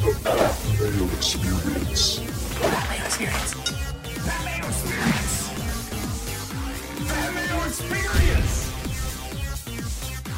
Experience. 0.00 1.36
Experience. 1.36 2.20
Experience. 3.04 3.52
Experience. 7.66 8.72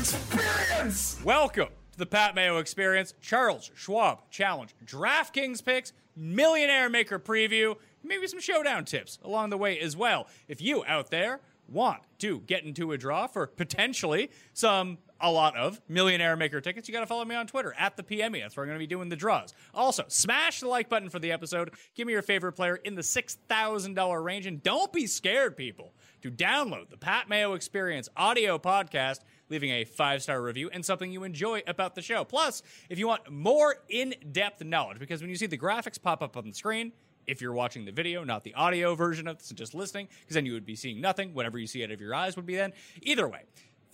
Experience. 0.00 1.20
Welcome 1.24 1.68
to 1.92 1.98
the 1.98 2.06
Pat 2.06 2.34
Mayo 2.34 2.56
Experience, 2.58 3.14
Charles 3.20 3.70
Schwab 3.76 4.28
Challenge, 4.30 4.74
DraftKings 4.84 5.64
picks, 5.64 5.92
Millionaire 6.16 6.90
Maker 6.90 7.20
preview, 7.20 7.76
maybe 8.02 8.26
some 8.26 8.40
showdown 8.40 8.84
tips 8.84 9.20
along 9.22 9.50
the 9.50 9.58
way 9.58 9.78
as 9.78 9.96
well. 9.96 10.26
If 10.48 10.60
you 10.60 10.84
out 10.86 11.10
there 11.10 11.38
want 11.68 12.02
to 12.18 12.40
get 12.40 12.64
into 12.64 12.90
a 12.90 12.98
draw 12.98 13.28
for 13.28 13.46
potentially 13.46 14.28
some 14.52 14.98
a 15.22 15.30
lot 15.30 15.56
of 15.56 15.80
millionaire 15.88 16.36
maker 16.36 16.60
tickets 16.60 16.88
you 16.88 16.92
got 16.92 17.00
to 17.00 17.06
follow 17.06 17.24
me 17.24 17.34
on 17.34 17.46
twitter 17.46 17.74
at 17.78 17.96
the 17.96 18.02
pme 18.02 18.40
that's 18.40 18.56
where 18.56 18.64
i'm 18.64 18.68
going 18.68 18.78
to 18.78 18.82
be 18.82 18.86
doing 18.86 19.08
the 19.08 19.16
draws 19.16 19.54
also 19.72 20.04
smash 20.08 20.60
the 20.60 20.68
like 20.68 20.88
button 20.88 21.08
for 21.08 21.18
the 21.18 21.32
episode 21.32 21.70
give 21.94 22.06
me 22.06 22.12
your 22.12 22.22
favorite 22.22 22.52
player 22.52 22.76
in 22.76 22.94
the 22.94 23.02
$6000 23.02 24.24
range 24.24 24.46
and 24.46 24.62
don't 24.62 24.92
be 24.92 25.06
scared 25.06 25.56
people 25.56 25.94
to 26.20 26.30
download 26.30 26.90
the 26.90 26.96
pat 26.96 27.28
mayo 27.28 27.54
experience 27.54 28.08
audio 28.16 28.58
podcast 28.58 29.20
leaving 29.48 29.70
a 29.70 29.84
five 29.84 30.22
star 30.22 30.42
review 30.42 30.68
and 30.72 30.84
something 30.84 31.12
you 31.12 31.24
enjoy 31.24 31.62
about 31.66 31.94
the 31.94 32.02
show 32.02 32.24
plus 32.24 32.62
if 32.90 32.98
you 32.98 33.06
want 33.06 33.30
more 33.30 33.76
in-depth 33.88 34.64
knowledge 34.64 34.98
because 34.98 35.20
when 35.20 35.30
you 35.30 35.36
see 35.36 35.46
the 35.46 35.58
graphics 35.58 36.00
pop 36.00 36.22
up 36.22 36.36
on 36.36 36.46
the 36.46 36.54
screen 36.54 36.92
if 37.26 37.40
you're 37.40 37.52
watching 37.52 37.84
the 37.84 37.92
video, 37.92 38.24
not 38.24 38.44
the 38.44 38.54
audio 38.54 38.94
version 38.94 39.28
of 39.28 39.38
this 39.38 39.48
and 39.50 39.58
just 39.58 39.74
listening, 39.74 40.08
because 40.20 40.34
then 40.34 40.46
you 40.46 40.52
would 40.52 40.66
be 40.66 40.76
seeing 40.76 41.00
nothing. 41.00 41.34
Whatever 41.34 41.58
you 41.58 41.66
see 41.66 41.84
out 41.84 41.90
of 41.90 42.00
your 42.00 42.14
eyes 42.14 42.36
would 42.36 42.46
be 42.46 42.56
then. 42.56 42.72
Either 43.02 43.28
way, 43.28 43.42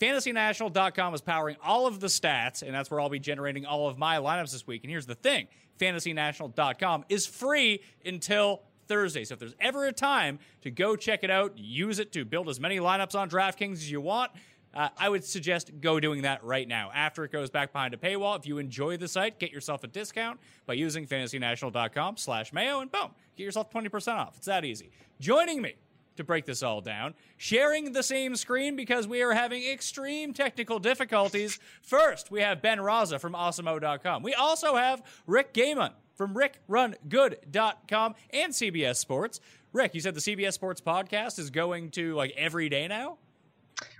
fantasynational.com 0.00 1.14
is 1.14 1.20
powering 1.20 1.56
all 1.62 1.86
of 1.86 2.00
the 2.00 2.06
stats, 2.06 2.62
and 2.62 2.74
that's 2.74 2.90
where 2.90 3.00
I'll 3.00 3.08
be 3.08 3.18
generating 3.18 3.66
all 3.66 3.88
of 3.88 3.98
my 3.98 4.16
lineups 4.16 4.52
this 4.52 4.66
week. 4.66 4.84
And 4.84 4.90
here's 4.90 5.06
the 5.06 5.14
thing 5.14 5.48
fantasynational.com 5.78 7.04
is 7.08 7.26
free 7.26 7.82
until 8.04 8.62
Thursday. 8.88 9.24
So 9.24 9.34
if 9.34 9.40
there's 9.40 9.54
ever 9.60 9.86
a 9.86 9.92
time 9.92 10.38
to 10.62 10.70
go 10.70 10.96
check 10.96 11.22
it 11.22 11.30
out, 11.30 11.56
use 11.56 11.98
it 11.98 12.12
to 12.12 12.24
build 12.24 12.48
as 12.48 12.58
many 12.58 12.78
lineups 12.78 13.14
on 13.14 13.30
DraftKings 13.30 13.74
as 13.74 13.90
you 13.90 14.00
want. 14.00 14.32
Uh, 14.74 14.88
I 14.98 15.08
would 15.08 15.24
suggest 15.24 15.70
go 15.80 15.98
doing 15.98 16.22
that 16.22 16.44
right 16.44 16.68
now. 16.68 16.90
After 16.94 17.24
it 17.24 17.32
goes 17.32 17.50
back 17.50 17.72
behind 17.72 17.94
a 17.94 17.96
paywall, 17.96 18.38
if 18.38 18.46
you 18.46 18.58
enjoy 18.58 18.96
the 18.96 19.08
site, 19.08 19.38
get 19.38 19.50
yourself 19.50 19.82
a 19.82 19.86
discount 19.86 20.38
by 20.66 20.74
using 20.74 21.06
fantasynational.com 21.06 22.16
slash 22.16 22.52
mayo 22.52 22.80
and 22.80 22.92
boom, 22.92 23.10
get 23.36 23.44
yourself 23.44 23.70
20% 23.70 24.16
off. 24.16 24.36
It's 24.36 24.46
that 24.46 24.64
easy. 24.64 24.90
Joining 25.20 25.62
me 25.62 25.74
to 26.18 26.24
break 26.24 26.44
this 26.44 26.62
all 26.62 26.80
down, 26.80 27.14
sharing 27.36 27.92
the 27.92 28.02
same 28.02 28.36
screen 28.36 28.76
because 28.76 29.08
we 29.08 29.22
are 29.22 29.32
having 29.32 29.64
extreme 29.64 30.32
technical 30.32 30.78
difficulties. 30.78 31.58
First, 31.82 32.30
we 32.30 32.42
have 32.42 32.60
Ben 32.62 32.78
Raza 32.78 33.18
from 33.18 33.32
awesemo.com. 33.32 34.22
We 34.22 34.34
also 34.34 34.76
have 34.76 35.02
Rick 35.26 35.54
Gehman 35.54 35.92
from 36.14 36.34
rickrungood.com 36.34 38.14
and 38.30 38.52
CBS 38.52 38.96
Sports. 38.96 39.40
Rick, 39.72 39.94
you 39.94 40.00
said 40.00 40.14
the 40.14 40.20
CBS 40.20 40.54
Sports 40.54 40.80
podcast 40.80 41.38
is 41.38 41.50
going 41.50 41.90
to 41.92 42.14
like 42.14 42.32
every 42.36 42.68
day 42.68 42.88
now? 42.88 43.18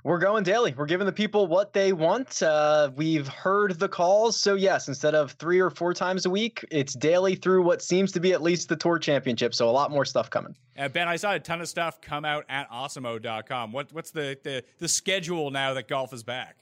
We're 0.05 0.19
going 0.19 0.45
daily. 0.45 0.75
We're 0.77 0.87
giving 0.87 1.07
the 1.07 1.13
people 1.13 1.47
what 1.47 1.73
they 1.73 1.93
want. 1.93 2.43
Uh, 2.43 2.91
we've 2.97 3.29
heard 3.29 3.79
the 3.79 3.89
calls. 3.89 4.41
So, 4.41 4.55
yes, 4.55 4.89
instead 4.89 5.15
of 5.15 5.33
three 5.33 5.61
or 5.61 5.71
four 5.71 5.93
times 5.93 6.25
a 6.25 6.31
week, 6.31 6.65
it's 6.71 6.95
daily 6.95 7.35
through 7.35 7.63
what 7.63 7.83
seems 7.83 8.13
to 8.13 8.21
be 8.21 8.33
at 8.33 8.43
least 8.43 8.69
the 8.69 8.77
Tour 8.77 8.99
Championship. 8.99 9.55
So, 9.55 9.69
a 9.69 9.71
lot 9.71 9.91
more 9.91 10.05
stuff 10.05 10.31
coming. 10.31 10.55
Uh, 10.79 10.89
ben, 10.89 11.09
I 11.09 11.17
saw 11.17 11.35
a 11.35 11.41
ton 11.41 11.61
of 11.61 11.69
stuff 11.69 12.01
come 12.01 12.25
out 12.25 12.45
at 12.49 12.71
awesemo.com. 12.71 13.73
What, 13.73 13.93
what's 13.93 14.11
the, 14.11 14.39
the, 14.43 14.65
the 14.79 14.89
schedule 14.89 15.51
now 15.51 15.75
that 15.75 15.89
golf 15.89 16.13
is 16.13 16.23
back? 16.23 16.57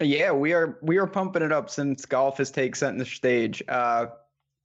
Yeah, 0.00 0.32
we 0.32 0.52
are 0.52 0.78
we 0.80 0.96
are 0.96 1.06
pumping 1.06 1.42
it 1.42 1.52
up 1.52 1.68
since 1.68 2.06
golf 2.06 2.38
has 2.38 2.50
taken 2.50 2.74
center 2.74 3.04
stage. 3.04 3.62
Uh, 3.68 4.06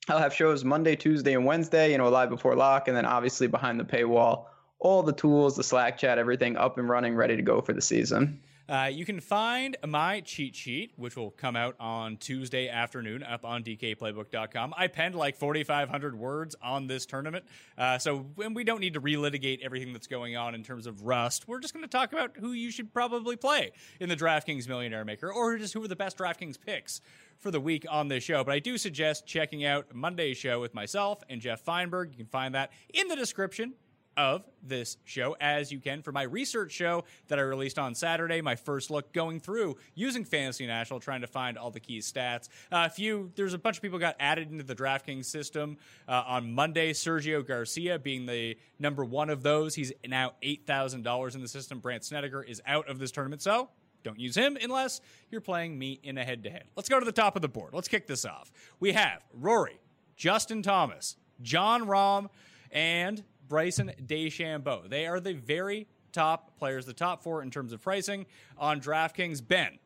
I'll 0.09 0.17
have 0.17 0.33
shows 0.33 0.63
Monday, 0.63 0.95
Tuesday, 0.95 1.33
and 1.33 1.45
Wednesday, 1.45 1.91
you 1.91 1.97
know, 1.97 2.09
live 2.09 2.29
before 2.29 2.55
lock, 2.55 2.87
and 2.87 2.95
then 2.95 3.05
obviously 3.05 3.47
behind 3.47 3.79
the 3.79 3.83
paywall 3.83 4.45
all 4.79 5.03
the 5.03 5.13
tools, 5.13 5.55
the 5.55 5.63
Slack 5.63 5.97
chat, 5.97 6.17
everything 6.17 6.55
up 6.57 6.77
and 6.77 6.87
running, 6.89 7.15
ready 7.15 7.35
to 7.35 7.41
go 7.41 7.61
for 7.61 7.73
the 7.73 7.81
season. 7.81 8.41
Uh, 8.69 8.89
you 8.91 9.05
can 9.05 9.21
find 9.21 9.77
my 9.87 10.19
cheat 10.19 10.53
sheet, 10.53 10.91
which 10.97 11.15
will 11.15 11.31
come 11.31 11.55
out 11.55 11.73
on 11.79 12.17
Tuesday 12.17 12.67
afternoon, 12.67 13.23
up 13.23 13.45
on 13.45 13.63
dkplaybook.com. 13.63 14.73
I 14.77 14.87
penned 14.87 15.15
like 15.15 15.37
4,500 15.37 16.19
words 16.19 16.53
on 16.61 16.87
this 16.87 17.05
tournament, 17.05 17.45
uh, 17.77 17.97
so 17.97 18.25
we 18.35 18.65
don't 18.65 18.81
need 18.81 18.95
to 18.95 19.01
relitigate 19.01 19.61
everything 19.61 19.93
that's 19.93 20.07
going 20.07 20.35
on 20.35 20.53
in 20.53 20.63
terms 20.63 20.85
of 20.85 21.03
Rust. 21.03 21.47
We're 21.47 21.61
just 21.61 21.73
going 21.73 21.85
to 21.85 21.89
talk 21.89 22.11
about 22.11 22.35
who 22.37 22.51
you 22.51 22.69
should 22.69 22.93
probably 22.93 23.37
play 23.37 23.71
in 24.01 24.09
the 24.09 24.17
DraftKings 24.17 24.67
Millionaire 24.67 25.05
Maker, 25.05 25.31
or 25.31 25.57
just 25.57 25.73
who 25.73 25.81
are 25.83 25.87
the 25.87 25.95
best 25.95 26.17
DraftKings 26.17 26.59
picks 26.59 26.99
for 27.39 27.51
the 27.51 27.61
week 27.61 27.85
on 27.89 28.09
this 28.09 28.23
show. 28.23 28.43
But 28.43 28.53
I 28.53 28.59
do 28.59 28.77
suggest 28.77 29.25
checking 29.25 29.63
out 29.63 29.95
Monday's 29.95 30.37
show 30.37 30.59
with 30.59 30.73
myself 30.73 31.23
and 31.29 31.39
Jeff 31.39 31.63
Feinberg. 31.63 32.11
You 32.11 32.17
can 32.17 32.25
find 32.25 32.53
that 32.55 32.71
in 32.93 33.07
the 33.07 33.15
description 33.15 33.75
of 34.17 34.43
this 34.63 34.97
show 35.05 35.37
as 35.39 35.71
you 35.71 35.79
can 35.79 36.01
for 36.01 36.11
my 36.11 36.23
research 36.23 36.71
show 36.71 37.05
that 37.27 37.39
I 37.39 37.43
released 37.43 37.79
on 37.79 37.95
Saturday. 37.95 38.41
My 38.41 38.55
first 38.55 38.89
look 38.89 39.13
going 39.13 39.39
through 39.39 39.77
using 39.95 40.25
Fantasy 40.25 40.65
National, 40.65 40.99
trying 40.99 41.21
to 41.21 41.27
find 41.27 41.57
all 41.57 41.71
the 41.71 41.79
key 41.79 41.99
stats. 41.99 42.49
Uh, 42.71 42.87
a 42.87 42.89
few, 42.89 43.31
there's 43.35 43.53
a 43.53 43.57
bunch 43.57 43.77
of 43.77 43.83
people 43.83 43.99
got 43.99 44.15
added 44.19 44.51
into 44.51 44.63
the 44.63 44.75
DraftKings 44.75 45.25
system 45.25 45.77
uh, 46.07 46.23
on 46.27 46.51
Monday. 46.51 46.91
Sergio 46.91 47.45
Garcia 47.45 47.99
being 47.99 48.25
the 48.25 48.57
number 48.79 49.05
one 49.05 49.29
of 49.29 49.43
those. 49.43 49.75
He's 49.75 49.93
now 50.05 50.33
$8,000 50.43 51.35
in 51.35 51.41
the 51.41 51.47
system. 51.47 51.79
Brandt 51.79 52.03
Snedeker 52.03 52.41
is 52.41 52.61
out 52.65 52.89
of 52.89 52.99
this 52.99 53.11
tournament. 53.11 53.41
So 53.41 53.69
don't 54.03 54.19
use 54.19 54.35
him 54.35 54.57
unless 54.61 55.01
you're 55.29 55.41
playing 55.41 55.77
me 55.77 55.99
in 56.03 56.17
a 56.17 56.23
head 56.23 56.43
to 56.43 56.49
head. 56.49 56.63
Let's 56.75 56.89
go 56.89 56.99
to 56.99 57.05
the 57.05 57.11
top 57.11 57.35
of 57.35 57.41
the 57.41 57.47
board. 57.47 57.73
Let's 57.73 57.87
kick 57.87 58.07
this 58.07 58.25
off. 58.25 58.51
We 58.79 58.93
have 58.93 59.23
Rory, 59.33 59.79
Justin 60.15 60.61
Thomas, 60.61 61.17
Jon 61.41 61.83
Rahm, 61.85 62.29
and 62.71 63.23
Bryson 63.47 63.91
DeChambeau. 64.05 64.89
They 64.89 65.07
are 65.07 65.19
the 65.19 65.33
very 65.33 65.87
top 66.11 66.57
players, 66.57 66.85
the 66.85 66.93
top 66.93 67.23
four 67.23 67.41
in 67.41 67.51
terms 67.51 67.73
of 67.73 67.81
pricing 67.81 68.25
on 68.57 68.81
DraftKings. 68.81 69.45
Ben, 69.45 69.77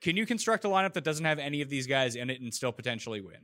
can 0.00 0.16
you 0.16 0.26
construct 0.26 0.64
a 0.64 0.68
lineup 0.68 0.92
that 0.94 1.04
doesn't 1.04 1.24
have 1.24 1.38
any 1.38 1.62
of 1.62 1.68
these 1.68 1.86
guys 1.86 2.16
in 2.16 2.30
it 2.30 2.40
and 2.40 2.52
still 2.52 2.72
potentially 2.72 3.20
win? 3.20 3.38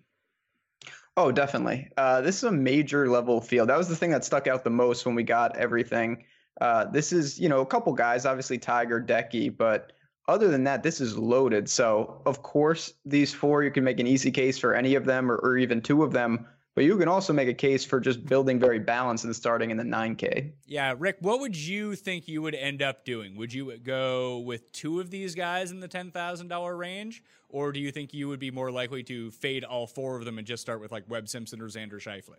Oh, 1.17 1.32
definitely. 1.32 1.88
Uh, 1.97 2.20
this 2.20 2.37
is 2.37 2.44
a 2.44 2.53
major 2.53 3.09
level 3.09 3.41
field. 3.41 3.69
That 3.69 3.79
was 3.79 3.88
the 3.88 3.97
thing 3.97 4.11
that 4.11 4.25
stuck 4.25 4.47
out 4.47 4.65
the 4.65 4.70
most 4.70 5.05
when 5.05 5.15
we 5.15 5.25
got 5.25 5.56
everything. 5.56 6.25
Uh, 6.61 6.85
this 6.85 7.12
is, 7.12 7.38
you 7.41 7.49
know, 7.49 7.61
a 7.61 7.67
couple 7.67 7.93
guys, 7.93 8.26
obviously 8.26 8.59
Tiger, 8.59 9.00
Decky, 9.00 9.56
but 9.56 9.93
other 10.29 10.49
than 10.49 10.62
that, 10.64 10.82
this 10.82 11.00
is 11.00 11.17
loaded. 11.17 11.69
So, 11.69 12.23
of 12.26 12.43
course, 12.43 12.93
these 13.05 13.32
four, 13.32 13.64
you 13.64 13.71
can 13.71 13.82
make 13.82 13.99
an 13.99 14.06
easy 14.06 14.31
case 14.31 14.59
for 14.59 14.75
any 14.75 14.94
of 14.94 15.06
them 15.06 15.31
or, 15.31 15.37
or 15.37 15.56
even 15.56 15.81
two 15.81 16.03
of 16.03 16.12
them 16.12 16.47
but 16.78 16.84
you 16.84 16.96
can 16.96 17.08
also 17.08 17.32
make 17.32 17.48
a 17.48 17.54
case 17.54 17.84
for 17.84 17.98
just 17.98 18.25
building 18.25 18.60
very 18.60 18.78
balanced 18.78 19.25
and 19.25 19.34
starting 19.34 19.72
in 19.72 19.76
the 19.76 19.82
9K. 19.82 20.52
Yeah, 20.64 20.94
Rick, 20.96 21.16
what 21.19 21.40
would 21.40 21.56
you 21.56 21.96
think 21.96 22.28
you 22.28 22.40
would 22.40 22.54
end 22.54 22.82
up 22.82 23.04
doing? 23.04 23.34
Would 23.34 23.52
you 23.52 23.76
go 23.78 24.38
with 24.38 24.70
two 24.70 25.00
of 25.00 25.10
these 25.10 25.34
guys 25.34 25.72
in 25.72 25.80
the 25.80 25.88
$10,000 25.88 26.78
range? 26.78 27.25
Or 27.48 27.72
do 27.72 27.80
you 27.80 27.90
think 27.90 28.14
you 28.14 28.28
would 28.28 28.38
be 28.38 28.52
more 28.52 28.70
likely 28.70 29.02
to 29.02 29.32
fade 29.32 29.64
all 29.64 29.88
four 29.88 30.16
of 30.16 30.25
them 30.25 30.38
and 30.38 30.46
just 30.46 30.62
start 30.62 30.80
with 30.80 30.92
like 30.92 31.02
Webb 31.10 31.28
Simpson 31.28 31.60
or 31.60 31.66
Xander 31.66 31.94
Schauffele? 31.94 32.36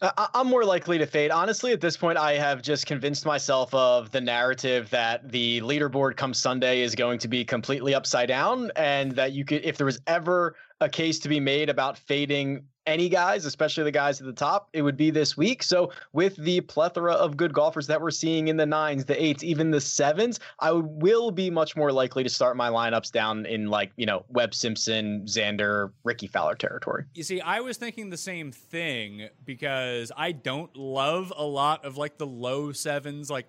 Uh, 0.00 0.28
I'm 0.32 0.46
more 0.46 0.64
likely 0.64 0.96
to 0.96 1.06
fade. 1.06 1.30
Honestly, 1.30 1.72
at 1.72 1.82
this 1.82 1.98
point, 1.98 2.16
I 2.16 2.38
have 2.38 2.62
just 2.62 2.86
convinced 2.86 3.26
myself 3.26 3.74
of 3.74 4.10
the 4.10 4.22
narrative 4.22 4.88
that 4.88 5.30
the 5.30 5.60
leaderboard 5.60 6.16
come 6.16 6.32
Sunday 6.32 6.80
is 6.80 6.94
going 6.94 7.18
to 7.18 7.28
be 7.28 7.44
completely 7.44 7.94
upside 7.94 8.28
down, 8.28 8.70
and 8.76 9.12
that 9.12 9.32
you 9.32 9.44
could, 9.44 9.62
if 9.64 9.76
there 9.76 9.84
was 9.84 10.00
ever 10.06 10.56
a 10.80 10.88
case 10.88 11.18
to 11.20 11.28
be 11.28 11.40
made 11.40 11.68
about 11.68 11.98
fading 11.98 12.64
any 12.86 13.08
guys, 13.08 13.44
especially 13.44 13.84
the 13.84 13.90
guys 13.90 14.20
at 14.20 14.26
the 14.26 14.32
top, 14.32 14.68
it 14.72 14.82
would 14.82 14.96
be 14.96 15.10
this 15.10 15.36
week. 15.36 15.62
So, 15.62 15.90
with 16.12 16.36
the 16.36 16.60
plethora 16.62 17.12
of 17.12 17.36
good 17.36 17.52
golfers 17.52 17.86
that 17.86 18.00
we're 18.00 18.10
seeing 18.10 18.48
in 18.48 18.56
the 18.56 18.66
nines, 18.66 19.04
the 19.04 19.22
eights, 19.22 19.42
even 19.42 19.70
the 19.70 19.80
sevens, 19.80 20.40
I 20.60 20.72
will 20.72 21.30
be 21.30 21.50
much 21.50 21.76
more 21.76 21.92
likely 21.92 22.22
to 22.22 22.28
start 22.28 22.56
my 22.56 22.68
lineups 22.68 23.10
down 23.10 23.46
in 23.46 23.68
like, 23.68 23.92
you 23.96 24.06
know, 24.06 24.24
Webb 24.28 24.54
Simpson, 24.54 25.22
Xander, 25.26 25.92
Rickie 26.04 26.26
Fowler 26.26 26.54
territory. 26.54 27.04
You 27.14 27.22
see, 27.22 27.40
I 27.40 27.60
was 27.60 27.76
thinking 27.78 28.10
the 28.10 28.16
same 28.16 28.52
thing 28.52 29.28
because 29.44 30.12
I 30.16 30.32
don't 30.32 30.76
love 30.76 31.32
a 31.36 31.44
lot 31.44 31.84
of 31.84 31.96
like 31.96 32.18
the 32.18 32.26
low 32.26 32.72
sevens. 32.72 33.30
Like, 33.30 33.48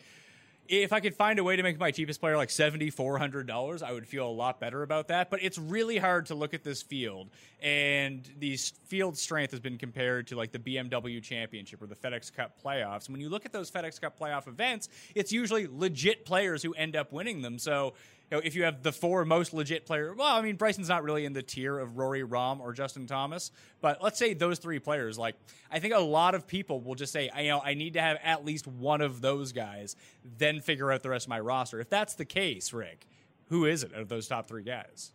if 0.68 0.94
I 0.94 1.00
could 1.00 1.16
find 1.16 1.40
a 1.40 1.44
way 1.44 1.56
to 1.56 1.64
make 1.64 1.80
my 1.80 1.92
cheapest 1.92 2.20
player 2.20 2.38
like 2.38 2.50
seventy 2.50 2.90
four 2.90 3.18
hundred 3.18 3.48
dollars, 3.48 3.84
I 3.84 3.92
would 3.92 4.08
feel 4.08 4.28
a 4.28 4.32
lot 4.32 4.60
better 4.60 4.84
about 4.84 5.08
that. 5.10 5.30
But 5.30 5.44
it's 5.44 5.58
really 5.58 5.98
hard 5.98 6.28
to 6.28 6.36
look 6.36 6.54
at 6.54 6.64
this 6.64 6.82
field, 6.82 7.30
and 7.62 8.28
the 8.40 8.58
field 8.86 9.18
strength 9.18 9.52
has 9.52 9.60
been 9.60 9.78
compared 9.78 10.28
to 10.28 10.36
like 10.36 10.52
the 10.52 10.60
BMW 10.60 11.22
Championship 11.22 11.82
or 11.82 11.88
the 11.88 11.96
FedEx 11.96 12.34
Cup 12.34 12.62
playoffs. 12.64 13.08
And 13.08 13.14
when 13.14 13.22
you 13.22 13.30
look 13.30 13.46
at 13.46 13.54
those 13.54 13.70
FedEx 13.72 14.00
Cup 14.00 14.20
playoff 14.20 14.48
events, 14.48 14.90
it's 15.14 15.32
usually 15.32 15.68
legit 15.68 16.26
players 16.26 16.64
who 16.64 16.74
end 16.74 16.96
up 16.96 17.12
winning 17.12 17.42
them. 17.42 17.60
So 17.60 17.94
you 18.31 18.38
know, 18.38 18.42
if 18.44 18.56
you 18.56 18.63
have 18.63 18.81
the 18.81 18.92
four 18.92 19.24
most 19.24 19.54
legit 19.54 19.86
players, 19.86 20.16
well, 20.18 20.36
I 20.36 20.42
mean, 20.42 20.56
Bryson's 20.56 20.89
not 20.89 21.04
really 21.04 21.25
in 21.25 21.33
the 21.33 21.44
tier 21.44 21.77
of 21.77 21.98
Rory 21.98 22.24
Rahm, 22.24 22.60
or 22.60 22.74
Justin 22.74 23.06
Thomas, 23.06 23.51
but 23.81 24.01
let's 24.01 24.18
say 24.18 24.33
those 24.33 24.57
three 24.57 24.80
players, 24.80 25.18
like, 25.18 25.36
I 25.72 25.80
think 25.80 25.94
a 25.94 26.00
lot 26.00 26.33
of 26.33 26.48
people 26.48 26.81
will 26.81 26.95
just 26.95 27.13
say, 27.13 27.30
you 27.38 27.50
know, 27.50 27.62
I 27.63 27.75
need 27.75 27.94
to 27.94 28.01
have 28.01 28.18
at 28.24 28.44
least 28.44 28.66
one 28.66 29.01
of 29.01 29.22
those 29.22 29.51
guys, 29.51 29.95
then 30.38 30.60
figure 30.60 30.92
out 30.92 31.04
the 31.04 31.10
rest 31.10 31.25
of 31.25 31.30
my 31.30 31.39
roster. 31.39 31.80
If 31.80 31.89
that's 31.89 32.16
the 32.16 32.25
case, 32.25 32.74
Rick, 32.74 33.06
who 33.50 33.66
is 33.66 33.83
it 33.83 33.94
of 33.94 34.10
those 34.10 34.28
top 34.28 34.48
three 34.48 34.63
guys? 34.63 35.12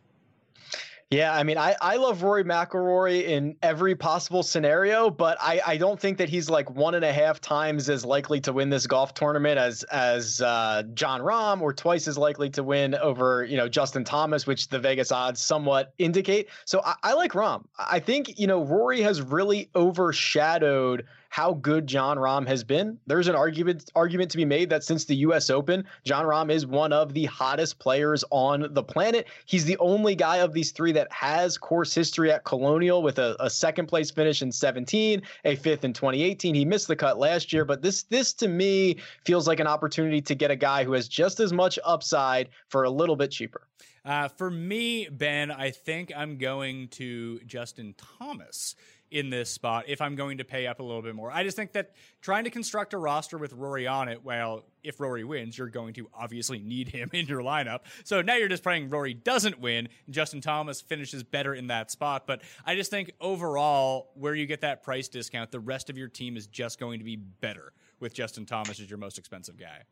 Yeah, 1.10 1.34
I 1.34 1.42
mean, 1.42 1.58
I, 1.58 1.74
I 1.80 1.96
love 1.96 2.22
Rory 2.22 2.44
McIlroy 2.44 3.24
in 3.24 3.56
every 3.64 3.96
possible 3.96 4.44
scenario, 4.44 5.10
but 5.10 5.38
I, 5.40 5.60
I 5.66 5.76
don't 5.76 5.98
think 5.98 6.18
that 6.18 6.28
he's 6.28 6.48
like 6.48 6.70
one 6.70 6.94
and 6.94 7.04
a 7.04 7.12
half 7.12 7.40
times 7.40 7.90
as 7.90 8.04
likely 8.04 8.40
to 8.42 8.52
win 8.52 8.70
this 8.70 8.86
golf 8.86 9.12
tournament 9.12 9.58
as 9.58 9.82
as 9.84 10.40
uh, 10.40 10.84
Jon 10.94 11.20
Rahm, 11.20 11.62
or 11.62 11.72
twice 11.72 12.06
as 12.06 12.16
likely 12.16 12.48
to 12.50 12.62
win 12.62 12.94
over 12.94 13.44
you 13.44 13.56
know 13.56 13.68
Justin 13.68 14.04
Thomas, 14.04 14.46
which 14.46 14.68
the 14.68 14.78
Vegas 14.78 15.10
odds 15.10 15.42
somewhat 15.42 15.94
indicate. 15.98 16.48
So 16.64 16.80
I, 16.84 16.94
I 17.02 17.14
like 17.14 17.32
Rahm. 17.32 17.64
I 17.76 17.98
think 17.98 18.38
you 18.38 18.46
know 18.46 18.62
Rory 18.62 19.00
has 19.00 19.20
really 19.20 19.68
overshadowed 19.74 21.06
how 21.30 21.54
good 21.54 21.86
Jon 21.86 22.18
Rahm 22.18 22.46
has 22.46 22.62
been. 22.62 22.98
There's 23.06 23.28
an 23.28 23.36
argument 23.36 23.90
argument 23.94 24.30
to 24.32 24.36
be 24.36 24.44
made 24.44 24.68
that 24.70 24.84
since 24.84 25.04
the 25.04 25.16
U.S. 25.16 25.48
Open, 25.48 25.84
Jon 26.04 26.26
Rahm 26.26 26.50
is 26.50 26.66
one 26.66 26.92
of 26.92 27.14
the 27.14 27.24
hottest 27.26 27.78
players 27.78 28.24
on 28.30 28.66
the 28.72 28.82
planet. 28.82 29.28
He's 29.46 29.64
the 29.64 29.78
only 29.78 30.14
guy 30.16 30.38
of 30.38 30.52
these 30.52 30.72
three 30.72 30.92
that 30.92 31.10
has 31.12 31.56
course 31.56 31.94
history 31.94 32.32
at 32.32 32.44
Colonial 32.44 33.02
with 33.02 33.18
a, 33.20 33.36
a 33.38 33.48
second 33.48 33.86
place 33.86 34.10
finish 34.10 34.42
in 34.42 34.50
17, 34.50 35.22
a 35.44 35.54
fifth 35.54 35.84
in 35.84 35.92
2018. 35.92 36.54
He 36.54 36.64
missed 36.64 36.88
the 36.88 36.96
cut 36.96 37.18
last 37.18 37.52
year, 37.52 37.64
but 37.64 37.80
this 37.80 38.02
this 38.02 38.32
to 38.34 38.48
me 38.48 38.96
feels 39.24 39.46
like 39.46 39.60
an 39.60 39.68
opportunity 39.68 40.20
to 40.20 40.34
get 40.34 40.50
a 40.50 40.56
guy 40.56 40.82
who 40.82 40.92
has 40.92 41.06
just 41.06 41.38
as 41.38 41.52
much 41.52 41.78
upside 41.84 42.48
for 42.68 42.82
a 42.82 42.90
little 42.90 43.16
bit 43.16 43.30
cheaper. 43.30 43.68
Uh, 44.04 44.28
for 44.28 44.50
me, 44.50 45.08
Ben, 45.10 45.50
I 45.50 45.70
think 45.70 46.10
I'm 46.16 46.38
going 46.38 46.88
to 46.88 47.38
Justin 47.40 47.94
Thomas 48.18 48.74
in 49.10 49.30
this 49.30 49.50
spot 49.50 49.84
if 49.88 50.00
I'm 50.00 50.14
going 50.14 50.38
to 50.38 50.44
pay 50.44 50.66
up 50.66 50.80
a 50.80 50.82
little 50.82 51.02
bit 51.02 51.14
more. 51.14 51.30
I 51.30 51.42
just 51.42 51.56
think 51.56 51.72
that 51.72 51.92
trying 52.20 52.44
to 52.44 52.50
construct 52.50 52.94
a 52.94 52.98
roster 52.98 53.38
with 53.38 53.52
Rory 53.52 53.86
on 53.86 54.08
it, 54.08 54.24
well, 54.24 54.64
if 54.82 55.00
Rory 55.00 55.24
wins, 55.24 55.58
you're 55.58 55.68
going 55.68 55.94
to 55.94 56.08
obviously 56.14 56.58
need 56.58 56.88
him 56.88 57.10
in 57.14 57.26
your 57.26 57.42
lineup. 57.42 57.80
So 58.04 58.22
now 58.22 58.36
you're 58.36 58.48
just 58.48 58.62
praying 58.62 58.90
Rory 58.90 59.14
doesn't 59.14 59.60
win. 59.60 59.88
Justin 60.08 60.40
Thomas 60.40 60.80
finishes 60.80 61.22
better 61.22 61.54
in 61.54 61.66
that 61.68 61.90
spot. 61.90 62.26
But 62.26 62.42
I 62.64 62.74
just 62.74 62.90
think 62.90 63.12
overall, 63.20 64.10
where 64.14 64.34
you 64.34 64.46
get 64.46 64.60
that 64.62 64.82
price 64.82 65.08
discount, 65.08 65.50
the 65.50 65.60
rest 65.60 65.90
of 65.90 65.98
your 65.98 66.08
team 66.08 66.36
is 66.36 66.46
just 66.46 66.78
going 66.78 66.98
to 66.98 67.04
be 67.04 67.16
better 67.16 67.72
with 67.98 68.14
Justin 68.14 68.46
Thomas 68.46 68.80
as 68.80 68.88
your 68.88 68.98
most 68.98 69.18
expensive 69.18 69.58
guy. 69.58 69.82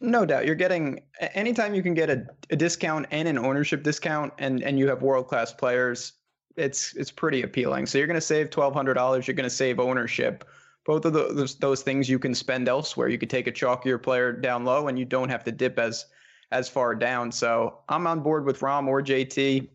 No 0.00 0.26
doubt. 0.26 0.44
You're 0.44 0.54
getting 0.54 1.00
anytime 1.20 1.74
you 1.74 1.82
can 1.82 1.94
get 1.94 2.10
a, 2.10 2.26
a 2.50 2.56
discount 2.56 3.06
and 3.10 3.26
an 3.26 3.38
ownership 3.38 3.82
discount 3.82 4.32
and, 4.38 4.62
and 4.62 4.78
you 4.78 4.88
have 4.88 5.02
world 5.02 5.26
class 5.26 5.52
players, 5.52 6.12
it's 6.56 6.94
it's 6.94 7.10
pretty 7.10 7.42
appealing. 7.42 7.86
So 7.86 7.98
you're 7.98 8.06
going 8.06 8.16
to 8.16 8.20
save 8.20 8.50
twelve 8.50 8.74
hundred 8.74 8.94
dollars. 8.94 9.26
You're 9.26 9.34
going 9.34 9.44
to 9.48 9.50
save 9.50 9.78
ownership. 9.78 10.44
Both 10.84 11.04
of 11.04 11.12
those 11.12 11.56
those 11.56 11.82
things 11.82 12.08
you 12.08 12.18
can 12.18 12.34
spend 12.34 12.68
elsewhere. 12.68 13.08
You 13.08 13.18
could 13.18 13.30
take 13.30 13.46
a 13.46 13.52
chalkier 13.52 14.02
player 14.02 14.32
down 14.32 14.64
low, 14.64 14.88
and 14.88 14.98
you 14.98 15.04
don't 15.04 15.28
have 15.28 15.44
to 15.44 15.52
dip 15.52 15.78
as 15.78 16.06
as 16.52 16.68
far 16.68 16.94
down. 16.94 17.32
So 17.32 17.78
I'm 17.88 18.06
on 18.06 18.20
board 18.20 18.44
with 18.44 18.60
Rahm 18.60 18.86
or 18.86 19.02
JT. 19.02 19.68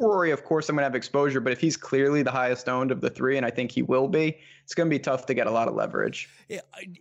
Rory, 0.00 0.30
of 0.30 0.44
course, 0.44 0.68
I'm 0.68 0.76
going 0.76 0.82
to 0.82 0.86
have 0.86 0.94
exposure, 0.94 1.40
but 1.40 1.52
if 1.52 1.60
he's 1.60 1.76
clearly 1.76 2.22
the 2.22 2.30
highest 2.30 2.68
owned 2.68 2.90
of 2.90 3.00
the 3.00 3.10
three, 3.10 3.36
and 3.36 3.44
I 3.44 3.50
think 3.50 3.70
he 3.70 3.82
will 3.82 4.08
be, 4.08 4.38
it's 4.64 4.74
going 4.74 4.88
to 4.88 4.90
be 4.90 4.98
tough 4.98 5.26
to 5.26 5.34
get 5.34 5.46
a 5.46 5.50
lot 5.50 5.68
of 5.68 5.74
leverage. 5.74 6.28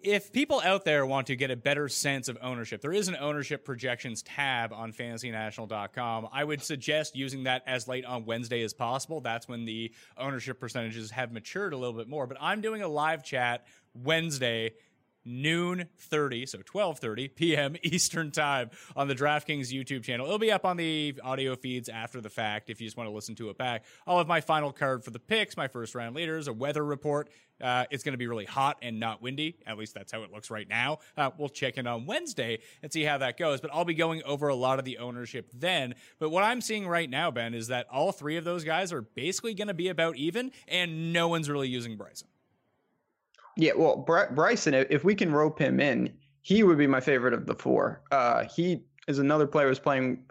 If 0.03 0.34
people 0.34 0.62
out 0.65 0.84
there 0.84 1.06
want 1.06 1.27
to 1.27 1.36
get 1.36 1.50
a 1.50 1.56
better 1.56 1.88
sense 1.88 2.27
of 2.27 2.38
ownership, 2.41 2.82
there 2.82 2.91
is 2.91 3.08
an 3.08 3.15
ownership 3.20 3.63
projections 3.63 4.22
tab 4.24 4.74
on 4.74 4.91
fantasynational.com. 4.91 6.27
I 6.34 6.44
would 6.44 6.62
suggest 6.62 7.15
using 7.15 7.44
that 7.44 7.63
as 7.68 7.88
late 7.88 8.06
on 8.06 8.25
Wednesday 8.25 8.63
as 8.63 8.74
possible. 8.74 9.22
That's 9.22 9.48
when 9.48 9.65
the 9.65 9.94
ownership 10.18 10.60
percentages 10.60 11.12
have 11.12 11.32
matured 11.32 11.74
a 11.74 11.77
little 11.77 11.98
bit 11.98 12.10
more. 12.10 12.27
But 12.27 12.38
I'm 12.41 12.60
doing 12.60 12.82
a 12.82 12.88
live 12.88 13.24
chat 13.24 13.65
Wednesday 13.94 14.74
noon 15.25 15.88
30 15.97 16.45
so 16.45 16.59
12:30 16.59 17.35
p.m. 17.35 17.75
Eastern 17.83 18.31
time 18.31 18.69
on 18.95 19.07
the 19.07 19.15
DraftKings 19.15 19.71
YouTube 19.73 20.03
channel. 20.03 20.25
It'll 20.25 20.39
be 20.39 20.51
up 20.51 20.65
on 20.65 20.77
the 20.77 21.15
audio 21.23 21.55
feeds 21.55 21.89
after 21.89 22.21
the 22.21 22.29
fact 22.29 22.69
if 22.69 22.81
you 22.81 22.88
just 22.88 22.97
want 22.97 23.09
to 23.09 23.13
listen 23.13 23.35
to 23.35 23.49
it 23.49 23.57
back. 23.57 23.85
I'll 24.07 24.17
have 24.17 24.27
my 24.27 24.41
final 24.41 24.71
card 24.71 25.03
for 25.03 25.11
the 25.11 25.19
picks, 25.19 25.57
my 25.57 25.67
first 25.67 25.95
round 25.95 26.15
leaders, 26.15 26.47
a 26.47 26.53
weather 26.53 26.83
report. 26.83 27.29
Uh, 27.61 27.85
it's 27.91 28.03
going 28.03 28.13
to 28.13 28.17
be 28.17 28.27
really 28.27 28.45
hot 28.45 28.77
and 28.81 28.99
not 28.99 29.21
windy. 29.21 29.57
At 29.65 29.77
least 29.77 29.93
that's 29.93 30.11
how 30.11 30.23
it 30.23 30.31
looks 30.31 30.49
right 30.49 30.67
now. 30.67 30.99
Uh, 31.17 31.31
we'll 31.38 31.49
check 31.49 31.77
in 31.77 31.88
on 31.88 32.05
Wednesday 32.05 32.59
and 32.81 32.91
see 32.91 33.03
how 33.03 33.17
that 33.17 33.38
goes. 33.38 33.59
But 33.61 33.71
I'll 33.73 33.85
be 33.85 33.95
going 33.95 34.23
over 34.23 34.47
a 34.47 34.55
lot 34.55 34.79
of 34.79 34.85
the 34.85 34.99
ownership 34.99 35.49
then. 35.53 35.95
But 36.19 36.29
what 36.29 36.43
I'm 36.43 36.61
seeing 36.61 36.88
right 36.88 37.09
now, 37.09 37.31
Ben, 37.31 37.53
is 37.53 37.67
that 37.67 37.88
all 37.91 38.11
three 38.11 38.38
of 38.38 38.45
those 38.45 38.63
guys 38.63 38.93
are 38.93 39.01
basically 39.01 39.53
going 39.53 39.67
to 39.67 39.73
be 39.73 39.89
about 39.89 40.15
even, 40.15 40.51
and 40.67 41.11
no 41.11 41.27
one's 41.27 41.49
really 41.49 41.67
using 41.67 41.97
Bryson. 41.97 42.27
Yeah, 43.59 43.73
well, 43.75 43.97
Bry- 43.97 44.27
Bryson, 44.27 44.73
if 44.73 45.03
we 45.03 45.13
can 45.13 45.33
rope 45.33 45.59
him 45.59 45.81
in, 45.81 46.13
he 46.41 46.63
would 46.63 46.77
be 46.77 46.87
my 46.87 47.01
favorite 47.01 47.33
of 47.33 47.45
the 47.45 47.55
four. 47.55 48.01
Uh, 48.09 48.45
he 48.45 48.83
is 49.09 49.19
another 49.19 49.45
player 49.45 49.67
who's 49.67 49.79
playing 49.79 50.23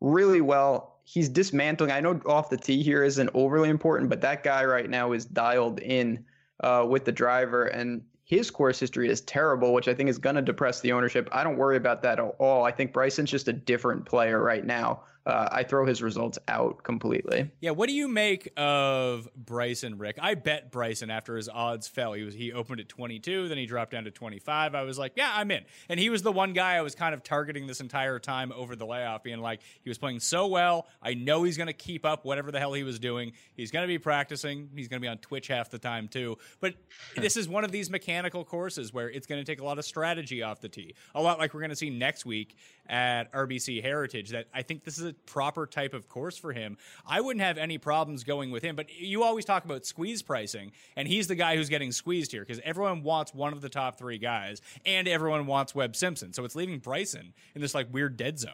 really 0.00 0.40
well. 0.40 1.00
He's 1.02 1.28
dismantling. 1.28 1.90
I 1.90 1.98
know 1.98 2.20
off 2.24 2.50
the 2.50 2.56
tee 2.56 2.80
here 2.80 3.02
isn't 3.02 3.30
overly 3.34 3.68
important, 3.68 4.10
but 4.10 4.20
that 4.20 4.44
guy 4.44 4.64
right 4.64 4.88
now 4.88 5.10
is 5.10 5.24
dialed 5.24 5.80
in 5.80 6.24
uh, 6.62 6.86
with 6.88 7.04
the 7.04 7.10
driver, 7.10 7.64
and 7.64 8.00
his 8.22 8.48
course 8.48 8.78
history 8.78 9.08
is 9.08 9.22
terrible, 9.22 9.74
which 9.74 9.88
I 9.88 9.94
think 9.94 10.08
is 10.08 10.18
going 10.18 10.36
to 10.36 10.42
depress 10.42 10.80
the 10.80 10.92
ownership. 10.92 11.28
I 11.32 11.42
don't 11.42 11.56
worry 11.56 11.76
about 11.76 12.00
that 12.02 12.20
at 12.20 12.36
all. 12.38 12.64
I 12.64 12.70
think 12.70 12.92
Bryson's 12.92 13.32
just 13.32 13.48
a 13.48 13.52
different 13.52 14.06
player 14.06 14.40
right 14.40 14.64
now 14.64 15.02
uh, 15.24 15.48
I 15.52 15.62
throw 15.62 15.86
his 15.86 16.02
results 16.02 16.38
out 16.48 16.82
completely. 16.82 17.50
Yeah, 17.60 17.70
what 17.70 17.88
do 17.88 17.94
you 17.94 18.08
make 18.08 18.50
of 18.56 19.28
Bryson 19.36 19.98
Rick? 19.98 20.18
I 20.20 20.34
bet 20.34 20.72
Bryson 20.72 21.10
after 21.10 21.36
his 21.36 21.48
odds 21.48 21.86
fell. 21.86 22.12
He 22.12 22.22
was 22.24 22.34
he 22.34 22.52
opened 22.52 22.80
at 22.80 22.88
22, 22.88 23.48
then 23.48 23.56
he 23.56 23.66
dropped 23.66 23.92
down 23.92 24.04
to 24.04 24.10
25. 24.10 24.74
I 24.74 24.82
was 24.82 24.98
like, 24.98 25.12
yeah, 25.16 25.30
I'm 25.32 25.50
in. 25.50 25.64
And 25.88 26.00
he 26.00 26.10
was 26.10 26.22
the 26.22 26.32
one 26.32 26.52
guy 26.52 26.74
I 26.74 26.80
was 26.80 26.94
kind 26.94 27.14
of 27.14 27.22
targeting 27.22 27.66
this 27.66 27.80
entire 27.80 28.18
time 28.18 28.52
over 28.52 28.74
the 28.74 28.86
layoff, 28.86 29.22
being 29.22 29.40
like, 29.40 29.60
he 29.82 29.90
was 29.90 29.98
playing 29.98 30.20
so 30.20 30.48
well. 30.48 30.88
I 31.00 31.14
know 31.14 31.44
he's 31.44 31.56
going 31.56 31.68
to 31.68 31.72
keep 31.72 32.04
up 32.04 32.24
whatever 32.24 32.50
the 32.50 32.58
hell 32.58 32.72
he 32.72 32.82
was 32.82 32.98
doing. 32.98 33.32
He's 33.54 33.70
going 33.70 33.84
to 33.84 33.88
be 33.88 33.98
practicing. 33.98 34.70
He's 34.74 34.88
going 34.88 35.00
to 35.00 35.04
be 35.04 35.08
on 35.08 35.18
Twitch 35.18 35.46
half 35.48 35.70
the 35.70 35.78
time 35.78 36.08
too. 36.08 36.38
But 36.60 36.74
this 37.16 37.36
is 37.36 37.48
one 37.48 37.64
of 37.64 37.70
these 37.70 37.90
mechanical 37.90 38.44
courses 38.44 38.92
where 38.92 39.08
it's 39.08 39.26
going 39.26 39.40
to 39.40 39.44
take 39.44 39.60
a 39.60 39.64
lot 39.64 39.78
of 39.78 39.84
strategy 39.84 40.42
off 40.42 40.60
the 40.60 40.68
tee. 40.68 40.94
A 41.14 41.22
lot 41.22 41.38
like 41.38 41.54
we're 41.54 41.60
going 41.60 41.70
to 41.70 41.76
see 41.76 41.90
next 41.90 42.26
week 42.26 42.56
at 42.88 43.32
RBC 43.32 43.82
Heritage. 43.82 44.30
That 44.30 44.46
I 44.54 44.62
think 44.62 44.84
this 44.84 44.98
is 44.98 45.04
a 45.04 45.12
proper 45.26 45.66
type 45.66 45.94
of 45.94 46.08
course 46.08 46.36
for 46.36 46.52
him. 46.52 46.76
I 47.06 47.20
wouldn't 47.20 47.44
have 47.44 47.58
any 47.58 47.78
problems 47.78 48.24
going 48.24 48.50
with 48.50 48.62
him. 48.62 48.76
But 48.76 48.92
you 48.94 49.22
always 49.22 49.44
talk 49.44 49.64
about 49.64 49.86
squeeze 49.86 50.22
pricing, 50.22 50.72
and 50.96 51.06
he's 51.08 51.28
the 51.28 51.34
guy 51.34 51.56
who's 51.56 51.68
getting 51.68 51.92
squeezed 51.92 52.32
here 52.32 52.42
because 52.42 52.60
everyone 52.64 53.02
wants 53.02 53.34
one 53.34 53.52
of 53.52 53.60
the 53.60 53.68
top 53.68 53.98
three 53.98 54.18
guys, 54.18 54.60
and 54.84 55.08
everyone 55.08 55.46
wants 55.46 55.74
Webb 55.74 55.96
Simpson. 55.96 56.32
So 56.32 56.44
it's 56.44 56.56
leaving 56.56 56.78
Bryson 56.78 57.32
in 57.54 57.60
this 57.60 57.74
like 57.74 57.92
weird 57.92 58.16
dead 58.16 58.38
zone. 58.38 58.52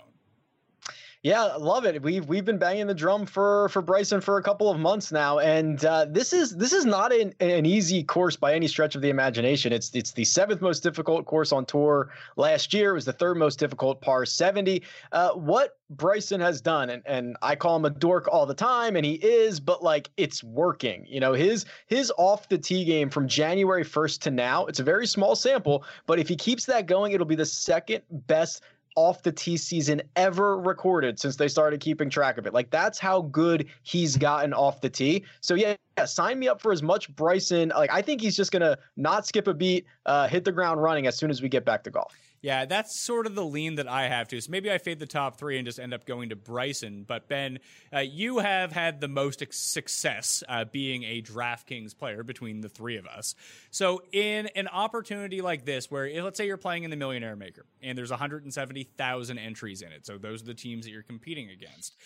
Yeah, 1.24 1.42
love 1.56 1.84
it. 1.84 2.00
We've 2.00 2.24
we've 2.28 2.44
been 2.44 2.58
banging 2.58 2.86
the 2.86 2.94
drum 2.94 3.26
for 3.26 3.68
for 3.70 3.82
Bryson 3.82 4.20
for 4.20 4.38
a 4.38 4.42
couple 4.42 4.70
of 4.70 4.78
months 4.78 5.10
now, 5.10 5.40
and 5.40 5.84
uh, 5.84 6.04
this 6.08 6.32
is 6.32 6.56
this 6.56 6.72
is 6.72 6.86
not 6.86 7.12
an, 7.12 7.34
an 7.40 7.66
easy 7.66 8.04
course 8.04 8.36
by 8.36 8.54
any 8.54 8.68
stretch 8.68 8.94
of 8.94 9.02
the 9.02 9.10
imagination. 9.10 9.72
It's 9.72 9.90
it's 9.94 10.12
the 10.12 10.24
seventh 10.24 10.60
most 10.60 10.84
difficult 10.84 11.26
course 11.26 11.50
on 11.50 11.66
tour 11.66 12.10
last 12.36 12.72
year. 12.72 12.90
It 12.90 12.94
was 12.94 13.04
the 13.04 13.12
third 13.12 13.36
most 13.36 13.58
difficult 13.58 14.00
par 14.00 14.26
seventy. 14.26 14.84
Uh, 15.10 15.30
what 15.30 15.76
Bryson 15.90 16.40
has 16.40 16.60
done, 16.60 16.88
and 16.88 17.02
and 17.04 17.36
I 17.42 17.56
call 17.56 17.74
him 17.74 17.84
a 17.84 17.90
dork 17.90 18.28
all 18.30 18.46
the 18.46 18.54
time, 18.54 18.94
and 18.94 19.04
he 19.04 19.14
is, 19.14 19.58
but 19.58 19.82
like 19.82 20.10
it's 20.16 20.44
working. 20.44 21.04
You 21.08 21.18
know 21.18 21.32
his 21.32 21.66
his 21.88 22.12
off 22.16 22.48
the 22.48 22.58
tee 22.58 22.84
game 22.84 23.10
from 23.10 23.26
January 23.26 23.82
first 23.82 24.22
to 24.22 24.30
now. 24.30 24.66
It's 24.66 24.78
a 24.78 24.84
very 24.84 25.06
small 25.08 25.34
sample, 25.34 25.82
but 26.06 26.20
if 26.20 26.28
he 26.28 26.36
keeps 26.36 26.64
that 26.66 26.86
going, 26.86 27.10
it'll 27.10 27.26
be 27.26 27.34
the 27.34 27.44
second 27.44 28.02
best 28.08 28.62
off 28.96 29.22
the 29.22 29.32
tee 29.32 29.56
season 29.56 30.02
ever 30.16 30.58
recorded 30.58 31.18
since 31.18 31.36
they 31.36 31.48
started 31.48 31.80
keeping 31.80 32.10
track 32.10 32.38
of 32.38 32.46
it. 32.46 32.54
Like 32.54 32.70
that's 32.70 32.98
how 32.98 33.22
good 33.22 33.66
he's 33.82 34.16
gotten 34.16 34.52
off 34.52 34.80
the 34.80 34.90
tee. 34.90 35.24
So 35.40 35.54
yeah, 35.54 35.74
yeah 35.96 36.04
sign 36.04 36.38
me 36.38 36.48
up 36.48 36.60
for 36.60 36.72
as 36.72 36.82
much 36.82 37.14
Bryson. 37.14 37.70
Like 37.70 37.92
I 37.92 38.02
think 38.02 38.20
he's 38.20 38.36
just 38.36 38.52
gonna 38.52 38.78
not 38.96 39.26
skip 39.26 39.46
a 39.46 39.54
beat, 39.54 39.86
uh, 40.06 40.28
hit 40.28 40.44
the 40.44 40.52
ground 40.52 40.82
running 40.82 41.06
as 41.06 41.16
soon 41.16 41.30
as 41.30 41.42
we 41.42 41.48
get 41.48 41.64
back 41.64 41.84
to 41.84 41.90
golf. 41.90 42.14
Yeah, 42.40 42.66
that's 42.66 42.98
sort 42.98 43.26
of 43.26 43.34
the 43.34 43.44
lean 43.44 43.76
that 43.76 43.88
I 43.88 44.08
have 44.08 44.28
to. 44.28 44.40
So 44.40 44.50
maybe 44.50 44.70
I 44.70 44.78
fade 44.78 45.00
the 45.00 45.06
top 45.06 45.38
three 45.38 45.58
and 45.58 45.66
just 45.66 45.80
end 45.80 45.92
up 45.92 46.06
going 46.06 46.28
to 46.28 46.36
Bryson. 46.36 47.04
But 47.06 47.28
Ben, 47.28 47.58
uh, 47.92 48.00
you 48.00 48.38
have 48.38 48.70
had 48.70 49.00
the 49.00 49.08
most 49.08 49.42
success 49.50 50.44
uh, 50.48 50.64
being 50.64 51.02
a 51.02 51.20
DraftKings 51.20 51.96
player 51.96 52.22
between 52.22 52.60
the 52.60 52.68
three 52.68 52.96
of 52.96 53.06
us. 53.06 53.34
So 53.70 54.02
in 54.12 54.46
an 54.54 54.68
opportunity 54.68 55.40
like 55.40 55.64
this, 55.64 55.90
where 55.90 56.22
let's 56.22 56.36
say 56.36 56.46
you're 56.46 56.56
playing 56.56 56.84
in 56.84 56.90
the 56.90 56.96
Millionaire 56.96 57.36
Maker 57.36 57.66
and 57.82 57.98
there's 57.98 58.10
170,000 58.10 59.38
entries 59.38 59.82
in 59.82 59.92
it, 59.92 60.06
so 60.06 60.16
those 60.16 60.42
are 60.42 60.46
the 60.46 60.54
teams 60.54 60.84
that 60.84 60.92
you're 60.92 61.02
competing 61.02 61.50
against 61.50 61.96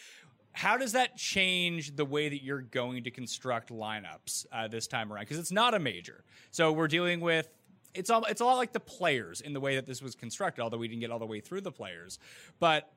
how 0.52 0.76
does 0.76 0.92
that 0.92 1.16
change 1.16 1.96
the 1.96 2.04
way 2.04 2.28
that 2.28 2.42
you're 2.42 2.60
going 2.60 3.04
to 3.04 3.10
construct 3.10 3.70
lineups 3.70 4.46
uh, 4.52 4.68
this 4.68 4.86
time 4.86 5.12
around? 5.12 5.22
Because 5.22 5.38
it's 5.38 5.52
not 5.52 5.74
a 5.74 5.78
major. 5.78 6.24
So 6.50 6.72
we're 6.72 6.88
dealing 6.88 7.20
with 7.20 7.48
it's 7.94 8.10
all 8.10 8.24
it's 8.24 8.40
a 8.40 8.44
lot 8.44 8.56
like 8.56 8.72
the 8.72 8.80
players 8.80 9.40
in 9.40 9.52
the 9.52 9.60
way 9.60 9.76
that 9.76 9.86
this 9.86 10.02
was 10.02 10.14
constructed, 10.14 10.62
although 10.62 10.78
we 10.78 10.88
didn't 10.88 11.00
get 11.00 11.10
all 11.10 11.18
the 11.18 11.26
way 11.26 11.40
through 11.40 11.60
the 11.60 11.72
players. 11.72 12.18
But 12.58 12.90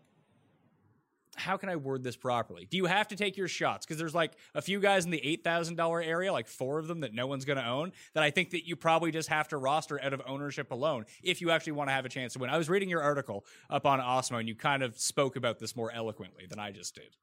how 1.35 1.57
can 1.57 1.69
I 1.69 1.75
word 1.75 2.03
this 2.03 2.15
properly? 2.15 2.65
Do 2.69 2.77
you 2.77 2.85
have 2.85 3.09
to 3.09 3.15
take 3.15 3.35
your 3.35 3.47
shots? 3.47 3.85
Because 3.85 3.97
there's 3.97 4.15
like 4.15 4.31
a 4.53 4.61
few 4.61 4.79
guys 4.79 5.05
in 5.05 5.11
the 5.11 5.23
eight 5.23 5.43
thousand 5.43 5.75
dollar 5.75 6.01
area, 6.01 6.31
like 6.31 6.47
four 6.47 6.79
of 6.79 6.87
them 6.87 7.01
that 7.01 7.13
no 7.13 7.27
one's 7.27 7.45
going 7.45 7.57
to 7.57 7.65
own. 7.67 7.91
That 8.13 8.23
I 8.23 8.31
think 8.31 8.51
that 8.51 8.67
you 8.67 8.75
probably 8.75 9.11
just 9.11 9.29
have 9.29 9.47
to 9.49 9.57
roster 9.57 10.01
out 10.01 10.13
of 10.13 10.21
ownership 10.25 10.71
alone 10.71 11.05
if 11.21 11.41
you 11.41 11.51
actually 11.51 11.73
want 11.73 11.89
to 11.89 11.93
have 11.93 12.05
a 12.05 12.09
chance 12.09 12.33
to 12.33 12.39
win. 12.39 12.49
I 12.49 12.57
was 12.57 12.69
reading 12.69 12.89
your 12.89 13.01
article 13.01 13.45
up 13.69 13.85
on 13.85 13.99
Osmo, 13.99 14.39
and 14.39 14.47
you 14.47 14.55
kind 14.55 14.81
of 14.81 14.97
spoke 14.97 15.35
about 15.35 15.59
this 15.59 15.75
more 15.75 15.91
eloquently 15.91 16.45
than 16.49 16.59
I 16.59 16.71
just 16.71 16.95
did. 16.95 17.15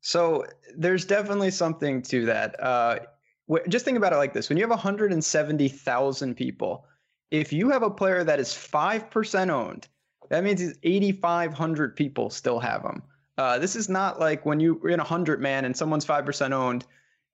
So 0.00 0.46
there's 0.76 1.04
definitely 1.04 1.50
something 1.50 2.02
to 2.02 2.26
that. 2.26 2.60
Uh, 2.62 2.98
just 3.68 3.84
think 3.84 3.96
about 3.96 4.12
it 4.12 4.16
like 4.16 4.32
this 4.32 4.48
when 4.48 4.56
you 4.56 4.62
have 4.62 4.70
170,000 4.70 6.34
people, 6.34 6.86
if 7.30 7.52
you 7.52 7.70
have 7.70 7.82
a 7.82 7.90
player 7.90 8.24
that 8.24 8.40
is 8.40 8.48
5% 8.48 9.50
owned, 9.50 9.88
that 10.28 10.44
means 10.44 10.62
8,500 10.82 11.96
people 11.96 12.30
still 12.30 12.58
have 12.58 12.82
them. 12.82 13.02
Uh, 13.38 13.58
this 13.58 13.76
is 13.76 13.88
not 13.88 14.20
like 14.20 14.44
when 14.44 14.60
you're 14.60 14.88
in 14.88 15.00
a 15.00 15.04
100 15.04 15.40
man 15.40 15.64
and 15.64 15.76
someone's 15.76 16.04
5% 16.04 16.52
owned, 16.52 16.84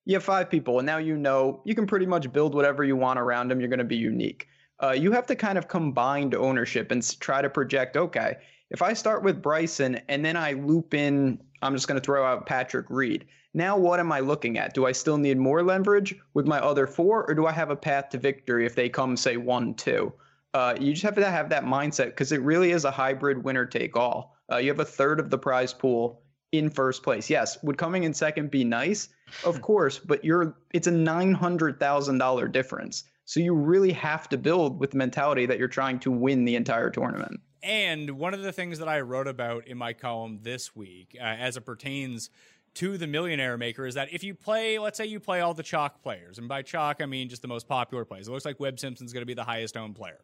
you 0.04 0.14
have 0.14 0.24
five 0.24 0.48
people, 0.48 0.78
and 0.78 0.86
now 0.86 0.96
you 0.96 1.18
know 1.18 1.60
you 1.66 1.74
can 1.74 1.86
pretty 1.86 2.06
much 2.06 2.32
build 2.32 2.54
whatever 2.54 2.82
you 2.82 2.96
want 2.96 3.18
around 3.18 3.48
them. 3.48 3.60
You're 3.60 3.68
going 3.68 3.78
to 3.78 3.84
be 3.84 3.96
unique. 3.96 4.48
Uh, 4.82 4.92
you 4.92 5.12
have 5.12 5.26
to 5.26 5.36
kind 5.36 5.58
of 5.58 5.68
combine 5.68 6.34
ownership 6.34 6.90
and 6.90 7.20
try 7.20 7.42
to 7.42 7.50
project 7.50 7.96
okay, 7.96 8.36
if 8.70 8.80
I 8.80 8.94
start 8.94 9.22
with 9.22 9.42
Bryson 9.42 10.00
and 10.08 10.24
then 10.24 10.36
I 10.36 10.52
loop 10.52 10.94
in, 10.94 11.40
I'm 11.62 11.74
just 11.74 11.88
going 11.88 12.00
to 12.00 12.04
throw 12.04 12.24
out 12.24 12.46
Patrick 12.46 12.86
Reed. 12.88 13.26
Now, 13.54 13.76
what 13.76 14.00
am 14.00 14.12
I 14.12 14.20
looking 14.20 14.58
at? 14.58 14.74
Do 14.74 14.86
I 14.86 14.92
still 14.92 15.18
need 15.18 15.38
more 15.38 15.62
leverage 15.62 16.14
with 16.34 16.46
my 16.46 16.60
other 16.60 16.86
four, 16.86 17.28
or 17.28 17.34
do 17.34 17.46
I 17.46 17.52
have 17.52 17.70
a 17.70 17.76
path 17.76 18.10
to 18.10 18.18
victory 18.18 18.66
if 18.66 18.74
they 18.74 18.88
come, 18.88 19.16
say, 19.16 19.36
one, 19.36 19.74
two? 19.74 20.12
Uh, 20.54 20.74
you 20.78 20.92
just 20.92 21.02
have 21.02 21.14
to 21.14 21.30
have 21.30 21.48
that 21.50 21.64
mindset 21.64 22.06
because 22.06 22.32
it 22.32 22.40
really 22.42 22.70
is 22.70 22.84
a 22.84 22.90
hybrid 22.90 23.44
winner 23.44 23.66
take 23.66 23.96
all. 23.96 24.36
Uh, 24.50 24.56
you 24.56 24.68
have 24.68 24.80
a 24.80 24.84
third 24.84 25.20
of 25.20 25.30
the 25.30 25.38
prize 25.38 25.74
pool 25.74 26.22
in 26.52 26.70
first 26.70 27.02
place. 27.02 27.28
Yes, 27.28 27.62
would 27.62 27.76
coming 27.76 28.04
in 28.04 28.14
second 28.14 28.50
be 28.50 28.64
nice? 28.64 29.08
Of 29.44 29.60
course, 29.62 29.98
but 29.98 30.24
you're 30.24 30.56
it's 30.72 30.86
a 30.86 30.90
nine 30.92 31.32
hundred 31.32 31.78
thousand 31.78 32.18
dollar 32.18 32.48
difference. 32.48 33.04
So 33.24 33.40
you 33.40 33.54
really 33.54 33.92
have 33.92 34.28
to 34.30 34.38
build 34.38 34.80
with 34.80 34.92
the 34.92 34.96
mentality 34.96 35.44
that 35.46 35.58
you're 35.58 35.68
trying 35.68 35.98
to 36.00 36.10
win 36.10 36.46
the 36.46 36.56
entire 36.56 36.88
tournament. 36.88 37.40
And 37.62 38.12
one 38.12 38.34
of 38.34 38.42
the 38.42 38.52
things 38.52 38.78
that 38.78 38.88
I 38.88 39.00
wrote 39.00 39.26
about 39.26 39.66
in 39.66 39.78
my 39.78 39.92
column 39.92 40.40
this 40.42 40.76
week, 40.76 41.16
uh, 41.18 41.24
as 41.24 41.56
it 41.56 41.62
pertains 41.62 42.30
to 42.74 42.96
the 42.96 43.06
millionaire 43.06 43.58
maker 43.58 43.86
is 43.86 43.94
that 43.94 44.12
if 44.12 44.22
you 44.22 44.34
play, 44.34 44.78
let's 44.78 44.96
say 44.96 45.06
you 45.06 45.18
play 45.18 45.40
all 45.40 45.54
the 45.54 45.62
chalk 45.62 46.02
players, 46.02 46.38
and 46.38 46.48
by 46.48 46.62
chalk 46.62 47.02
I 47.02 47.06
mean 47.06 47.28
just 47.28 47.42
the 47.42 47.48
most 47.48 47.66
popular 47.66 48.04
players. 48.04 48.28
It 48.28 48.30
looks 48.30 48.44
like 48.44 48.60
Webb 48.60 48.78
Simpson's 48.78 49.12
going 49.12 49.22
to 49.22 49.26
be 49.26 49.34
the 49.34 49.44
highest 49.44 49.76
owned 49.76 49.96
player. 49.96 50.20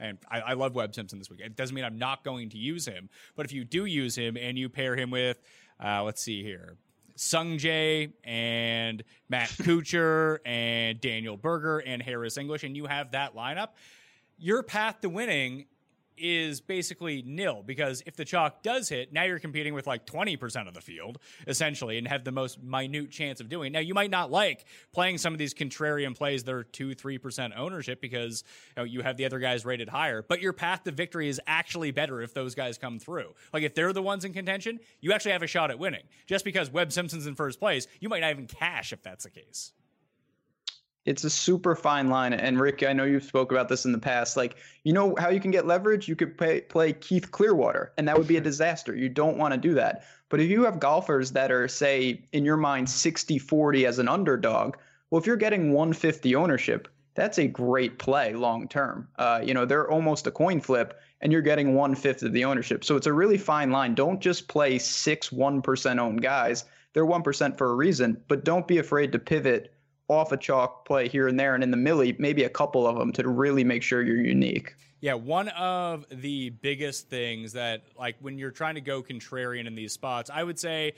And 0.00 0.16
I, 0.30 0.40
I, 0.40 0.52
love 0.52 0.74
Webb 0.74 0.94
Simpson 0.94 1.18
this 1.18 1.28
week. 1.28 1.40
It 1.40 1.56
doesn't 1.56 1.74
mean 1.74 1.84
I'm 1.84 1.98
not 1.98 2.22
going 2.22 2.50
to 2.50 2.56
use 2.56 2.86
him, 2.86 3.08
but 3.34 3.44
if 3.44 3.52
you 3.52 3.64
do 3.64 3.84
use 3.84 4.16
him 4.16 4.36
and 4.36 4.56
you 4.56 4.68
pair 4.68 4.94
him 4.94 5.10
with, 5.10 5.40
uh, 5.84 6.04
let's 6.04 6.22
see 6.22 6.42
here, 6.44 6.76
Sung 7.16 7.58
Jae 7.58 8.12
and 8.22 9.02
Matt 9.28 9.48
Kuchar 9.50 10.38
and 10.46 11.00
Daniel 11.00 11.36
Berger 11.36 11.80
and 11.80 12.00
Harris 12.00 12.38
English, 12.38 12.62
and 12.62 12.76
you 12.76 12.86
have 12.86 13.10
that 13.10 13.34
lineup, 13.34 13.70
your 14.38 14.62
path 14.62 15.00
to 15.00 15.08
winning 15.08 15.66
is 16.20 16.60
basically 16.60 17.22
nil 17.26 17.62
because 17.64 18.02
if 18.06 18.16
the 18.16 18.24
chalk 18.24 18.62
does 18.62 18.88
hit, 18.88 19.12
now 19.12 19.24
you're 19.24 19.38
competing 19.38 19.74
with 19.74 19.86
like 19.86 20.06
20% 20.06 20.68
of 20.68 20.74
the 20.74 20.80
field 20.80 21.18
essentially 21.46 21.98
and 21.98 22.08
have 22.08 22.24
the 22.24 22.32
most 22.32 22.62
minute 22.62 23.10
chance 23.10 23.40
of 23.40 23.48
doing. 23.48 23.72
Now 23.72 23.80
you 23.80 23.94
might 23.94 24.10
not 24.10 24.30
like 24.30 24.64
playing 24.92 25.18
some 25.18 25.32
of 25.32 25.38
these 25.38 25.54
contrarian 25.54 26.16
plays 26.16 26.44
that 26.44 26.54
are 26.54 26.64
2 26.64 26.90
3% 26.90 27.56
ownership 27.56 28.00
because 28.00 28.44
you, 28.76 28.82
know, 28.82 28.84
you 28.84 29.02
have 29.02 29.16
the 29.16 29.24
other 29.24 29.38
guys 29.38 29.64
rated 29.64 29.88
higher, 29.88 30.22
but 30.22 30.40
your 30.40 30.52
path 30.52 30.84
to 30.84 30.90
victory 30.90 31.28
is 31.28 31.40
actually 31.46 31.90
better 31.90 32.20
if 32.22 32.34
those 32.34 32.54
guys 32.54 32.78
come 32.78 32.98
through. 32.98 33.34
Like 33.52 33.62
if 33.62 33.74
they're 33.74 33.92
the 33.92 34.02
ones 34.02 34.24
in 34.24 34.32
contention, 34.32 34.80
you 35.00 35.12
actually 35.12 35.32
have 35.32 35.42
a 35.42 35.46
shot 35.46 35.70
at 35.70 35.78
winning. 35.78 36.02
Just 36.26 36.44
because 36.44 36.70
Webb 36.70 36.92
Simpson's 36.92 37.26
in 37.26 37.34
first 37.34 37.58
place, 37.58 37.86
you 38.00 38.08
might 38.08 38.20
not 38.20 38.30
even 38.30 38.46
cash 38.46 38.92
if 38.92 39.02
that's 39.02 39.24
the 39.24 39.30
case 39.30 39.72
it's 41.04 41.24
a 41.24 41.30
super 41.30 41.74
fine 41.74 42.08
line. 42.08 42.32
And 42.32 42.60
Rick, 42.60 42.82
I 42.82 42.92
know 42.92 43.04
you've 43.04 43.24
spoke 43.24 43.50
about 43.50 43.68
this 43.68 43.84
in 43.84 43.92
the 43.92 43.98
past. 43.98 44.36
Like, 44.36 44.56
you 44.84 44.92
know 44.92 45.14
how 45.18 45.30
you 45.30 45.40
can 45.40 45.50
get 45.50 45.66
leverage? 45.66 46.06
You 46.06 46.16
could 46.16 46.36
play, 46.36 46.60
play 46.60 46.92
Keith 46.92 47.30
Clearwater, 47.30 47.92
and 47.96 48.06
that 48.06 48.18
would 48.18 48.28
be 48.28 48.36
a 48.36 48.42
disaster. 48.42 48.94
You 48.94 49.08
don't 49.08 49.38
want 49.38 49.54
to 49.54 49.58
do 49.58 49.74
that. 49.74 50.04
But 50.28 50.40
if 50.40 50.50
you 50.50 50.64
have 50.64 50.78
golfers 50.78 51.32
that 51.32 51.50
are, 51.50 51.66
say, 51.68 52.22
in 52.32 52.44
your 52.44 52.58
mind, 52.58 52.90
60 52.90 53.38
40 53.38 53.86
as 53.86 53.98
an 53.98 54.08
underdog, 54.08 54.76
well, 55.10 55.20
if 55.20 55.26
you're 55.26 55.36
getting 55.36 55.72
150 55.72 56.34
ownership, 56.34 56.88
that's 57.14 57.38
a 57.38 57.48
great 57.48 57.98
play 57.98 58.34
long 58.34 58.68
term. 58.68 59.08
Uh, 59.16 59.40
you 59.42 59.54
know, 59.54 59.64
they're 59.64 59.90
almost 59.90 60.26
a 60.26 60.30
coin 60.30 60.60
flip, 60.60 61.00
and 61.22 61.32
you're 61.32 61.42
getting 61.42 61.74
one 61.74 61.94
fifth 61.94 62.22
of 62.22 62.32
the 62.32 62.44
ownership. 62.44 62.84
So 62.84 62.96
it's 62.96 63.06
a 63.06 63.12
really 63.12 63.38
fine 63.38 63.70
line. 63.70 63.94
Don't 63.94 64.20
just 64.20 64.46
play 64.46 64.78
six 64.78 65.30
1% 65.30 65.98
owned 65.98 66.22
guys. 66.22 66.64
They're 66.92 67.06
1% 67.06 67.58
for 67.58 67.70
a 67.70 67.74
reason, 67.74 68.22
but 68.28 68.44
don't 68.44 68.68
be 68.68 68.78
afraid 68.78 69.12
to 69.12 69.18
pivot 69.18 69.72
off 70.08 70.32
a 70.32 70.36
chalk 70.36 70.84
play 70.84 71.08
here 71.08 71.28
and 71.28 71.38
there, 71.38 71.54
and 71.54 71.62
in 71.62 71.70
the 71.70 71.76
millie, 71.76 72.16
maybe 72.18 72.44
a 72.44 72.48
couple 72.48 72.86
of 72.86 72.98
them 72.98 73.12
to 73.12 73.28
really 73.28 73.64
make 73.64 73.82
sure 73.82 74.02
you're 74.02 74.16
unique. 74.16 74.74
Yeah, 75.00 75.14
one 75.14 75.48
of 75.50 76.06
the 76.10 76.50
biggest 76.50 77.08
things 77.08 77.52
that, 77.52 77.82
like, 77.96 78.16
when 78.20 78.36
you're 78.36 78.50
trying 78.50 78.74
to 78.74 78.80
go 78.80 79.02
contrarian 79.02 79.66
in 79.66 79.76
these 79.76 79.92
spots, 79.92 80.28
I 80.32 80.42
would 80.42 80.58
say 80.58 80.94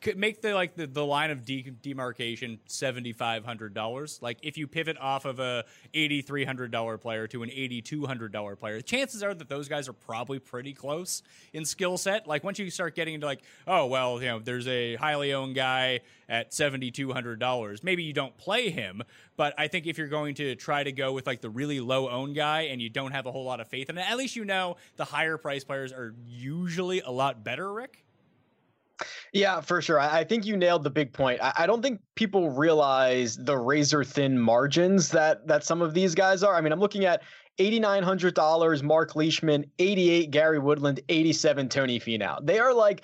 could 0.00 0.16
make 0.16 0.40
the 0.40 0.54
like 0.54 0.76
the, 0.76 0.86
the 0.86 1.04
line 1.04 1.30
of 1.30 1.44
de- 1.44 1.62
demarcation 1.82 2.60
seventy 2.66 3.12
five 3.12 3.44
hundred 3.44 3.74
dollars. 3.74 4.20
Like 4.22 4.38
if 4.42 4.56
you 4.56 4.66
pivot 4.66 4.96
off 4.98 5.24
of 5.24 5.40
a 5.40 5.64
eighty 5.94 6.22
three 6.22 6.44
hundred 6.44 6.70
dollar 6.70 6.96
player 6.96 7.26
to 7.28 7.42
an 7.42 7.50
eighty 7.50 7.82
two 7.82 8.06
hundred 8.06 8.32
dollar 8.32 8.54
player, 8.54 8.80
chances 8.80 9.22
are 9.22 9.34
that 9.34 9.48
those 9.48 9.68
guys 9.68 9.88
are 9.88 9.92
probably 9.92 10.38
pretty 10.38 10.72
close 10.72 11.22
in 11.52 11.64
skill 11.64 11.98
set. 11.98 12.26
Like 12.28 12.44
once 12.44 12.58
you 12.58 12.70
start 12.70 12.94
getting 12.94 13.14
into 13.14 13.26
like, 13.26 13.42
oh 13.66 13.86
well, 13.86 14.20
you 14.22 14.28
know, 14.28 14.38
there's 14.38 14.68
a 14.68 14.94
highly 14.94 15.32
owned 15.32 15.56
guy 15.56 16.00
at 16.28 16.54
seventy 16.54 16.92
two 16.92 17.12
hundred 17.12 17.40
dollars. 17.40 17.82
Maybe 17.82 18.04
you 18.04 18.12
don't 18.12 18.36
play 18.36 18.70
him, 18.70 19.02
but 19.36 19.54
I 19.58 19.66
think 19.66 19.86
if 19.86 19.98
you're 19.98 20.06
going 20.06 20.36
to 20.36 20.54
try 20.54 20.84
to 20.84 20.92
go 20.92 21.12
with 21.12 21.26
like 21.26 21.40
the 21.40 21.50
really 21.50 21.80
low 21.80 22.08
owned 22.08 22.36
guy 22.36 22.62
and 22.62 22.80
you 22.80 22.90
don't 22.90 23.12
have 23.12 23.26
a 23.26 23.32
whole 23.32 23.44
lot 23.44 23.60
of 23.60 23.66
faith 23.66 23.90
in 23.90 23.98
it, 23.98 24.08
at 24.08 24.16
least 24.16 24.36
you 24.36 24.44
know 24.44 24.76
the 24.96 25.04
higher 25.04 25.36
price 25.36 25.64
players 25.64 25.92
are 25.92 26.14
usually 26.26 27.00
a 27.00 27.10
lot 27.10 27.42
better. 27.42 27.72
Rick. 27.72 28.04
Yeah, 29.32 29.60
for 29.60 29.80
sure. 29.80 30.00
I, 30.00 30.24
think 30.24 30.44
you 30.44 30.56
nailed 30.56 30.82
the 30.82 30.90
big 30.90 31.12
point. 31.12 31.38
I, 31.40 31.66
don't 31.66 31.82
think 31.82 32.00
people 32.16 32.50
realize 32.50 33.36
the 33.36 33.56
razor 33.56 34.02
thin 34.02 34.38
margins 34.38 35.08
that 35.10 35.46
that 35.46 35.62
some 35.64 35.82
of 35.82 35.94
these 35.94 36.14
guys 36.14 36.42
are. 36.42 36.54
I 36.54 36.60
mean, 36.60 36.72
I'm 36.72 36.80
looking 36.80 37.04
at 37.04 37.22
$8,900 37.58 38.82
Mark 38.82 39.14
Leishman, 39.14 39.66
88 39.78 40.30
Gary 40.30 40.58
Woodland, 40.58 41.00
87 41.08 41.68
Tony 41.68 42.00
Finau. 42.00 42.44
They 42.44 42.58
are 42.58 42.74
like 42.74 43.02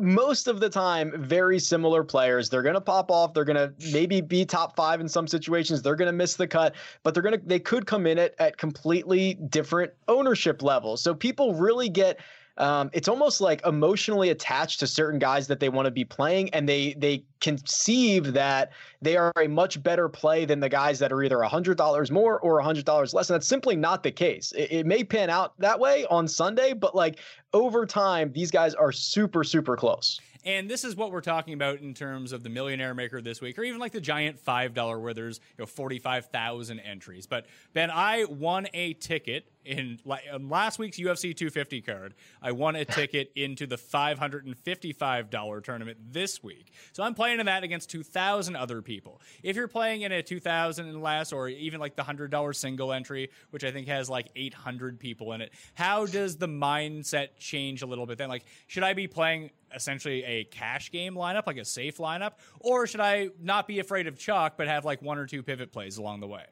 most 0.00 0.48
of 0.48 0.60
the 0.60 0.68
time 0.68 1.12
very 1.16 1.58
similar 1.58 2.02
players. 2.02 2.48
They're 2.48 2.62
going 2.62 2.74
to 2.74 2.80
pop 2.80 3.10
off. 3.10 3.34
They're 3.34 3.44
going 3.44 3.56
to 3.56 3.72
maybe 3.92 4.20
be 4.20 4.44
top 4.44 4.76
5 4.76 5.00
in 5.00 5.08
some 5.08 5.28
situations. 5.28 5.82
They're 5.82 5.94
going 5.94 6.06
to 6.06 6.12
miss 6.12 6.34
the 6.36 6.46
cut, 6.46 6.74
but 7.02 7.14
they're 7.14 7.22
going 7.22 7.38
to 7.38 7.46
they 7.46 7.60
could 7.60 7.86
come 7.86 8.06
in 8.06 8.18
at 8.18 8.34
at 8.38 8.56
completely 8.56 9.34
different 9.34 9.92
ownership 10.08 10.62
levels. 10.62 11.02
So 11.02 11.14
people 11.14 11.54
really 11.54 11.88
get 11.88 12.18
um, 12.56 12.90
it's 12.92 13.08
almost 13.08 13.40
like 13.40 13.64
emotionally 13.66 14.30
attached 14.30 14.78
to 14.80 14.86
certain 14.86 15.18
guys 15.18 15.48
that 15.48 15.58
they 15.58 15.68
want 15.68 15.86
to 15.86 15.90
be 15.90 16.04
playing, 16.04 16.50
and 16.54 16.68
they 16.68 16.94
they 16.94 17.24
conceive 17.40 18.32
that 18.32 18.70
they 19.02 19.16
are 19.16 19.32
a 19.36 19.48
much 19.48 19.82
better 19.82 20.08
play 20.08 20.44
than 20.44 20.60
the 20.60 20.68
guys 20.68 20.98
that 21.00 21.12
are 21.12 21.22
either 21.22 21.42
hundred 21.42 21.76
dollars 21.76 22.10
more 22.10 22.38
or 22.40 22.60
hundred 22.60 22.84
dollars 22.84 23.12
less. 23.12 23.28
And 23.28 23.34
that's 23.34 23.48
simply 23.48 23.74
not 23.74 24.02
the 24.04 24.12
case. 24.12 24.52
It, 24.52 24.70
it 24.70 24.86
may 24.86 25.02
pan 25.02 25.30
out 25.30 25.58
that 25.58 25.80
way 25.80 26.06
on 26.10 26.28
Sunday, 26.28 26.74
but 26.74 26.94
like 26.94 27.18
over 27.52 27.84
time, 27.86 28.30
these 28.32 28.52
guys 28.52 28.74
are 28.74 28.92
super 28.92 29.42
super 29.42 29.76
close. 29.76 30.20
And 30.44 30.70
this 30.70 30.84
is 30.84 30.94
what 30.94 31.10
we're 31.10 31.20
talking 31.20 31.54
about 31.54 31.80
in 31.80 31.94
terms 31.94 32.32
of 32.32 32.42
the 32.42 32.50
millionaire 32.50 32.94
maker 32.94 33.20
this 33.20 33.40
week, 33.40 33.58
or 33.58 33.64
even 33.64 33.80
like 33.80 33.92
the 33.92 34.00
giant 34.00 34.38
five 34.38 34.74
dollar 34.74 34.98
where 34.98 35.14
there's 35.14 35.38
you 35.56 35.62
know 35.62 35.66
forty 35.66 35.98
five 35.98 36.26
thousand 36.26 36.80
entries. 36.80 37.26
But 37.26 37.46
Ben, 37.72 37.90
I 37.90 38.24
won 38.24 38.66
a 38.74 38.94
ticket 38.94 39.46
in 39.64 39.98
last 40.04 40.78
week's 40.78 40.98
UFC 40.98 41.34
250 41.34 41.80
card. 41.80 42.14
I 42.42 42.52
won 42.52 42.76
a 42.76 42.84
ticket 42.84 43.32
into 43.34 43.66
the 43.66 43.78
five 43.78 44.18
hundred 44.18 44.46
and 44.46 44.56
fifty 44.56 44.92
five 44.92 45.30
dollar 45.30 45.60
tournament 45.60 45.98
this 46.12 46.42
week. 46.42 46.72
So 46.92 47.02
I'm 47.02 47.14
playing 47.14 47.40
in 47.40 47.46
that 47.46 47.64
against 47.64 47.90
two 47.90 48.02
thousand 48.02 48.56
other 48.56 48.82
people. 48.82 49.20
If 49.42 49.56
you're 49.56 49.68
playing 49.68 50.02
in 50.02 50.12
a 50.12 50.22
two 50.22 50.40
thousand 50.40 50.88
and 50.88 51.02
less, 51.02 51.32
or 51.32 51.48
even 51.48 51.80
like 51.80 51.96
the 51.96 52.02
hundred 52.02 52.30
dollar 52.30 52.52
single 52.52 52.92
entry, 52.92 53.30
which 53.50 53.64
I 53.64 53.70
think 53.70 53.88
has 53.88 54.10
like 54.10 54.28
eight 54.36 54.54
hundred 54.54 54.98
people 54.98 55.32
in 55.32 55.40
it, 55.40 55.52
how 55.74 56.06
does 56.06 56.36
the 56.36 56.48
mindset 56.48 57.28
change 57.38 57.82
a 57.82 57.86
little 57.86 58.06
bit? 58.06 58.18
Then, 58.18 58.28
like, 58.28 58.44
should 58.66 58.82
I 58.82 58.92
be 58.92 59.06
playing 59.06 59.50
essentially 59.74 60.24
a 60.24 60.44
cash 60.44 60.90
game 60.90 61.14
lineup, 61.14 61.46
like 61.46 61.56
a 61.56 61.64
safe 61.64 61.98
lineup, 61.98 62.32
or 62.60 62.86
should 62.86 63.00
I 63.00 63.28
not 63.40 63.66
be 63.66 63.78
afraid 63.78 64.06
of 64.06 64.18
chalk 64.18 64.56
but 64.56 64.66
have 64.66 64.84
like 64.84 65.02
one 65.02 65.18
or 65.18 65.26
two 65.26 65.42
pivot 65.42 65.72
plays 65.72 65.98
along 65.98 66.20
the 66.20 66.26
way? 66.26 66.44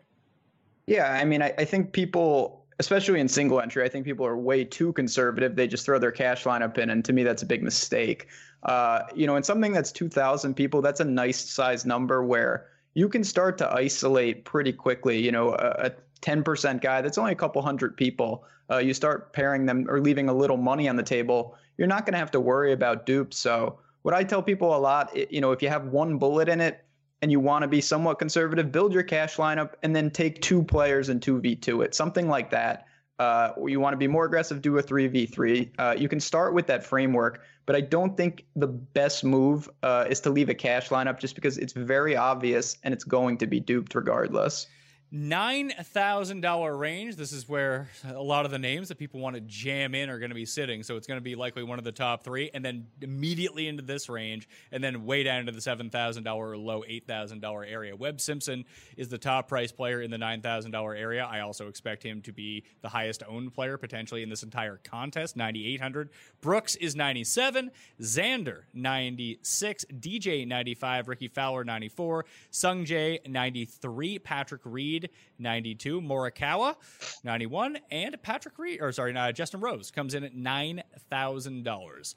Yeah, 0.87 1.12
I 1.12 1.25
mean, 1.25 1.42
I, 1.42 1.54
I 1.59 1.64
think 1.64 1.92
people, 1.92 2.64
especially 2.78 3.21
in 3.21 3.28
single 3.28 3.61
entry, 3.61 3.85
I 3.85 3.88
think 3.88 4.04
people 4.04 4.26
are 4.26 4.37
way 4.37 4.64
too 4.64 4.92
conservative. 4.92 5.54
They 5.54 5.69
just 5.69 5.85
throw 5.85 5.99
their 5.99 6.12
cash 6.12 6.45
lineup 6.45 6.78
in, 6.78 6.90
and 6.90 7.04
to 7.04 7.12
me, 7.12 7.23
that's 7.23 7.42
a 7.42 7.47
big 7.47 7.62
mistake. 7.62 8.28
Uh, 8.64 9.02
you 9.14 9.26
know, 9.26 9.37
in 9.37 9.42
something 9.42 9.73
that's 9.73 9.92
2,000 9.92 10.54
people, 10.54 10.83
that's 10.83 11.00
a 11.00 11.04
nice 11.04 11.38
size 11.38 11.85
number 11.85 12.25
where 12.25 12.69
you 12.95 13.09
can 13.09 13.25
start 13.25 13.59
to 13.59 13.73
isolate 13.73 14.45
pretty 14.45 14.73
quickly. 14.73 15.19
You 15.23 15.33
know, 15.33 15.50
a, 15.50 15.87
a 15.87 15.92
10% 16.21 16.81
guy 16.81 17.00
that's 17.00 17.19
only 17.19 17.33
a 17.33 17.37
couple 17.37 17.62
hundred 17.62 17.97
people. 17.97 18.45
Uh, 18.71 18.78
you 18.78 18.95
start 18.95 19.33
pairing 19.33 19.66
them 19.66 19.87
or 19.88 20.00
leaving 20.00 20.28
a 20.28 20.33
little 20.33 20.57
money 20.57 20.88
on 20.88 20.97
the 20.97 21.02
table 21.02 21.57
you're 21.82 21.88
not 21.88 22.06
going 22.06 22.12
to 22.12 22.18
have 22.20 22.30
to 22.30 22.38
worry 22.38 22.70
about 22.70 23.06
dupes. 23.06 23.36
So 23.36 23.80
what 24.02 24.14
I 24.14 24.22
tell 24.22 24.40
people 24.40 24.76
a 24.76 24.78
lot, 24.78 25.16
you 25.32 25.40
know, 25.40 25.50
if 25.50 25.60
you 25.60 25.68
have 25.68 25.86
one 25.86 26.16
bullet 26.16 26.48
in 26.48 26.60
it 26.60 26.84
and 27.22 27.32
you 27.32 27.40
want 27.40 27.62
to 27.62 27.66
be 27.66 27.80
somewhat 27.80 28.20
conservative, 28.20 28.70
build 28.70 28.94
your 28.94 29.02
cash 29.02 29.34
lineup 29.34 29.72
and 29.82 29.94
then 29.94 30.08
take 30.08 30.40
two 30.40 30.62
players 30.62 31.08
and 31.08 31.20
two 31.20 31.40
v2 31.40 31.84
it, 31.84 31.96
something 31.96 32.28
like 32.28 32.50
that. 32.50 32.86
Uh, 33.18 33.50
you 33.66 33.80
want 33.80 33.95
to 33.95 33.97
be 33.97 34.06
more 34.06 34.26
aggressive, 34.26 34.62
do 34.62 34.78
a 34.78 34.82
3v3. 34.82 35.71
Uh, 35.76 35.97
you 35.99 36.08
can 36.08 36.21
start 36.21 36.54
with 36.54 36.68
that 36.68 36.86
framework, 36.86 37.42
but 37.66 37.75
I 37.75 37.80
don't 37.80 38.16
think 38.16 38.47
the 38.54 38.68
best 38.68 39.25
move 39.25 39.68
uh, 39.82 40.04
is 40.08 40.21
to 40.21 40.30
leave 40.30 40.50
a 40.50 40.54
cash 40.54 40.90
lineup 40.90 41.18
just 41.18 41.34
because 41.34 41.58
it's 41.58 41.73
very 41.73 42.14
obvious 42.14 42.76
and 42.84 42.95
it's 42.95 43.04
going 43.04 43.38
to 43.38 43.49
be 43.49 43.58
duped 43.58 43.97
regardless. 43.97 44.68
$9,000 45.12 46.78
range. 46.78 47.16
This 47.16 47.32
is 47.32 47.46
where 47.46 47.90
a 48.08 48.22
lot 48.22 48.46
of 48.46 48.50
the 48.50 48.58
names 48.58 48.88
that 48.88 48.96
people 48.96 49.20
want 49.20 49.34
to 49.34 49.42
jam 49.42 49.94
in 49.94 50.08
are 50.08 50.18
going 50.18 50.30
to 50.30 50.34
be 50.34 50.46
sitting. 50.46 50.82
So 50.82 50.96
it's 50.96 51.06
going 51.06 51.18
to 51.18 51.22
be 51.22 51.34
likely 51.34 51.62
one 51.62 51.78
of 51.78 51.84
the 51.84 51.92
top 51.92 52.25
three, 52.25 52.50
and 52.54 52.64
then 52.64 52.86
immediately 53.02 53.68
into 53.68 53.82
this 53.82 54.08
range, 54.08 54.48
and 54.70 54.82
then 54.82 55.04
way 55.04 55.22
down 55.22 55.40
into 55.40 55.52
the 55.52 55.60
$7,000 55.60 56.34
or 56.34 56.56
low 56.56 56.82
$8,000 56.82 57.70
area. 57.70 57.94
Webb 57.94 58.22
Simpson 58.22 58.64
is 58.96 59.08
the 59.08 59.18
top 59.18 59.48
price 59.48 59.70
player 59.70 60.00
in 60.00 60.10
the 60.10 60.16
$9,000 60.16 60.98
area. 60.98 61.28
I 61.30 61.40
also 61.40 61.68
expect 61.68 62.02
him 62.02 62.22
to 62.22 62.32
be 62.32 62.64
the 62.80 62.88
highest 62.88 63.22
owned 63.28 63.52
player 63.52 63.76
potentially 63.76 64.22
in 64.22 64.30
this 64.30 64.42
entire 64.42 64.78
contest, 64.82 65.36
9,800. 65.36 66.08
Brooks 66.40 66.75
is 66.76 66.96
97, 66.96 67.70
Xander 68.00 68.62
96, 68.72 69.84
DJ 69.92 70.48
95, 70.48 71.08
Rickie 71.08 71.28
Fowler 71.28 71.64
94, 71.64 72.25
Sung 72.50 72.86
Jae 72.86 73.18
93, 73.28 74.18
Patrick 74.18 74.62
Reed 74.64 75.01
Reed, 75.02 75.10
92. 75.38 76.00
Morikawa, 76.00 76.76
91. 77.25 77.78
And 77.91 78.23
Patrick 78.23 78.58
Reed, 78.58 78.80
or 78.80 78.93
sorry, 78.93 79.17
uh, 79.17 79.32
Justin 79.32 79.60
Rose 79.60 79.91
comes 79.91 80.15
in 80.15 80.25
at 80.25 80.34
$9,000. 80.34 82.15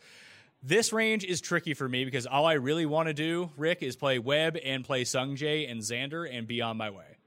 This 0.63 0.91
range 0.93 1.23
is 1.23 1.41
tricky 1.41 1.73
for 1.73 1.87
me 1.87 2.05
because 2.05 2.25
all 2.25 2.45
I 2.45 2.53
really 2.53 2.85
want 2.85 3.07
to 3.07 3.13
do, 3.13 3.51
Rick, 3.57 3.83
is 3.83 3.95
play 3.95 4.19
Webb 4.19 4.57
and 4.63 4.83
play 4.83 5.03
Sungjae 5.03 5.69
and 5.69 5.81
Xander 5.81 6.27
and 6.31 6.47
be 6.47 6.61
on 6.61 6.77
my 6.77 6.89
way. 6.89 7.17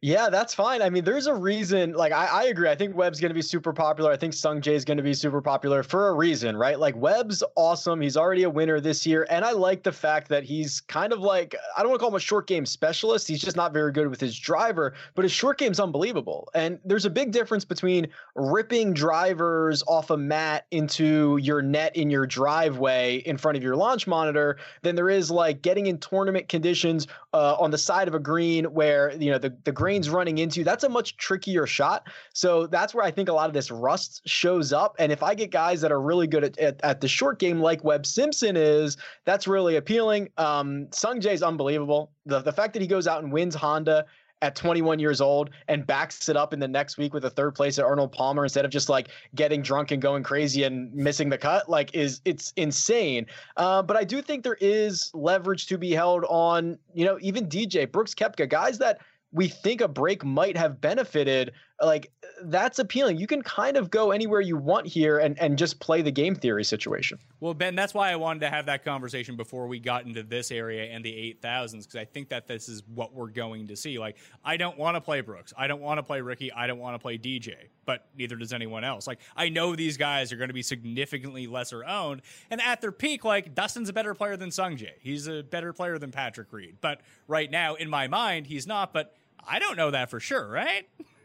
Yeah, 0.00 0.30
that's 0.30 0.54
fine. 0.54 0.80
I 0.80 0.90
mean, 0.90 1.02
there's 1.02 1.26
a 1.26 1.34
reason. 1.34 1.92
Like, 1.92 2.12
I, 2.12 2.26
I 2.26 2.44
agree. 2.44 2.68
I 2.68 2.76
think 2.76 2.94
Webb's 2.94 3.18
going 3.18 3.30
to 3.30 3.34
be 3.34 3.42
super 3.42 3.72
popular. 3.72 4.12
I 4.12 4.16
think 4.16 4.32
Sung 4.32 4.60
Jae 4.60 4.74
is 4.74 4.84
going 4.84 4.96
to 4.96 5.02
be 5.02 5.12
super 5.12 5.42
popular 5.42 5.82
for 5.82 6.10
a 6.10 6.14
reason, 6.14 6.56
right? 6.56 6.78
Like, 6.78 6.94
Webb's 6.94 7.42
awesome. 7.56 8.00
He's 8.00 8.16
already 8.16 8.44
a 8.44 8.50
winner 8.50 8.78
this 8.78 9.04
year. 9.04 9.26
And 9.28 9.44
I 9.44 9.50
like 9.50 9.82
the 9.82 9.90
fact 9.90 10.28
that 10.28 10.44
he's 10.44 10.82
kind 10.82 11.12
of 11.12 11.18
like, 11.18 11.56
I 11.76 11.82
don't 11.82 11.90
want 11.90 11.98
to 11.98 12.02
call 12.02 12.10
him 12.10 12.14
a 12.14 12.20
short 12.20 12.46
game 12.46 12.64
specialist. 12.64 13.26
He's 13.26 13.40
just 13.40 13.56
not 13.56 13.72
very 13.72 13.90
good 13.90 14.06
with 14.06 14.20
his 14.20 14.38
driver, 14.38 14.94
but 15.16 15.24
his 15.24 15.32
short 15.32 15.58
game's 15.58 15.80
unbelievable. 15.80 16.48
And 16.54 16.78
there's 16.84 17.04
a 17.04 17.10
big 17.10 17.32
difference 17.32 17.64
between 17.64 18.06
ripping 18.36 18.94
drivers 18.94 19.82
off 19.88 20.10
a 20.10 20.16
mat 20.16 20.66
into 20.70 21.38
your 21.42 21.60
net 21.60 21.96
in 21.96 22.08
your 22.08 22.24
driveway 22.24 23.16
in 23.26 23.36
front 23.36 23.56
of 23.56 23.64
your 23.64 23.74
launch 23.74 24.06
monitor 24.06 24.58
than 24.82 24.94
there 24.94 25.10
is 25.10 25.28
like 25.28 25.60
getting 25.60 25.86
in 25.86 25.98
tournament 25.98 26.48
conditions 26.48 27.08
uh, 27.34 27.56
on 27.58 27.72
the 27.72 27.78
side 27.78 28.06
of 28.06 28.14
a 28.14 28.20
green 28.20 28.64
where, 28.66 29.12
you 29.20 29.32
know, 29.32 29.38
the, 29.38 29.52
the 29.64 29.72
grain's 29.88 30.10
running 30.10 30.36
into, 30.36 30.62
that's 30.64 30.84
a 30.84 30.88
much 30.88 31.16
trickier 31.16 31.66
shot. 31.66 32.08
So 32.34 32.66
that's 32.66 32.94
where 32.94 33.02
I 33.06 33.10
think 33.10 33.30
a 33.30 33.32
lot 33.32 33.48
of 33.48 33.54
this 33.54 33.70
rust 33.70 34.20
shows 34.26 34.70
up. 34.70 34.94
And 34.98 35.10
if 35.10 35.22
I 35.22 35.34
get 35.34 35.50
guys 35.50 35.80
that 35.80 35.90
are 35.90 36.02
really 36.02 36.26
good 36.26 36.44
at, 36.44 36.58
at, 36.58 36.78
at 36.84 37.00
the 37.00 37.08
short 37.08 37.38
game 37.38 37.58
like 37.58 37.82
Webb 37.84 38.04
Simpson 38.04 38.54
is, 38.54 38.98
that's 39.24 39.48
really 39.48 39.76
appealing. 39.76 40.28
Um, 40.36 40.88
Sung 40.92 41.22
Jae 41.22 41.32
is 41.32 41.42
unbelievable. 41.42 42.12
The, 42.26 42.42
the 42.42 42.52
fact 42.52 42.74
that 42.74 42.82
he 42.82 42.86
goes 42.86 43.06
out 43.06 43.22
and 43.22 43.32
wins 43.32 43.54
Honda 43.54 44.04
at 44.42 44.54
21 44.54 44.98
years 44.98 45.22
old 45.22 45.50
and 45.68 45.86
backs 45.86 46.28
it 46.28 46.36
up 46.36 46.52
in 46.52 46.60
the 46.60 46.68
next 46.68 46.98
week 46.98 47.14
with 47.14 47.24
a 47.24 47.30
third 47.30 47.54
place 47.54 47.78
at 47.78 47.86
Arnold 47.86 48.12
Palmer 48.12 48.44
instead 48.44 48.66
of 48.66 48.70
just 48.70 48.90
like 48.90 49.08
getting 49.34 49.62
drunk 49.62 49.90
and 49.90 50.02
going 50.02 50.22
crazy 50.22 50.64
and 50.64 50.92
missing 50.92 51.30
the 51.30 51.38
cut 51.38 51.68
like 51.68 51.94
is 51.94 52.20
it's 52.26 52.52
insane. 52.56 53.24
Uh, 53.56 53.82
but 53.82 53.96
I 53.96 54.04
do 54.04 54.20
think 54.20 54.44
there 54.44 54.58
is 54.60 55.10
leverage 55.14 55.66
to 55.68 55.78
be 55.78 55.92
held 55.92 56.24
on 56.28 56.78
you 56.92 57.06
know 57.06 57.18
even 57.22 57.48
DJ 57.48 57.90
Brooks 57.90 58.14
Koepka 58.14 58.48
guys 58.48 58.76
that 58.78 58.98
we 59.32 59.48
think 59.48 59.80
a 59.80 59.88
break 59.88 60.24
might 60.24 60.56
have 60.56 60.80
benefited 60.80 61.52
like 61.80 62.10
that's 62.44 62.78
appealing. 62.78 63.18
You 63.18 63.26
can 63.26 63.42
kind 63.42 63.76
of 63.76 63.90
go 63.90 64.10
anywhere 64.10 64.40
you 64.40 64.56
want 64.56 64.86
here 64.86 65.18
and 65.18 65.38
and 65.38 65.56
just 65.56 65.78
play 65.80 66.02
the 66.02 66.10
game 66.10 66.34
theory 66.34 66.64
situation. 66.64 67.18
Well 67.40 67.54
ben 67.54 67.74
that's 67.74 67.94
why 67.94 68.10
i 68.10 68.16
wanted 68.16 68.40
to 68.40 68.50
have 68.50 68.66
that 68.66 68.84
conversation 68.84 69.36
before 69.36 69.66
we 69.66 69.78
got 69.78 70.04
into 70.04 70.22
this 70.22 70.50
area 70.50 70.92
and 70.92 71.04
the 71.04 71.36
8000s 71.42 71.72
because 71.72 71.96
i 71.96 72.04
think 72.04 72.28
that 72.30 72.46
this 72.46 72.68
is 72.68 72.82
what 72.94 73.14
we're 73.14 73.28
going 73.28 73.68
to 73.68 73.76
see. 73.76 73.98
Like 73.98 74.16
i 74.44 74.56
don't 74.56 74.76
want 74.76 74.96
to 74.96 75.00
play 75.00 75.20
brooks. 75.20 75.52
I 75.56 75.66
don't 75.66 75.80
want 75.80 75.98
to 75.98 76.02
play 76.02 76.20
Rickie. 76.20 76.52
i 76.52 76.66
don't 76.66 76.78
want 76.78 76.94
to 76.94 76.98
play 76.98 77.16
dj 77.18 77.54
but 77.84 78.06
neither 78.16 78.36
does 78.36 78.52
anyone 78.52 78.84
else. 78.84 79.06
Like 79.06 79.20
i 79.36 79.48
know 79.48 79.76
these 79.76 79.96
guys 79.96 80.32
are 80.32 80.36
going 80.36 80.50
to 80.50 80.54
be 80.54 80.62
significantly 80.62 81.46
lesser 81.46 81.84
owned 81.84 82.22
and 82.50 82.60
at 82.60 82.80
their 82.80 82.92
peak 82.92 83.24
like 83.24 83.54
dustin's 83.54 83.88
a 83.88 83.92
better 83.92 84.14
player 84.14 84.36
than 84.36 84.50
sungjae. 84.50 84.92
He's 85.00 85.28
a 85.28 85.42
better 85.42 85.72
player 85.72 85.98
than 85.98 86.10
patrick 86.10 86.52
reed. 86.52 86.78
But 86.80 87.02
right 87.28 87.50
now 87.50 87.74
in 87.74 87.88
my 87.88 88.08
mind 88.08 88.46
he's 88.48 88.66
not 88.66 88.92
but 88.92 89.14
I 89.46 89.58
don't 89.60 89.76
know 89.76 89.92
that 89.92 90.10
for 90.10 90.20
sure, 90.20 90.46
right? 90.48 90.88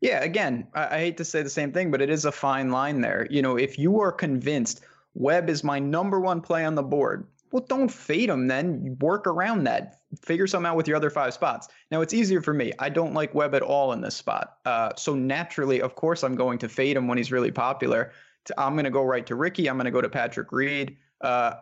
Yeah, 0.00 0.22
again, 0.22 0.66
I, 0.74 0.96
I, 0.96 0.98
hate 0.98 1.16
to 1.18 1.24
say 1.24 1.42
the 1.42 1.50
same 1.50 1.72
thing, 1.72 1.90
but 1.90 2.02
it 2.02 2.10
is 2.10 2.24
a 2.24 2.32
fine 2.32 2.70
line 2.70 3.00
there. 3.00 3.26
You 3.30 3.42
know, 3.42 3.56
if 3.56 3.78
you 3.78 4.00
are 4.00 4.12
convinced 4.12 4.84
Webb 5.14 5.48
is 5.48 5.64
my 5.64 5.78
number 5.78 6.20
one 6.20 6.42
play 6.42 6.64
on 6.64 6.74
the 6.74 6.82
board. 6.82 7.26
Well, 7.50 7.64
don't 7.68 7.88
fade 7.88 8.28
him 8.28 8.48
then. 8.48 8.98
Work 9.00 9.26
around 9.26 9.64
that. 9.64 10.00
Figure 10.22 10.46
something 10.46 10.68
out 10.68 10.76
with 10.76 10.86
your 10.86 10.96
other 10.96 11.08
five 11.10 11.32
spots. 11.32 11.68
Now, 11.90 12.02
it's 12.02 12.12
easier 12.12 12.42
for 12.42 12.52
me. 12.52 12.72
I 12.78 12.90
don't 12.90 13.14
like 13.14 13.34
Webb 13.34 13.54
at 13.54 13.62
all 13.62 13.92
in 13.92 14.02
this 14.02 14.14
spot. 14.14 14.58
Uh, 14.66 14.90
so 14.96 15.14
naturally, 15.14 15.80
of 15.80 15.94
course, 15.94 16.22
I'm 16.22 16.34
going 16.34 16.58
to 16.58 16.68
fade 16.68 16.96
him 16.96 17.08
when 17.08 17.16
he's 17.16 17.32
really 17.32 17.50
popular. 17.50 18.12
I'm 18.58 18.74
going 18.74 18.84
to 18.84 18.90
go 18.90 19.02
right 19.02 19.26
to 19.26 19.34
Rickie. 19.34 19.68
I'm 19.68 19.76
going 19.76 19.86
to 19.86 19.90
go 19.90 20.02
to 20.02 20.08
Patrick 20.08 20.52
Reed. 20.52 20.98
Uh, 21.22 21.54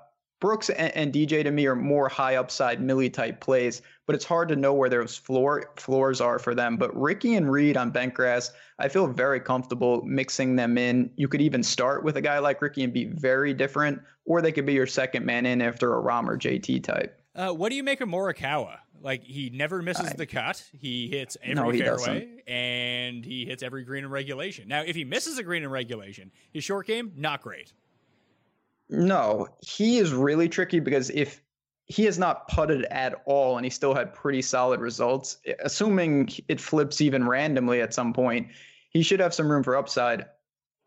Brooks 0.44 0.68
and, 0.68 0.94
and, 0.94 1.10
DJ 1.10 1.42
to 1.42 1.50
me 1.50 1.64
are 1.64 1.74
more 1.74 2.06
high 2.06 2.36
upside 2.36 2.78
Millie 2.78 3.08
type 3.08 3.40
plays, 3.40 3.80
but 4.04 4.14
it's 4.14 4.26
hard 4.26 4.46
to 4.50 4.56
know 4.56 4.74
where 4.74 4.90
those 4.90 5.16
floor 5.16 5.72
floors 5.76 6.20
are 6.20 6.38
for 6.38 6.54
them. 6.54 6.76
But 6.76 6.94
Rickie 6.94 7.36
and 7.36 7.50
Reed 7.50 7.78
on 7.78 7.90
Bentgrass, 7.90 8.50
I 8.78 8.88
feel 8.88 9.06
very 9.06 9.40
comfortable 9.40 10.02
mixing 10.02 10.56
them 10.56 10.76
in. 10.76 11.08
You 11.16 11.28
could 11.28 11.40
even 11.40 11.62
start 11.62 12.04
with 12.04 12.18
a 12.18 12.20
guy 12.20 12.40
like 12.40 12.60
Rickie 12.60 12.84
and 12.84 12.92
be 12.92 13.06
very 13.06 13.54
different, 13.54 14.02
or 14.26 14.42
they 14.42 14.52
could 14.52 14.66
be 14.66 14.74
your 14.74 14.86
second 14.86 15.24
man 15.24 15.46
in 15.46 15.62
after 15.62 15.96
a 15.96 16.02
Rahm 16.02 16.28
or 16.28 16.36
JT 16.36 16.84
type. 16.84 17.18
Uh, 17.34 17.48
what 17.48 17.70
do 17.70 17.76
you 17.76 17.82
make 17.82 18.02
of 18.02 18.10
Morikawa? 18.10 18.80
Like 19.00 19.24
he 19.24 19.48
never 19.48 19.80
misses 19.80 20.10
I, 20.10 20.12
the 20.12 20.26
cut. 20.26 20.62
He 20.78 21.08
hits 21.08 21.38
every 21.42 21.54
no, 21.54 21.70
he 21.70 21.78
fairway 21.78 21.96
doesn't. 21.96 22.48
and 22.48 23.24
he 23.24 23.46
hits 23.46 23.62
every 23.62 23.84
green 23.84 24.04
in 24.04 24.10
regulation. 24.10 24.68
Now, 24.68 24.82
if 24.82 24.94
he 24.94 25.04
misses 25.04 25.38
a 25.38 25.42
green 25.42 25.62
in 25.62 25.70
regulation, 25.70 26.32
his 26.52 26.64
short 26.64 26.86
game 26.86 27.12
not 27.16 27.40
great. 27.40 27.72
No, 28.88 29.48
he 29.60 29.98
is 29.98 30.12
really 30.12 30.48
tricky 30.48 30.80
because 30.80 31.10
if 31.10 31.42
he 31.86 32.04
has 32.04 32.18
not 32.18 32.48
putted 32.48 32.84
at 32.86 33.22
all 33.26 33.56
and 33.56 33.64
he 33.64 33.70
still 33.70 33.94
had 33.94 34.14
pretty 34.14 34.42
solid 34.42 34.80
results, 34.80 35.38
assuming 35.60 36.28
it 36.48 36.60
flips 36.60 37.00
even 37.00 37.26
randomly 37.26 37.80
at 37.80 37.94
some 37.94 38.12
point, 38.12 38.48
he 38.90 39.02
should 39.02 39.20
have 39.20 39.34
some 39.34 39.50
room 39.50 39.62
for 39.62 39.76
upside. 39.76 40.26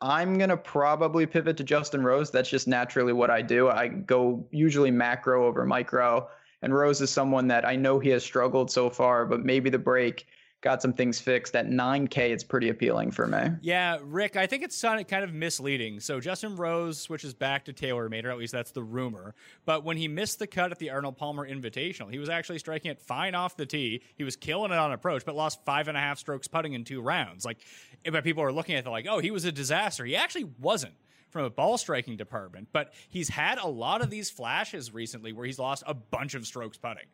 I'm 0.02 0.38
going 0.38 0.50
to 0.50 0.58
probably 0.58 1.26
pivot 1.26 1.58
to 1.58 1.64
Justin 1.64 2.04
Rose. 2.04 2.32
That's 2.32 2.50
just 2.50 2.68
naturally 2.68 3.14
what 3.14 3.30
I 3.30 3.42
do. 3.42 3.70
I 3.70 3.88
go 3.88 4.48
usually 4.52 4.92
macro 4.92 5.48
over 5.48 5.66
micro. 5.66 6.30
And 6.62 6.74
Rose 6.74 7.02
is 7.02 7.10
someone 7.10 7.48
that 7.48 7.66
I 7.66 7.76
know 7.76 8.00
he 8.00 8.10
has 8.10 8.24
struggled 8.24 8.72
so 8.72 8.90
far, 8.90 9.26
but 9.26 9.44
maybe 9.44 9.70
the 9.70 9.80
break 9.80 10.26
got 10.62 10.82
some 10.82 10.92
things 10.92 11.20
fixed 11.20 11.56
at 11.56 11.68
9K, 11.68 12.18
it's 12.18 12.44
pretty 12.44 12.70
appealing 12.70 13.12
for 13.12 13.28
me. 13.28 13.52
Yeah, 13.62 14.00
Rick, 14.02 14.36
I 14.36 14.48
think 14.48 14.64
it's 14.64 14.82
kind 14.82 15.24
of 15.24 15.34
misleading. 15.34 16.00
So 16.00 16.20
Justin 16.20 16.56
Rose 16.56 17.00
switches 17.00 17.34
back 17.34 17.66
to 17.66 17.74
TaylorMade, 17.74 18.26
or 18.26 18.32
at 18.32 18.38
least 18.38 18.54
that's 18.54 18.72
the 18.72 18.82
rumor. 18.82 19.36
But 19.66 19.84
when 19.84 19.98
he 19.98 20.08
missed 20.08 20.40
the 20.40 20.48
cut 20.48 20.72
at 20.72 20.80
the 20.80 20.90
Arnold 20.90 21.18
Palmer 21.18 21.48
Invitational, 21.48 22.12
he 22.12 22.18
was 22.18 22.30
actually 22.30 22.60
striking 22.60 22.90
it 22.90 23.00
fine 23.00 23.36
off 23.36 23.56
the 23.56 23.66
tee. 23.66 24.02
He 24.16 24.24
was 24.24 24.36
killing 24.36 24.72
it 24.72 24.78
on 24.78 24.92
approach, 24.92 25.26
but 25.26 25.36
lost 25.36 25.64
five 25.64 25.88
and 25.88 25.98
a 25.98 26.02
half 26.02 26.18
strokes 26.18 26.48
putting 26.48 26.74
in 26.74 26.84
two 26.84 27.02
rounds. 27.02 27.46
Like, 27.46 27.60
eh, 28.06 28.10
but 28.10 28.24
people 28.24 28.44
are 28.44 28.52
looking 28.52 28.76
at 28.76 28.86
it 28.86 28.90
like, 28.90 29.06
oh, 29.08 29.20
he 29.20 29.32
was 29.32 29.46
a 29.46 29.52
disaster. 29.52 30.06
He 30.06 30.16
actually 30.16 30.50
wasn't 30.60 30.94
from 31.30 31.44
a 31.46 31.50
ball 31.50 31.78
striking 31.78 32.18
department, 32.18 32.70
but 32.72 32.94
he's 33.10 33.30
had 33.30 33.60
a 33.60 33.68
lot 33.68 34.02
of 34.02 34.10
these 34.10 34.30
flashes 34.30 34.94
recently 34.94 35.34
where 35.34 35.46
he's 35.46 35.60
lost 35.60 35.84
a 35.86 35.94
bunch 35.94 36.34
of 36.34 36.48
strokes 36.48 36.78
putting. 36.78 37.06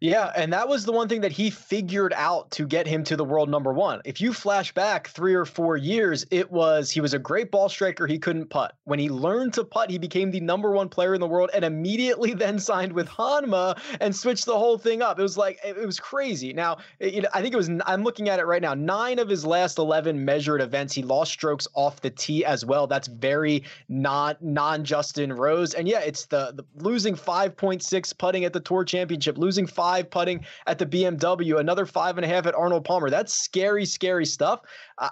Yeah, 0.00 0.32
and 0.36 0.52
that 0.52 0.68
was 0.68 0.84
the 0.84 0.92
one 0.92 1.08
thing 1.08 1.20
that 1.22 1.32
he 1.32 1.50
figured 1.50 2.12
out 2.14 2.50
to 2.52 2.66
get 2.66 2.86
him 2.86 3.04
to 3.04 3.16
the 3.16 3.24
world 3.24 3.50
number 3.50 3.72
one. 3.72 4.00
If 4.04 4.20
you 4.20 4.32
flash 4.32 4.72
back 4.72 5.08
three 5.08 5.34
or 5.34 5.44
four 5.44 5.76
years, 5.76 6.24
it 6.30 6.50
was 6.50 6.90
he 6.90 7.00
was 7.00 7.14
a 7.14 7.18
great 7.18 7.50
ball 7.50 7.68
striker. 7.68 8.06
He 8.06 8.18
couldn't 8.18 8.48
putt. 8.48 8.74
When 8.84 8.98
he 8.98 9.08
learned 9.08 9.54
to 9.54 9.64
putt, 9.64 9.90
he 9.90 9.98
became 9.98 10.30
the 10.30 10.40
number 10.40 10.70
one 10.70 10.88
player 10.88 11.14
in 11.14 11.20
the 11.20 11.26
world 11.26 11.50
and 11.52 11.64
immediately 11.64 12.34
then 12.34 12.58
signed 12.58 12.92
with 12.92 13.08
Honma 13.08 13.78
and 14.00 14.14
switched 14.14 14.46
the 14.46 14.56
whole 14.56 14.78
thing 14.78 15.02
up. 15.02 15.18
It 15.18 15.22
was 15.22 15.36
like, 15.36 15.58
it 15.64 15.84
was 15.84 16.00
crazy. 16.00 16.52
Now, 16.52 16.78
it, 16.98 17.26
I 17.34 17.42
think 17.42 17.52
it 17.52 17.58
was, 17.58 17.70
I'm 17.86 18.02
looking 18.02 18.28
at 18.28 18.38
it 18.38 18.46
right 18.46 18.62
now, 18.62 18.74
nine 18.74 19.18
of 19.18 19.28
his 19.28 19.44
last 19.44 19.78
11 19.78 20.24
measured 20.24 20.60
events, 20.60 20.94
he 20.94 21.02
lost 21.02 21.32
strokes 21.32 21.68
off 21.74 22.00
the 22.00 22.10
tee 22.10 22.44
as 22.44 22.64
well. 22.64 22.86
That's 22.86 23.08
very 23.08 23.64
not 23.88 24.42
non 24.42 24.84
Justin 24.84 25.32
Rose. 25.32 25.74
And 25.74 25.86
yeah, 25.86 26.00
it's 26.00 26.26
the, 26.26 26.52
the 26.54 26.64
losing 26.82 27.14
5.6 27.14 28.18
putting 28.18 28.44
at 28.44 28.52
the 28.52 28.60
Tour 28.60 28.84
Championship, 28.84 29.36
losing 29.36 29.65
five 29.66 30.10
putting 30.10 30.44
at 30.66 30.78
the 30.78 30.86
BMW, 30.86 31.58
another 31.58 31.86
five 31.86 32.18
and 32.18 32.24
a 32.24 32.28
half 32.28 32.46
at 32.46 32.54
Arnold 32.54 32.84
Palmer. 32.84 33.10
That's 33.10 33.42
scary, 33.42 33.84
scary 33.84 34.26
stuff. 34.26 34.60
I, 34.98 35.10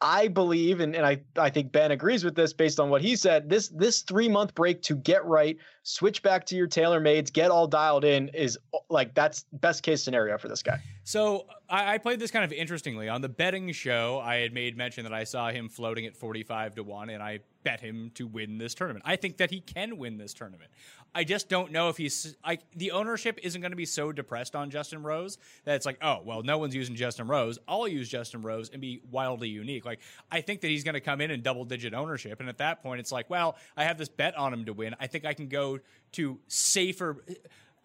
I 0.00 0.28
believe, 0.28 0.80
and, 0.80 0.94
and 0.94 1.06
I, 1.06 1.22
I 1.38 1.48
think 1.48 1.72
Ben 1.72 1.90
agrees 1.90 2.22
with 2.22 2.34
this 2.34 2.52
based 2.52 2.78
on 2.78 2.90
what 2.90 3.00
he 3.00 3.16
said. 3.16 3.48
This 3.48 3.68
this 3.68 4.02
three 4.02 4.28
month 4.28 4.54
break 4.54 4.82
to 4.82 4.96
get 4.96 5.24
right, 5.24 5.56
switch 5.86 6.20
back 6.20 6.44
to 6.44 6.56
your 6.56 6.66
TaylorMades, 6.66 7.32
get 7.32 7.52
all 7.52 7.68
dialed 7.68 8.04
in 8.04 8.26
is 8.30 8.58
uh, 8.74 8.78
like 8.88 9.14
that's 9.14 9.44
best 9.52 9.84
case 9.84 10.02
scenario 10.02 10.36
for 10.36 10.48
this 10.48 10.62
guy. 10.62 10.80
So 11.04 11.46
I, 11.68 11.94
I, 11.94 11.98
played 11.98 12.18
this 12.18 12.32
kind 12.32 12.44
of 12.44 12.52
interestingly 12.52 13.08
on 13.08 13.20
the 13.20 13.28
betting 13.28 13.70
show. 13.70 14.20
I 14.22 14.36
had 14.38 14.52
made 14.52 14.76
mention 14.76 15.04
that 15.04 15.14
I 15.14 15.22
saw 15.22 15.50
him 15.50 15.68
floating 15.68 16.04
at 16.04 16.16
forty 16.16 16.42
five 16.42 16.74
to 16.74 16.82
one, 16.82 17.10
and 17.10 17.22
I 17.22 17.38
bet 17.62 17.80
him 17.80 18.10
to 18.14 18.26
win 18.26 18.58
this 18.58 18.74
tournament. 18.74 19.04
I 19.06 19.14
think 19.14 19.36
that 19.36 19.50
he 19.50 19.60
can 19.60 19.96
win 19.96 20.18
this 20.18 20.34
tournament. 20.34 20.70
I 21.16 21.24
just 21.24 21.48
don't 21.48 21.72
know 21.72 21.88
if 21.88 21.96
he's 21.96 22.36
like 22.44 22.60
the 22.76 22.90
ownership 22.90 23.38
isn't 23.42 23.60
going 23.60 23.70
to 23.70 23.76
be 23.76 23.86
so 23.86 24.12
depressed 24.12 24.54
on 24.54 24.70
Justin 24.70 25.02
Rose 25.02 25.38
that 25.64 25.76
it's 25.76 25.86
like, 25.86 25.98
oh, 26.02 26.20
well, 26.24 26.42
no 26.42 26.58
one's 26.58 26.74
using 26.74 26.94
Justin 26.94 27.26
Rose. 27.26 27.58
I'll 27.66 27.88
use 27.88 28.08
Justin 28.08 28.42
Rose 28.42 28.68
and 28.70 28.80
be 28.80 29.00
wildly 29.10 29.48
unique. 29.48 29.86
Like, 29.86 30.00
I 30.30 30.42
think 30.42 30.60
that 30.60 30.68
he's 30.68 30.84
going 30.84 30.94
to 30.94 31.00
come 31.00 31.20
in 31.20 31.30
in 31.30 31.40
double 31.40 31.64
digit 31.64 31.94
ownership. 31.94 32.38
And 32.40 32.48
at 32.48 32.58
that 32.58 32.82
point, 32.82 33.00
it's 33.00 33.12
like, 33.12 33.30
well, 33.30 33.56
I 33.76 33.84
have 33.84 33.96
this 33.96 34.10
bet 34.10 34.36
on 34.36 34.52
him 34.52 34.66
to 34.66 34.74
win. 34.74 34.94
I 35.00 35.06
think 35.06 35.24
I 35.24 35.32
can 35.32 35.48
go 35.48 35.75
to 36.12 36.38
safer 36.48 37.22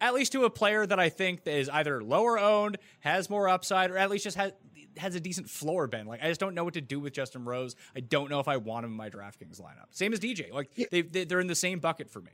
at 0.02 0.14
least 0.14 0.32
to 0.32 0.44
a 0.44 0.50
player 0.50 0.84
that 0.84 0.98
I 0.98 1.08
think 1.08 1.44
that 1.44 1.56
is 1.56 1.68
either 1.68 2.02
lower 2.02 2.38
owned, 2.38 2.76
has 3.00 3.30
more 3.30 3.48
upside, 3.48 3.90
or 3.90 3.96
at 3.96 4.10
least 4.10 4.24
just 4.24 4.36
has 4.36 4.52
has 4.98 5.14
a 5.14 5.20
decent 5.20 5.48
floor, 5.48 5.86
Ben. 5.86 6.06
Like 6.06 6.22
I 6.22 6.28
just 6.28 6.40
don't 6.40 6.54
know 6.54 6.64
what 6.64 6.74
to 6.74 6.80
do 6.80 7.00
with 7.00 7.14
Justin 7.14 7.44
Rose. 7.44 7.76
I 7.96 8.00
don't 8.00 8.28
know 8.28 8.40
if 8.40 8.48
I 8.48 8.58
want 8.58 8.84
him 8.84 8.90
in 8.90 8.96
my 8.96 9.08
DraftKings 9.08 9.60
lineup. 9.60 9.86
Same 9.90 10.12
as 10.12 10.20
DJ. 10.20 10.52
Like 10.52 10.70
they, 10.90 11.02
they're 11.02 11.40
in 11.40 11.46
the 11.46 11.54
same 11.54 11.78
bucket 11.78 12.10
for 12.10 12.20
me. 12.20 12.32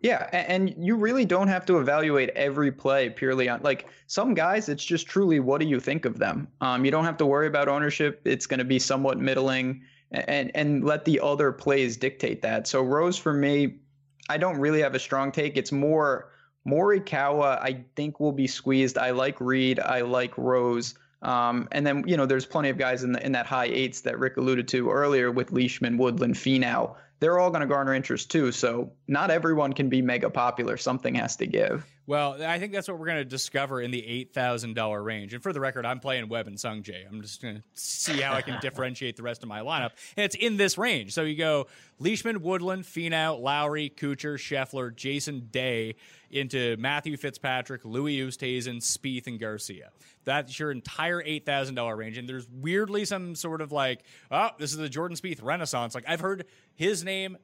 Yeah, 0.00 0.28
and 0.32 0.74
you 0.78 0.94
really 0.94 1.24
don't 1.24 1.48
have 1.48 1.66
to 1.66 1.78
evaluate 1.78 2.30
every 2.30 2.70
play 2.70 3.10
purely 3.10 3.48
on 3.48 3.60
like 3.62 3.88
some 4.06 4.32
guys. 4.32 4.68
It's 4.68 4.84
just 4.84 5.06
truly 5.08 5.40
what 5.40 5.60
do 5.60 5.66
you 5.66 5.80
think 5.80 6.04
of 6.04 6.18
them. 6.18 6.48
Um, 6.60 6.84
you 6.84 6.90
don't 6.90 7.04
have 7.04 7.16
to 7.18 7.26
worry 7.26 7.48
about 7.48 7.68
ownership. 7.68 8.22
It's 8.24 8.46
going 8.46 8.58
to 8.58 8.64
be 8.64 8.78
somewhat 8.78 9.18
middling, 9.18 9.82
and 10.12 10.50
and 10.54 10.84
let 10.84 11.04
the 11.04 11.20
other 11.20 11.52
plays 11.52 11.96
dictate 11.96 12.42
that. 12.42 12.66
So 12.66 12.82
Rose 12.82 13.18
for 13.18 13.34
me, 13.34 13.80
I 14.28 14.38
don't 14.38 14.58
really 14.58 14.82
have 14.82 14.94
a 14.94 14.98
strong 14.98 15.32
take. 15.32 15.56
It's 15.56 15.72
more 15.72 16.30
Morikawa. 16.66 17.60
I 17.60 17.84
think 17.96 18.20
will 18.20 18.32
be 18.32 18.46
squeezed. 18.46 18.98
I 18.98 19.10
like 19.10 19.40
Reed. 19.40 19.80
I 19.80 20.02
like 20.02 20.36
Rose. 20.36 20.94
Um, 21.20 21.68
and 21.72 21.86
then 21.86 22.04
you 22.06 22.16
know 22.16 22.26
there's 22.26 22.46
plenty 22.46 22.68
of 22.68 22.78
guys 22.78 23.02
in 23.02 23.12
the 23.12 23.24
in 23.24 23.32
that 23.32 23.46
high 23.46 23.66
eights 23.66 24.02
that 24.02 24.18
Rick 24.18 24.36
alluded 24.36 24.68
to 24.68 24.90
earlier 24.90 25.32
with 25.32 25.50
Leishman, 25.50 25.98
Woodland, 25.98 26.34
Finau 26.34 26.94
they're 27.20 27.38
all 27.38 27.50
going 27.50 27.60
to 27.60 27.66
garner 27.66 27.94
interest 27.94 28.30
too. 28.30 28.52
So 28.52 28.92
not 29.08 29.30
everyone 29.30 29.72
can 29.72 29.88
be 29.88 30.02
mega 30.02 30.28
popular. 30.28 30.76
Something 30.76 31.14
has 31.14 31.34
to 31.36 31.46
give. 31.46 31.86
Well, 32.06 32.42
I 32.42 32.58
think 32.58 32.72
that's 32.72 32.88
what 32.88 32.98
we're 32.98 33.06
going 33.06 33.18
to 33.18 33.24
discover 33.24 33.82
in 33.82 33.90
the 33.90 34.06
eight 34.06 34.32
thousand 34.32 34.74
dollar 34.74 35.02
range. 35.02 35.34
And 35.34 35.42
for 35.42 35.52
the 35.52 35.60
record, 35.60 35.84
I'm 35.84 35.98
playing 35.98 36.28
Webb 36.28 36.46
and 36.46 36.56
Sungjae. 36.56 37.06
I'm 37.06 37.20
just 37.22 37.42
going 37.42 37.56
to 37.56 37.62
see 37.74 38.20
how 38.20 38.34
I 38.34 38.42
can 38.42 38.58
differentiate 38.62 39.16
the 39.16 39.22
rest 39.22 39.42
of 39.42 39.48
my 39.48 39.60
lineup, 39.60 39.90
and 40.16 40.24
it's 40.24 40.34
in 40.34 40.56
this 40.58 40.78
range. 40.78 41.12
So 41.12 41.22
you 41.22 41.36
go 41.36 41.66
Leishman, 41.98 42.42
Woodland, 42.42 42.84
Finau, 42.84 43.40
Lowry, 43.40 43.90
Kuchar, 43.94 44.36
Scheffler, 44.36 44.94
Jason 44.94 45.48
Day 45.50 45.96
into 46.30 46.76
Matthew 46.78 47.16
Fitzpatrick, 47.16 47.84
Louis 47.84 48.18
Oosthuizen, 48.18 48.82
Spieth, 48.82 49.26
and 49.26 49.40
Garcia. 49.40 49.90
That's 50.24 50.58
your 50.58 50.70
entire 50.70 51.22
eight 51.22 51.46
thousand 51.46 51.74
dollar 51.74 51.96
range, 51.96 52.18
and 52.18 52.28
there's 52.28 52.46
weirdly 52.50 53.04
some 53.06 53.34
sort 53.34 53.60
of 53.60 53.72
like, 53.72 54.02
oh, 54.30 54.50
this 54.58 54.72
is 54.72 54.78
the 54.78 54.88
Jordan 54.88 55.16
Spieth 55.16 55.42
Renaissance. 55.42 55.94
Like 55.94 56.04
I've 56.06 56.20
heard 56.20 56.44
his 56.74 57.04
name 57.04 57.36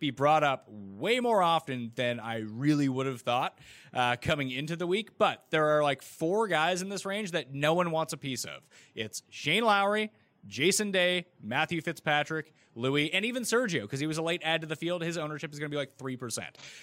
be 0.00 0.10
brought 0.10 0.42
up 0.42 0.66
way 0.68 1.20
more 1.20 1.42
often 1.42 1.92
than 1.94 2.18
I 2.18 2.38
really 2.38 2.88
would 2.88 3.06
have 3.06 3.20
thought 3.20 3.58
uh, 3.94 4.16
coming 4.20 4.50
into 4.50 4.74
the 4.74 4.86
week. 4.86 5.18
But 5.18 5.44
there 5.50 5.76
are 5.76 5.82
like 5.82 6.02
four 6.02 6.48
guys 6.48 6.82
in 6.82 6.88
this 6.88 7.04
range 7.04 7.32
that 7.32 7.54
no 7.54 7.74
one 7.74 7.90
wants 7.90 8.12
a 8.12 8.16
piece 8.16 8.44
of. 8.44 8.66
It's 8.94 9.22
Shane 9.28 9.64
Lowry, 9.64 10.10
Jason 10.46 10.90
Day, 10.90 11.26
Matthew 11.42 11.80
Fitzpatrick, 11.80 12.52
Louis, 12.74 13.12
and 13.12 13.24
even 13.24 13.42
Sergio, 13.42 13.82
because 13.82 14.00
he 14.00 14.06
was 14.06 14.18
a 14.18 14.22
late 14.22 14.40
add 14.44 14.62
to 14.62 14.66
the 14.66 14.76
field. 14.76 15.02
His 15.02 15.18
ownership 15.18 15.52
is 15.52 15.58
going 15.58 15.70
to 15.70 15.74
be 15.74 15.78
like 15.78 15.96
3%. 15.98 16.40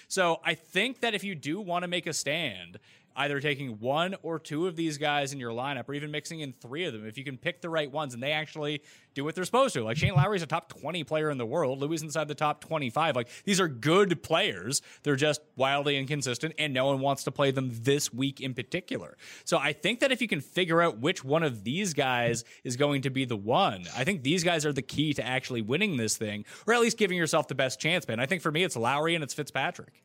So 0.07 0.39
I 0.45 0.53
think 0.53 1.01
that 1.01 1.15
if 1.15 1.23
you 1.23 1.33
do 1.33 1.59
want 1.59 1.83
to 1.83 1.87
make 1.87 2.07
a 2.07 2.13
stand, 2.13 2.77
either 3.17 3.39
taking 3.39 3.79
one 3.79 4.15
or 4.21 4.39
two 4.39 4.67
of 4.67 4.75
these 4.75 4.97
guys 4.97 5.33
in 5.33 5.39
your 5.39 5.51
lineup 5.51 5.89
or 5.89 5.95
even 5.95 6.11
mixing 6.11 6.39
in 6.39 6.53
three 6.53 6.85
of 6.85 6.93
them 6.93 7.05
if 7.05 7.17
you 7.17 7.23
can 7.23 7.37
pick 7.37 7.61
the 7.61 7.69
right 7.69 7.91
ones 7.91 8.13
and 8.13 8.21
they 8.21 8.31
actually 8.31 8.81
do 9.15 9.23
what 9.23 9.33
they're 9.33 9.43
supposed 9.43 9.73
to. 9.73 9.83
Like 9.83 9.97
Shane 9.97 10.13
Lowry's 10.13 10.43
a 10.43 10.45
top 10.47 10.69
20 10.69 11.03
player 11.03 11.31
in 11.31 11.39
the 11.39 11.45
world. 11.45 11.79
Louis 11.79 12.01
inside 12.03 12.27
the 12.27 12.35
top 12.35 12.61
25. 12.61 13.15
Like 13.15 13.29
these 13.43 13.59
are 13.59 13.67
good 13.67 14.21
players. 14.21 14.83
They're 15.01 15.15
just 15.15 15.41
wildly 15.55 15.97
inconsistent 15.97 16.53
and 16.59 16.73
no 16.73 16.85
one 16.85 16.99
wants 16.99 17.23
to 17.23 17.31
play 17.31 17.49
them 17.49 17.71
this 17.73 18.13
week 18.13 18.39
in 18.39 18.53
particular. 18.53 19.17
So 19.43 19.57
I 19.57 19.73
think 19.73 20.01
that 20.01 20.11
if 20.11 20.21
you 20.21 20.27
can 20.27 20.39
figure 20.39 20.81
out 20.81 20.99
which 20.99 21.23
one 21.23 21.41
of 21.41 21.63
these 21.63 21.95
guys 21.95 22.43
is 22.63 22.75
going 22.75 23.01
to 23.01 23.09
be 23.09 23.25
the 23.25 23.35
one, 23.35 23.85
I 23.97 24.03
think 24.03 24.21
these 24.21 24.43
guys 24.43 24.65
are 24.65 24.73
the 24.73 24.83
key 24.83 25.13
to 25.15 25.25
actually 25.25 25.63
winning 25.63 25.97
this 25.97 26.15
thing 26.15 26.45
or 26.67 26.75
at 26.75 26.81
least 26.81 26.97
giving 26.97 27.17
yourself 27.17 27.47
the 27.47 27.55
best 27.55 27.79
chance, 27.79 28.07
man. 28.07 28.19
I 28.19 28.27
think 28.27 28.43
for 28.43 28.51
me, 28.51 28.63
it's 28.63 28.75
Lowry 28.75 29.15
and 29.15 29.23
it's 29.23 29.33
Fitzpatrick. 29.33 30.03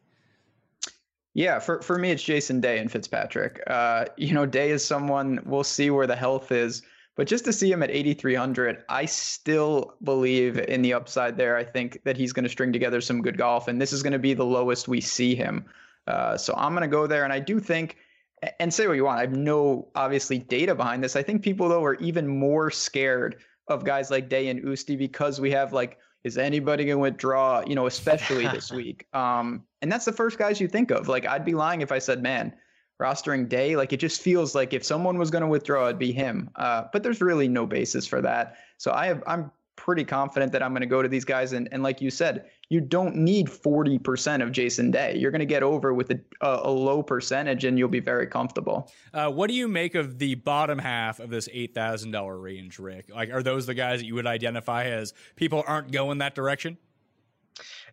Yeah, 1.35 1.59
for, 1.61 1.81
for 1.83 1.99
me, 1.99 2.11
it's 2.11 2.23
Jason 2.23 2.61
Day 2.61 2.79
and 2.79 2.90
Fitzpatrick. 2.90 3.62
Uh, 3.66 4.07
you 4.16 4.35
know, 4.35 4.45
Day 4.47 4.71
is 4.71 4.85
someone 4.85 5.40
we'll 5.47 5.64
see 5.64 5.90
where 5.90 6.07
the 6.07 6.16
health 6.16 6.53
is, 6.53 6.83
But 7.14 7.27
just 7.27 7.45
to 7.45 7.53
see 7.53 7.71
him 7.71 7.83
at 7.83 7.90
8,300, 7.90 8.85
I 8.88 9.05
still 9.05 9.95
believe 10.03 10.59
in 10.59 10.81
the 10.81 10.95
upside 10.95 11.37
there. 11.37 11.57
I 11.57 11.64
think 11.64 12.03
that 12.05 12.16
he's 12.16 12.33
going 12.33 12.45
to 12.45 12.49
string 12.49 12.73
together 12.73 13.01
some 13.01 13.21
good 13.21 13.37
golf, 13.37 13.68
and 13.68 13.81
this 13.81 13.92
is 13.92 14.03
going 14.03 14.14
to 14.14 14.18
be 14.18 14.33
the 14.35 14.47
lowest 14.47 14.88
we 14.88 15.01
see 15.01 15.35
him. 15.35 15.66
Uh, 16.07 16.37
so 16.37 16.55
I'm 16.57 16.73
going 16.73 16.83
to 16.83 16.88
go 16.88 17.07
there, 17.07 17.25
and 17.25 17.33
I 17.33 17.38
do 17.38 17.61
think, 17.61 17.99
and 18.59 18.73
say 18.73 18.87
what 18.87 18.95
you 18.97 19.05
want. 19.05 19.18
I 19.18 19.23
have 19.23 19.37
no 19.37 19.88
obviously 19.95 20.38
data 20.38 20.75
behind 20.75 21.05
this. 21.05 21.14
I 21.14 21.23
think 21.23 21.42
people 21.42 21.68
though 21.68 21.85
are 21.85 21.95
even 21.97 22.27
more 22.27 22.71
scared 22.71 23.37
of 23.68 23.85
guys 23.85 24.11
like 24.11 24.29
Day 24.29 24.49
and 24.49 24.61
Oosty 24.62 24.97
because 24.99 25.40
we 25.40 25.51
have 25.51 25.73
like, 25.73 25.99
is 26.25 26.39
anybody 26.39 26.85
going 26.85 26.97
to 26.99 27.03
withdraw? 27.03 27.63
You 27.67 27.75
know, 27.75 27.87
especially 27.87 28.47
this 28.49 28.71
week. 28.81 29.07
Um, 29.13 29.65
and 29.81 29.91
that's 29.91 30.05
the 30.05 30.13
first 30.13 30.39
guys 30.39 30.61
you 30.61 30.69
think 30.69 30.91
of. 30.91 31.09
Like 31.09 31.27
I'd 31.27 31.45
be 31.45 31.55
lying 31.55 31.81
if 31.81 31.93
I 31.93 31.99
said, 31.99 32.23
man 32.23 32.55
rostering 33.01 33.49
Day. 33.49 33.75
Like 33.77 33.93
it 33.93 33.99
just 33.99 34.23
feels 34.23 34.55
like 34.55 34.73
if 34.73 34.85
someone 34.85 35.19
was 35.19 35.31
going 35.31 35.43
to 35.43 35.49
withdraw, 35.49 35.87
it'd 35.87 35.99
be 35.99 36.13
him. 36.13 36.49
Uh, 36.57 36.85
but 36.93 37.03
there's 37.03 37.21
really 37.21 37.49
no 37.49 37.67
basis 37.67 38.07
for 38.07 38.21
that. 38.23 38.57
So 38.79 38.93
I 38.93 39.07
have 39.07 39.23
I'm 39.27 39.51
pretty 39.77 40.05
confident 40.05 40.53
that 40.53 40.63
I'm 40.63 40.71
going 40.71 40.83
to 40.83 40.87
go 40.87 41.03
to 41.03 41.09
these 41.09 41.25
guys. 41.25 41.53
And, 41.53 41.69
and 41.73 41.83
like 41.83 42.01
you 42.01 42.11
said, 42.11 42.47
you 42.73 42.81
don't 42.81 43.15
need 43.15 43.49
40% 43.49 44.43
of 44.43 44.51
Jason 44.51 44.91
Day. 44.91 45.15
You're 45.19 45.31
going 45.31 45.41
to 45.41 45.47
get 45.47 45.63
over 45.63 45.93
with 45.93 46.11
a, 46.11 46.19
a, 46.41 46.71
low 46.71 47.03
percentage 47.03 47.65
and 47.65 47.79
you'll 47.79 47.89
be 47.89 48.01
very 48.01 48.27
comfortable. 48.27 48.91
Uh, 49.13 49.31
what 49.31 49.49
do 49.49 49.55
you 49.55 49.69
make 49.69 49.95
of 49.95 50.19
the 50.19 50.37
bottom 50.37 50.79
half 50.79 51.21
of 51.21 51.29
this 51.29 51.49
$8,000 51.49 52.43
range, 52.43 52.79
Rick? 52.79 53.11
Like, 53.15 53.31
are 53.31 53.43
those 53.43 53.67
the 53.67 53.75
guys 53.75 54.01
that 54.01 54.07
you 54.07 54.15
would 54.15 54.27
identify 54.27 54.85
as 54.85 55.13
people 55.37 55.63
aren't 55.67 55.93
going 55.93 56.17
that 56.19 56.35
direction? 56.35 56.79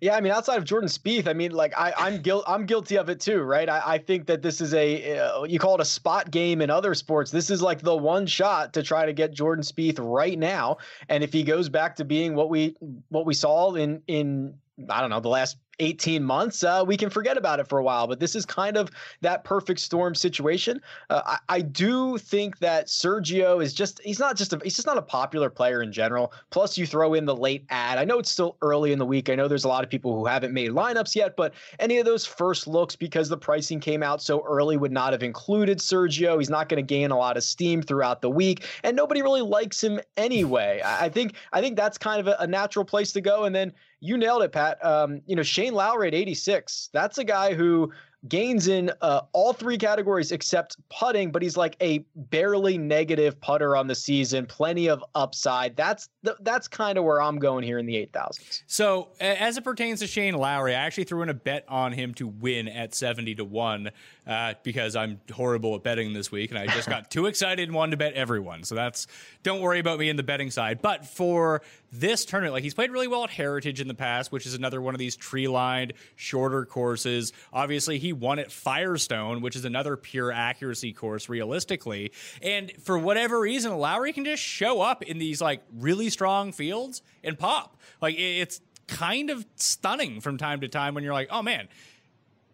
Yeah, 0.02 0.16
I 0.16 0.22
mean, 0.22 0.32
outside 0.32 0.58
of 0.58 0.64
Jordan 0.64 0.88
Spieth, 0.88 1.28
I 1.28 1.34
mean, 1.34 1.52
like 1.52 1.74
I, 1.78 1.94
I'm 1.98 2.22
guilt, 2.22 2.46
I'm 2.48 2.66
guilty 2.66 2.98
of 2.98 3.10
it 3.10 3.20
too, 3.20 3.42
right? 3.42 3.68
I, 3.68 3.82
I 3.86 3.98
think 3.98 4.28
that 4.28 4.42
this 4.42 4.62
is 4.62 4.74
a, 4.74 5.20
uh, 5.20 5.44
you 5.44 5.60
call 5.60 5.76
it 5.76 5.82
a 5.82 5.86
spot 5.86 6.32
game 6.32 6.62
in 6.62 6.70
other 6.70 6.94
sports. 6.94 7.32
This 7.32 7.50
is 7.50 7.62
like 7.62 7.82
the 7.82 7.96
one 7.96 8.26
shot 8.26 8.74
to 8.74 8.84
try 8.84 9.06
to 9.06 9.12
get 9.12 9.34
Jordan 9.34 9.64
Spieth 9.64 10.00
right 10.00 10.40
now, 10.40 10.78
and 11.10 11.24
if 11.24 11.34
he 11.34 11.44
goes 11.44 11.68
back 11.68 11.98
to 11.98 12.06
being 12.06 12.34
what 12.34 12.50
we, 12.50 12.78
what 13.10 13.26
we 13.26 13.34
saw 13.34 13.74
in, 13.74 14.02
in 14.08 14.54
I 14.90 15.02
don't 15.02 15.10
know, 15.10 15.20
the 15.20 15.30
last 15.30 15.58
18 15.80 16.24
months, 16.24 16.64
uh, 16.64 16.84
we 16.86 16.98
can 16.98 17.10
forget 17.10 17.38
about 17.38 17.60
it 17.60 17.68
for 17.68 17.80
a 17.80 17.84
while. 17.84 18.08
But 18.08 18.20
this 18.20 18.36
is 18.36 18.46
kind 18.46 18.78
of 18.78 18.90
that 19.22 19.44
perfect 19.44 19.80
storm 19.80 20.16
situation. 20.16 20.82
Uh, 21.10 21.22
I, 21.26 21.38
I, 21.50 21.62
do 21.62 22.18
think 22.18 22.60
that 22.60 22.88
Sergio 22.88 23.64
is 23.64 23.74
just, 23.74 24.02
he's 24.02 24.20
not 24.20 24.36
just 24.36 24.54
a, 24.54 24.60
he's 24.64 24.76
just 24.76 24.88
not 24.88 24.98
a 24.98 25.02
popular 25.02 25.50
player 25.50 25.82
in 25.82 25.92
general. 25.92 26.34
Plus, 26.50 26.78
you 26.78 26.86
throw 26.86 27.14
in 27.14 27.26
the 27.26 27.36
late 27.36 27.66
ad. 27.70 27.98
I 27.98 28.06
know 28.06 28.20
it's 28.20 28.32
still 28.32 28.58
early 28.62 28.92
in 28.92 29.00
the 29.00 29.06
week. 29.06 29.30
I 29.30 29.36
know 29.36 29.48
there's 29.48 29.66
a 29.66 29.70
lot 29.70 29.84
of 29.84 29.90
people 29.90 30.16
who 30.16 30.26
haven't 30.26 30.54
made 30.54 30.72
lineups 30.72 31.16
yet, 31.16 31.36
but 31.36 31.54
any 31.80 31.98
of 31.98 32.06
those 32.06 32.26
first 32.26 32.68
looks, 32.68 32.96
because 32.96 33.30
the 33.30 33.38
pricing 33.38 33.80
came 33.80 34.04
out 34.04 34.22
so 34.22 34.44
early, 34.48 34.78
would 34.78 34.92
not 34.92 35.14
have 35.14 35.24
included 35.24 35.80
Sergio. 35.80 36.38
He's 36.38 36.50
not 36.50 36.70
going 36.70 36.84
to 36.84 36.88
gain 36.88 37.12
a 37.12 37.18
lot 37.18 37.38
of 37.38 37.44
steam 37.44 37.82
throughout 37.82 38.22
the 38.22 38.30
week, 38.30 38.66
and 38.84 38.96
nobody 38.96 39.22
really 39.22 39.42
likes 39.42 39.84
him 39.84 40.00
anyway. 40.18 40.82
I 40.84 41.10
think, 41.10 41.36
I 41.54 41.62
think 41.62 41.76
that's 41.76 41.98
kind 41.98 42.20
of 42.20 42.28
a, 42.28 42.36
a 42.40 42.48
natural 42.48 42.86
place 42.86 43.12
to 43.14 43.22
go. 43.22 43.44
And 43.46 43.56
then 43.56 43.74
you 44.02 44.18
nailed 44.18 44.44
it, 44.44 44.52
Pat. 44.52 44.84
Um, 44.84 45.22
you 45.26 45.36
know, 45.36 45.44
Shane 45.44 45.69
Lowry 45.74 46.08
at 46.08 46.14
86. 46.14 46.90
That's 46.94 47.18
a 47.18 47.24
guy 47.24 47.54
who 47.54 47.92
gains 48.28 48.68
in 48.68 48.92
uh, 49.02 49.22
all 49.32 49.54
three 49.54 49.78
categories 49.78 50.32
except 50.32 50.78
putting, 50.90 51.32
but 51.32 51.42
he's 51.42 51.56
like 51.56 51.78
a 51.82 52.00
barely 52.16 52.78
negative 52.78 53.40
putter 53.40 53.76
on 53.76 53.88
the 53.88 53.96
season. 53.96 54.46
Plenty 54.46 54.90
of 54.90 55.04
upside. 55.16 55.76
That's 55.78 56.10
the, 56.24 56.36
that's 56.42 56.68
kind 56.68 56.98
of 56.98 57.06
where 57.06 57.22
I'm 57.22 57.40
going 57.40 57.64
here 57.64 57.78
in 57.78 57.86
the 57.86 57.96
eight 57.96 58.12
thousands. 58.12 58.64
So 58.68 59.10
as 59.22 59.58
it 59.58 59.64
pertains 59.64 60.00
to 60.00 60.08
Shane 60.08 60.34
Lowry, 60.34 60.76
I 60.76 60.80
actually 60.80 61.06
threw 61.06 61.22
in 61.22 61.30
a 61.30 61.34
bet 61.34 61.66
on 61.70 61.94
him 61.94 62.14
to 62.16 62.28
win 62.28 62.68
at 62.68 62.94
seventy 62.94 63.36
to 63.36 63.46
one 63.46 63.92
uh, 64.28 64.54
because 64.64 64.96
I'm 64.96 65.20
horrible 65.32 65.76
at 65.76 65.84
betting 65.84 66.14
this 66.14 66.32
week, 66.32 66.52
and 66.52 66.60
I 66.60 66.68
just 66.68 66.90
got 66.90 67.10
too 67.12 67.26
excited 67.26 67.68
and 67.68 67.76
wanted 67.76 67.92
to 67.92 67.98
bet 67.98 68.14
everyone. 68.14 68.64
So 68.64 68.76
that's 68.76 69.08
don't 69.44 69.62
worry 69.62 69.80
about 69.80 69.98
me 69.98 70.10
in 70.10 70.18
the 70.18 70.24
betting 70.24 70.52
side. 70.52 70.82
But 70.82 71.06
for 71.06 71.62
this 71.92 72.26
tournament, 72.26 72.54
like 72.54 72.64
he's 72.64 72.74
played 72.74 72.92
really 72.92 73.08
well 73.08 73.24
at 73.24 73.30
Heritage 73.30 73.82
in 73.82 73.88
the 73.88 73.94
past, 73.94 74.32
which 74.32 74.46
is 74.46 74.54
another 74.54 74.82
one 74.82 74.94
of 74.94 75.00
these 75.00 75.16
tree 75.16 75.48
lined, 75.48 75.94
shorter 76.16 76.66
courses. 76.66 77.34
Obviously, 77.52 77.98
he 77.98 78.09
won 78.14 78.40
at 78.40 78.52
Firestone, 78.52 79.42
which 79.42 79.56
is 79.56 79.66
another 79.66 79.96
pure 79.96 80.32
accuracy 80.32 80.94
course, 80.94 81.30
realistically. 81.30 82.12
And 82.42 82.72
for 82.82 82.98
whatever 82.98 83.40
reason, 83.40 83.76
Lowry 83.78 84.14
can 84.14 84.26
just 84.26 84.44
show 84.44 84.82
up 84.82 85.04
in 85.04 85.18
these 85.18 85.42
like 85.42 85.62
really 85.78 86.10
strong 86.10 86.52
fields 86.52 87.02
and 87.24 87.38
pop. 87.38 87.78
Like 88.02 88.16
it's 88.18 88.62
kind 88.88 89.30
of 89.30 89.46
stunning 89.56 90.22
from 90.22 90.38
time 90.38 90.62
to 90.62 90.68
time 90.68 90.94
when 90.96 91.04
you're 91.04 91.14
like, 91.14 91.30
oh 91.32 91.42
man, 91.42 91.68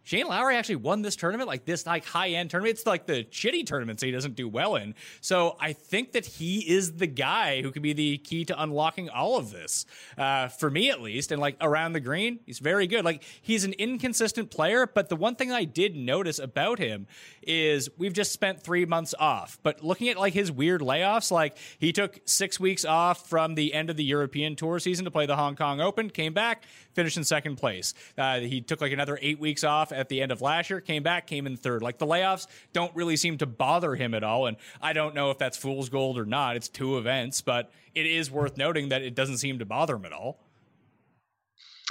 Shane 0.06 0.28
Lowry 0.28 0.56
actually 0.56 0.78
won 0.78 1.02
this 1.02 1.15
tournament, 1.15 1.48
like 1.48 1.65
this 1.65 1.86
like 1.86 2.06
high 2.06 2.30
end 2.30 2.52
tournament. 2.52 2.78
It's 2.78 2.86
like 2.86 3.08
the 3.08 3.24
shitty 3.26 3.65
tournaments 3.65 4.04
he 4.04 4.12
doesn't 4.12 4.36
do 4.36 4.48
well 4.48 4.76
in. 4.76 4.94
So 5.20 5.58
I 5.60 5.74
think 5.74 6.12
that 6.12 6.28
he 6.28 6.60
is 6.60 6.94
the 6.94 7.08
guy 7.08 7.63
who 7.63 7.72
could 7.72 7.82
be 7.82 7.94
the 7.94 8.20
key 8.20 8.46
to 8.46 8.62
unlocking 8.62 9.10
all 9.10 9.38
of 9.38 9.50
this, 9.50 9.88
uh, 10.15 10.48
for 10.50 10.70
me 10.70 10.91
at 10.91 11.02
least. 11.02 11.32
And 11.32 11.41
like 11.41 11.58
around 11.60 11.94
the 11.94 12.00
green, 12.00 12.39
he's 12.46 12.60
very 12.60 12.86
good. 12.86 13.04
Like 13.04 13.24
he's 13.41 13.63
an 13.63 13.74
inconsistent 13.74 14.52
player, 14.52 14.86
but 14.86 15.10
the 15.10 15.15
one 15.15 15.36
thing 15.36 15.52
I 15.52 15.63
did 15.63 15.96
notice 15.96 16.38
about 16.38 16.78
him 16.78 17.08
is 17.41 17.89
we've 17.98 18.13
just 18.13 18.32
spent 18.32 18.62
three 18.62 18.86
months 18.86 19.15
off. 19.18 19.58
But 19.63 19.84
looking 19.84 20.10
at 20.10 20.18
like 20.18 20.34
his 20.34 20.52
weird 20.52 20.82
layoffs, 20.82 21.32
like 21.32 21.58
he 21.80 21.91
took 21.91 22.20
six 22.26 22.60
weeks 22.60 22.86
off 22.86 23.28
from 23.28 23.56
the 23.56 23.74
end 23.74 23.89
of 23.89 23.98
the 23.98 24.04
European 24.04 24.56
Tour 24.56 24.78
season 24.78 25.06
to 25.06 25.12
play 25.12 25.26
the 25.26 25.36
Hong 25.36 25.56
Kong 25.56 25.82
Open, 25.82 26.12
came 26.12 26.34
back, 26.34 26.63
finished 26.94 27.18
in 27.18 27.24
second 27.24 27.56
place. 27.56 27.96
Uh, 28.15 28.39
he 28.41 28.62
took 28.62 28.82
like 28.82 28.91
another 28.91 29.18
eight 29.20 29.39
weeks 29.39 29.63
off 29.63 29.91
at 29.95 30.10
the 30.10 30.21
end 30.21 30.31
of 30.31 30.41
last 30.41 30.69
year, 30.69 30.81
came 30.81 31.03
back, 31.03 31.27
came 31.27 31.47
in 31.47 31.58
third. 31.58 31.81
Like 31.81 31.97
the 31.97 32.05
layoffs 32.05 32.47
don't 32.73 32.95
really 32.95 33.15
seem 33.15 33.38
to 33.39 33.45
bother 33.45 33.95
him 33.95 34.13
at 34.13 34.23
all. 34.23 34.47
And 34.47 34.58
I 34.81 34.93
don't 34.93 35.15
know 35.15 35.31
if 35.31 35.38
that's 35.38 35.58
fool's 35.58 35.89
gold 35.89 36.17
or 36.17 36.25
not. 36.25 36.55
It's 36.55 36.69
two 36.69 36.97
events, 36.97 37.41
but 37.41 37.71
it 37.93 38.05
is 38.05 38.29
worth 38.29 38.58
noting 38.58 38.89
that 38.89 39.01
it 39.01 39.15
doesn't 39.15 39.38
seem 39.38 39.60
to 39.60 39.65
bother 39.65 39.95
him 39.95 40.05
at 40.05 40.13
all 40.13 40.39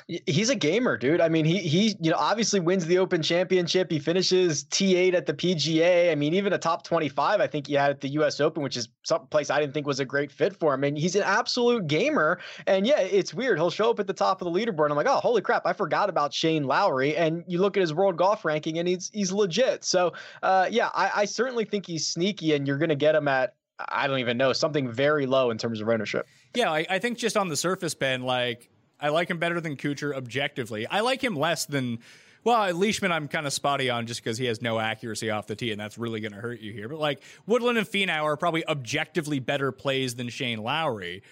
he's 0.07 0.51
a 0.51 0.55
gamer, 0.55 0.99
dude. 0.99 1.21
I 1.21 1.29
mean, 1.29 1.45
he 1.45 1.59
he 1.59 1.97
you 2.01 2.11
know 2.11 2.17
obviously 2.19 2.61
wins 2.61 2.85
the 2.85 2.99
Open 2.99 3.23
Championship. 3.23 3.91
He 3.91 3.99
finishes 3.99 4.65
T8 4.65 5.15
at 5.15 5.27
the 5.27 5.33
PGA. 5.33 6.13
I 6.13 6.15
mean, 6.15 6.35
even 6.35 6.53
a 6.53 6.59
top 6.59 6.85
25, 6.85 7.41
I 7.41 7.47
think 7.47 7.67
he 7.67 7.75
had 7.75 7.91
at 7.91 8.01
the 8.01 8.09
U.S. 8.11 8.39
Open, 8.41 8.63
which 8.63 8.77
is 8.77 8.89
some 9.03 9.27
place 9.29 9.49
I 9.49 9.61
didn't 9.61 9.73
think 9.73 9.87
was 9.87 10.01
a 10.01 10.05
great 10.05 10.31
fit 10.31 10.55
for 10.57 10.75
him. 10.75 10.85
And 10.85 10.99
he's 10.99 11.17
an 11.17 11.23
absolute 11.23 11.87
gamer. 11.87 12.39
And 12.67 12.87
yeah, 12.87 13.01
it's 13.01 13.33
weird. 13.33 13.59
He'll 13.59 13.71
show 13.71 13.91
up 13.91 13.99
at 13.99 14.07
the 14.07 14.13
top 14.13 14.43
of 14.43 14.53
the 14.53 14.59
leaderboard. 14.59 14.91
I'm 14.91 14.97
like, 14.97 15.07
oh, 15.07 15.21
holy 15.21 15.41
crap, 15.41 15.67
I 15.67 15.73
forgot 15.73 16.11
about 16.11 16.35
Shane 16.35 16.65
Lowry. 16.65 17.17
And 17.17 17.43
you 17.47 17.59
look 17.59 17.77
at 17.77 17.81
his 17.81 17.95
world 17.95 18.17
golf 18.17 18.45
ranking, 18.45 18.79
and 18.79 18.87
he's 18.87 19.11
he's 19.13 19.33
legit. 19.33 19.85
So 19.85 20.13
uh, 20.43 20.69
yeah, 20.71 20.91
I, 20.95 21.11
I 21.17 21.25
certainly 21.25 21.65
think 21.65 21.87
he's 21.87 22.07
sneaky, 22.07 22.55
and 22.55 22.67
you're 22.67 22.79
going 22.79 22.91
to 22.91 22.95
get 22.95 23.15
him 23.15 23.29
at 23.29 23.55
I 23.89 24.07
don't 24.07 24.21
even 24.21 24.37
know 24.37 24.53
something 24.53 24.91
very 24.93 25.27
low 25.27 25.51
in 25.51 25.59
terms 25.59 25.81
of 25.81 25.89
ownership. 25.89 26.29
Yeah, 26.55 26.71
I, 26.71 26.87
I 26.89 26.99
think 27.01 27.19
just 27.19 27.37
on 27.37 27.49
the 27.49 27.57
surface, 27.57 27.95
Ben, 27.95 28.23
like 28.23 28.71
I 29.05 29.11
like 29.11 29.29
him 29.29 29.37
better 29.37 29.61
than 29.61 29.77
Kuchar 29.77 30.17
objectively. 30.17 30.87
I 30.87 31.01
like 31.01 31.23
him 31.23 31.37
less 31.37 31.67
than. 31.67 31.99
Well, 32.43 32.73
Leishman, 32.75 33.13
I'm 33.13 33.29
kind 33.29 33.47
of 33.47 33.53
spotty 33.53 33.91
on 33.91 34.07
just 34.07 34.25
because 34.25 34.39
he 34.39 34.47
has 34.47 34.63
no 34.63 34.79
accuracy 34.79 35.31
off 35.31 35.47
the 35.47 35.55
tee, 35.55 35.73
and 35.73 35.81
that's 35.81 35.99
really 35.99 36.21
going 36.21 36.33
to 36.33 36.41
hurt 36.41 36.61
you 36.61 36.73
here. 36.73 36.89
But 36.89 36.99
like 36.99 37.21
Woodland 37.47 37.77
and 37.77 37.87
Finau 37.87 38.25
are 38.25 38.39
probably 38.39 38.67
objectively 38.67 39.41
better 39.41 39.73
plays 39.73 40.15
than 40.15 40.31
Shane 40.31 40.63
Lowry. 40.63 41.23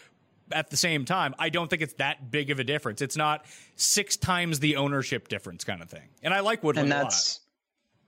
At 0.50 0.68
the 0.68 0.76
same 0.76 1.06
time, 1.06 1.34
I 1.38 1.48
don't 1.48 1.70
think 1.70 1.80
it's 1.80 1.94
that 1.94 2.30
big 2.30 2.50
of 2.50 2.58
a 2.58 2.64
difference. 2.64 3.00
It's 3.00 3.16
not 3.16 3.46
six 3.76 4.18
times 4.18 4.60
the 4.60 4.76
ownership 4.76 5.28
difference 5.28 5.64
kind 5.64 5.80
of 5.80 5.88
thing. 5.88 6.08
And 6.22 6.34
I 6.34 6.40
like 6.40 6.62
Woodland 6.62 6.92
and 6.92 6.92
that's, 6.92 7.40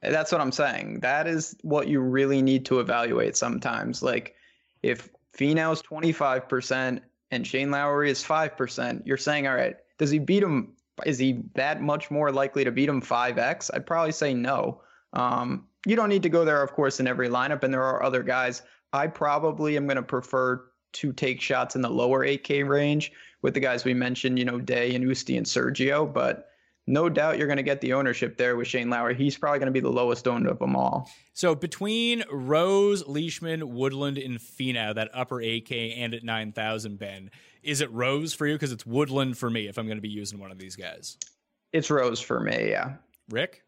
That's 0.03 0.31
what 0.31 0.43
I'm 0.43 0.53
saying. 0.53 1.01
That 1.01 1.27
is 1.27 1.57
what 1.63 1.89
you 1.89 2.01
really 2.01 2.43
need 2.43 2.67
to 2.67 2.81
evaluate 2.81 3.35
sometimes. 3.35 4.03
Like 4.03 4.35
if 4.83 5.09
Finau's 5.35 5.81
25% 5.81 7.01
and 7.35 7.47
Shane 7.47 7.71
Lowry 7.71 8.11
is 8.11 8.23
5%, 8.23 9.03
you're 9.05 9.17
saying, 9.17 9.47
all 9.47 9.57
right, 9.57 9.77
does 9.99 10.11
he 10.11 10.19
beat 10.19 10.43
him? 10.43 10.73
Is 11.05 11.19
he 11.19 11.43
that 11.55 11.83
much 11.83 12.11
more 12.11 12.31
likely 12.31 12.65
to 12.65 12.71
beat 12.71 12.89
him 12.89 13.03
5x? 13.03 13.71
I'd 13.75 13.87
probably 13.87 14.13
say 14.13 14.33
no. 14.33 14.81
Um, 15.13 15.67
you 15.85 15.97
don't 15.97 16.09
need 16.09 16.23
to 16.23 16.29
go 16.29 16.45
there, 16.45 16.63
of 16.63 16.73
course, 16.73 17.01
in 17.01 17.07
every 17.07 17.29
lineup, 17.29 17.65
and 17.65 17.75
there 17.75 17.83
are 17.83 18.03
other 18.03 18.23
guys. 18.23 18.63
I 18.93 19.09
probably 19.09 19.77
am 19.77 19.87
going 19.87 19.97
to 19.97 20.03
prefer 20.03 20.65
to 20.93 21.13
take 21.13 21.41
shots 21.41 21.75
in 21.75 21.83
the 21.83 21.91
lower 21.91 22.25
8K 22.25 22.67
range 22.67 23.13
with 23.43 23.55
the 23.55 23.61
guys 23.61 23.85
we 23.85 23.95
mentioned, 23.95 24.39
you 24.39 24.45
know, 24.45 24.61
Day 24.61 24.95
and 24.95 25.05
Oosty 25.05 25.37
and 25.37 25.45
Sergio, 25.45 26.11
but 26.11 26.49
no 26.87 27.09
doubt 27.09 27.39
you're 27.39 27.47
going 27.47 27.57
to 27.57 27.63
get 27.63 27.81
the 27.81 27.93
ownership 27.95 28.37
there 28.37 28.57
with 28.57 28.69
Shane 28.69 28.91
Lowry. 28.91 29.15
He's 29.15 29.39
probably 29.39 29.59
going 29.59 29.67
to 29.67 29.73
be 29.73 29.81
the 29.81 29.91
lowest 29.91 30.29
owned 30.29 30.47
of 30.47 30.59
them 30.59 30.77
all. 30.77 31.11
So 31.33 31.55
between 31.55 32.25
Rose, 32.31 33.07
Leishman, 33.07 33.75
Woodland, 33.75 34.19
and 34.19 34.39
Finau, 34.39 34.95
that 34.95 35.11
upper 35.15 35.37
8K 35.37 35.99
and 35.99 36.15
at 36.15 36.25
9,000, 36.25 36.99
Ben, 36.99 37.31
is 37.63 37.81
it 37.81 37.91
Rose 37.91 38.35
for 38.35 38.47
you? 38.47 38.55
Because 38.55 38.73
it's 38.73 38.85
Woodland 38.85 39.39
for 39.39 39.49
me 39.49 39.67
if 39.67 39.79
I'm 39.79 39.87
going 39.87 39.97
to 39.97 40.03
be 40.03 40.09
using 40.09 40.39
one 40.39 40.51
of 40.51 40.59
these 40.59 40.77
guys. 40.77 41.17
It's 41.73 41.91
Rose 41.91 42.21
for 42.21 42.39
me, 42.39 42.71
yeah. 42.71 42.97
Rick? 43.31 43.63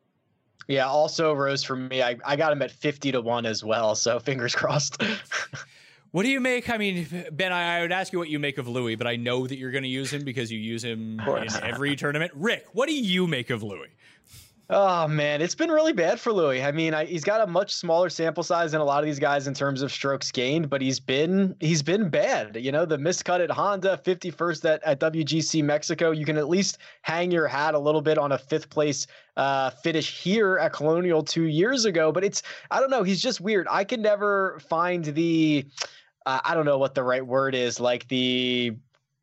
Yeah, 0.68 0.87
also 0.87 1.33
Rose 1.33 1.64
for 1.64 1.76
me. 1.76 2.02
I, 2.02 2.16
I 2.24 2.37
got 2.37 2.52
him 2.52 2.61
at 2.61 2.70
50 2.70 3.12
to 3.12 3.20
1 3.20 3.46
as 3.46 3.64
well. 3.64 3.94
So 3.94 4.18
fingers 4.18 4.55
crossed. 4.55 5.02
What 6.16 6.22
do 6.22 6.31
you 6.31 6.40
make? 6.40 6.70
I 6.70 6.79
mean, 6.79 7.07
Ben, 7.31 7.52
I, 7.52 7.76
I, 7.76 7.83
would 7.83 7.92
ask 7.92 8.11
you 8.11 8.18
what 8.18 8.31
you 8.31 8.38
make 8.38 8.57
of 8.57 8.66
Louis, 8.66 8.94
but 8.94 9.07
I 9.07 9.16
know 9.16 9.46
that 9.46 9.59
you're 9.59 9.70
going 9.70 9.83
to 9.83 9.88
use 9.90 10.11
him 10.11 10.24
because 10.24 10.50
you 10.50 10.59
use 10.59 10.83
him 10.83 11.20
in 11.20 11.48
every 11.62 11.94
tournament. 11.94 12.33
Rick, 12.35 12.64
what 12.72 12.88
do 12.88 12.94
you 12.94 13.26
make 13.26 13.50
of 13.50 13.62
Louis? 13.62 13.90
Oh 14.70 15.07
man, 15.07 15.42
it's 15.42 15.55
been 15.55 15.70
really 15.70 15.92
bad 15.92 16.18
for 16.18 16.33
Louis. 16.33 16.61
I 16.61 16.72
mean, 16.72 16.92
I, 16.92 17.05
he's 17.05 17.22
got 17.22 17.40
a 17.40 17.46
much 17.46 17.72
smaller 17.72 18.09
sample 18.09 18.42
size 18.42 18.72
than 18.72 18.81
a 18.81 18.85
lot 18.85 18.98
of 18.98 19.05
these 19.05 19.20
guys 19.20 19.46
in 19.46 19.55
terms 19.55 19.81
of 19.81 19.92
strokes 19.92 20.33
gained, 20.33 20.68
but 20.68 20.81
he's 20.81 20.98
been 20.98 21.55
he's 21.61 21.83
been 21.83 22.09
bad. 22.09 22.57
You 22.57 22.72
know, 22.72 22.85
the 22.85 22.96
miscut 22.96 23.40
at 23.40 23.50
Honda, 23.50 24.00
51st 24.02 24.64
at, 24.64 24.83
at 24.85 24.98
WGC 24.98 25.62
Mexico. 25.62 26.11
You 26.11 26.24
can 26.24 26.37
at 26.37 26.48
least 26.48 26.79
hang 27.02 27.31
your 27.31 27.46
hat 27.46 27.74
a 27.74 27.79
little 27.79 28.00
bit 28.00 28.18
on 28.18 28.33
a 28.33 28.38
fifth 28.38 28.68
place 28.68 29.07
uh, 29.37 29.70
finish 29.70 30.20
here 30.20 30.59
at 30.59 30.72
Colonial 30.72 31.22
two 31.22 31.44
years 31.44 31.85
ago. 31.85 32.11
But 32.11 32.24
it's 32.24 32.42
I 32.72 32.81
don't 32.81 32.90
know. 32.90 33.05
He's 33.05 33.22
just 33.22 33.40
weird. 33.40 33.68
I 33.70 33.85
can 33.85 34.02
never 34.02 34.59
find 34.68 35.05
the 35.05 35.64
uh, 36.27 36.41
I 36.45 36.55
don't 36.55 36.67
know 36.67 36.79
what 36.79 36.95
the 36.95 37.03
right 37.03 37.25
word 37.25 37.55
is, 37.55 37.81
like 37.81 38.07
the 38.09 38.77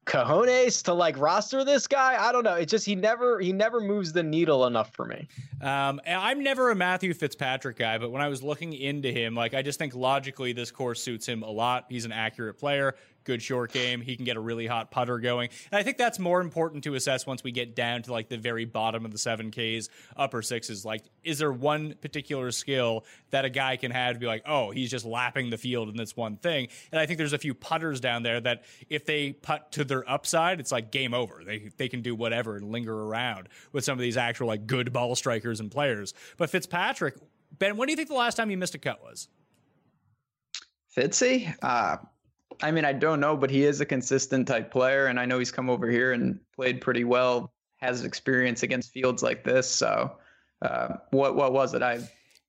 cojones 0.05 0.83
to 0.83 0.93
like 0.93 1.17
roster 1.17 1.63
this 1.63 1.87
guy. 1.87 2.17
I 2.19 2.31
don't 2.31 2.43
know. 2.43 2.55
It's 2.55 2.71
just 2.71 2.85
he 2.85 2.95
never 2.95 3.39
he 3.39 3.53
never 3.53 3.79
moves 3.79 4.11
the 4.11 4.23
needle 4.23 4.65
enough 4.65 4.93
for 4.93 5.05
me. 5.05 5.27
Um, 5.61 6.01
I'm 6.07 6.43
never 6.43 6.71
a 6.71 6.75
Matthew 6.75 7.13
Fitzpatrick 7.13 7.77
guy, 7.77 7.97
but 7.97 8.11
when 8.11 8.21
I 8.21 8.27
was 8.27 8.43
looking 8.43 8.73
into 8.73 9.11
him, 9.11 9.35
like 9.35 9.53
I 9.53 9.61
just 9.61 9.79
think 9.79 9.95
logically 9.95 10.53
this 10.53 10.71
course 10.71 11.01
suits 11.01 11.25
him 11.25 11.43
a 11.43 11.49
lot. 11.49 11.85
He's 11.89 12.05
an 12.05 12.11
accurate 12.11 12.57
player 12.57 12.95
good 13.23 13.41
short 13.41 13.71
game. 13.71 14.01
He 14.01 14.15
can 14.15 14.25
get 14.25 14.37
a 14.37 14.39
really 14.39 14.67
hot 14.67 14.91
putter 14.91 15.19
going. 15.19 15.49
And 15.71 15.79
I 15.79 15.83
think 15.83 15.97
that's 15.97 16.19
more 16.19 16.41
important 16.41 16.83
to 16.85 16.95
assess 16.95 17.25
once 17.25 17.43
we 17.43 17.51
get 17.51 17.75
down 17.75 18.03
to 18.03 18.11
like 18.11 18.29
the 18.29 18.37
very 18.37 18.65
bottom 18.65 19.05
of 19.05 19.11
the 19.11 19.17
7Ks, 19.17 19.89
upper 20.15 20.41
sixes. 20.41 20.85
Like, 20.85 21.03
is 21.23 21.39
there 21.39 21.51
one 21.51 21.95
particular 22.01 22.51
skill 22.51 23.05
that 23.31 23.45
a 23.45 23.49
guy 23.49 23.77
can 23.77 23.91
have 23.91 24.15
to 24.15 24.19
be 24.19 24.25
like, 24.25 24.43
oh, 24.45 24.71
he's 24.71 24.91
just 24.91 25.05
lapping 25.05 25.49
the 25.49 25.57
field 25.57 25.89
in 25.89 25.97
this 25.97 26.15
one 26.15 26.37
thing? 26.37 26.67
And 26.91 26.99
I 26.99 27.05
think 27.05 27.17
there's 27.17 27.33
a 27.33 27.37
few 27.37 27.53
putters 27.53 27.99
down 27.99 28.23
there 28.23 28.39
that 28.41 28.63
if 28.89 29.05
they 29.05 29.33
putt 29.33 29.71
to 29.73 29.83
their 29.83 30.09
upside, 30.09 30.59
it's 30.59 30.71
like 30.71 30.91
game 30.91 31.13
over. 31.13 31.43
They, 31.45 31.69
they 31.77 31.89
can 31.89 32.01
do 32.01 32.15
whatever 32.15 32.57
and 32.57 32.71
linger 32.71 32.97
around 33.03 33.49
with 33.71 33.83
some 33.83 33.93
of 33.93 34.01
these 34.01 34.17
actual 34.17 34.47
like 34.47 34.67
good 34.67 34.93
ball 34.93 35.15
strikers 35.15 35.59
and 35.59 35.71
players. 35.71 36.13
But 36.37 36.49
Fitzpatrick, 36.49 37.15
Ben, 37.57 37.77
when 37.77 37.87
do 37.87 37.91
you 37.91 37.97
think 37.97 38.09
the 38.09 38.15
last 38.15 38.35
time 38.35 38.49
you 38.49 38.57
missed 38.57 38.75
a 38.75 38.79
cut 38.79 39.03
was? 39.03 39.27
Fitzy? 40.95 41.53
Uh, 41.61 41.97
I 42.61 42.71
mean, 42.71 42.85
I 42.85 42.93
don't 42.93 43.19
know, 43.19 43.35
but 43.35 43.49
he 43.49 43.63
is 43.63 43.81
a 43.81 43.85
consistent 43.85 44.47
type 44.47 44.71
player, 44.71 45.07
and 45.07 45.19
I 45.19 45.25
know 45.25 45.39
he's 45.39 45.51
come 45.51 45.69
over 45.69 45.89
here 45.89 46.13
and 46.13 46.39
played 46.55 46.81
pretty 46.81 47.03
well. 47.03 47.53
Has 47.77 48.03
experience 48.03 48.63
against 48.63 48.91
fields 48.93 49.21
like 49.21 49.43
this, 49.43 49.69
so 49.69 50.13
uh, 50.61 50.95
what 51.11 51.35
what 51.35 51.51
was 51.51 51.73
it? 51.73 51.81
I 51.81 51.99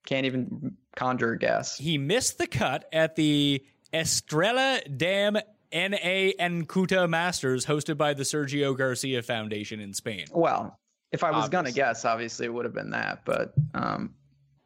can't 0.07 0.27
even 0.27 0.77
conjure 0.95 1.33
a 1.33 1.39
guess. 1.39 1.77
He 1.77 1.99
missed 1.99 2.39
the 2.39 2.47
cut 2.47 2.89
at 2.93 3.17
the 3.17 3.65
Estrella 3.93 4.81
Damm 4.97 5.35
NA 5.73 6.31
Encuta 6.39 7.09
Masters, 7.09 7.67
hosted 7.67 7.97
by 7.97 8.15
the 8.15 8.23
Sergio 8.23 8.77
Garcia 8.77 9.23
Foundation 9.23 9.81
in 9.81 9.93
Spain. 9.93 10.27
Well, 10.31 10.79
if 11.11 11.25
I 11.25 11.31
was 11.31 11.49
gonna 11.49 11.73
guess, 11.73 12.05
obviously 12.05 12.47
it 12.47 12.55
would 12.55 12.65
have 12.65 12.75
been 12.75 12.91
that, 12.91 13.25
but 13.25 13.55
um, 13.75 14.15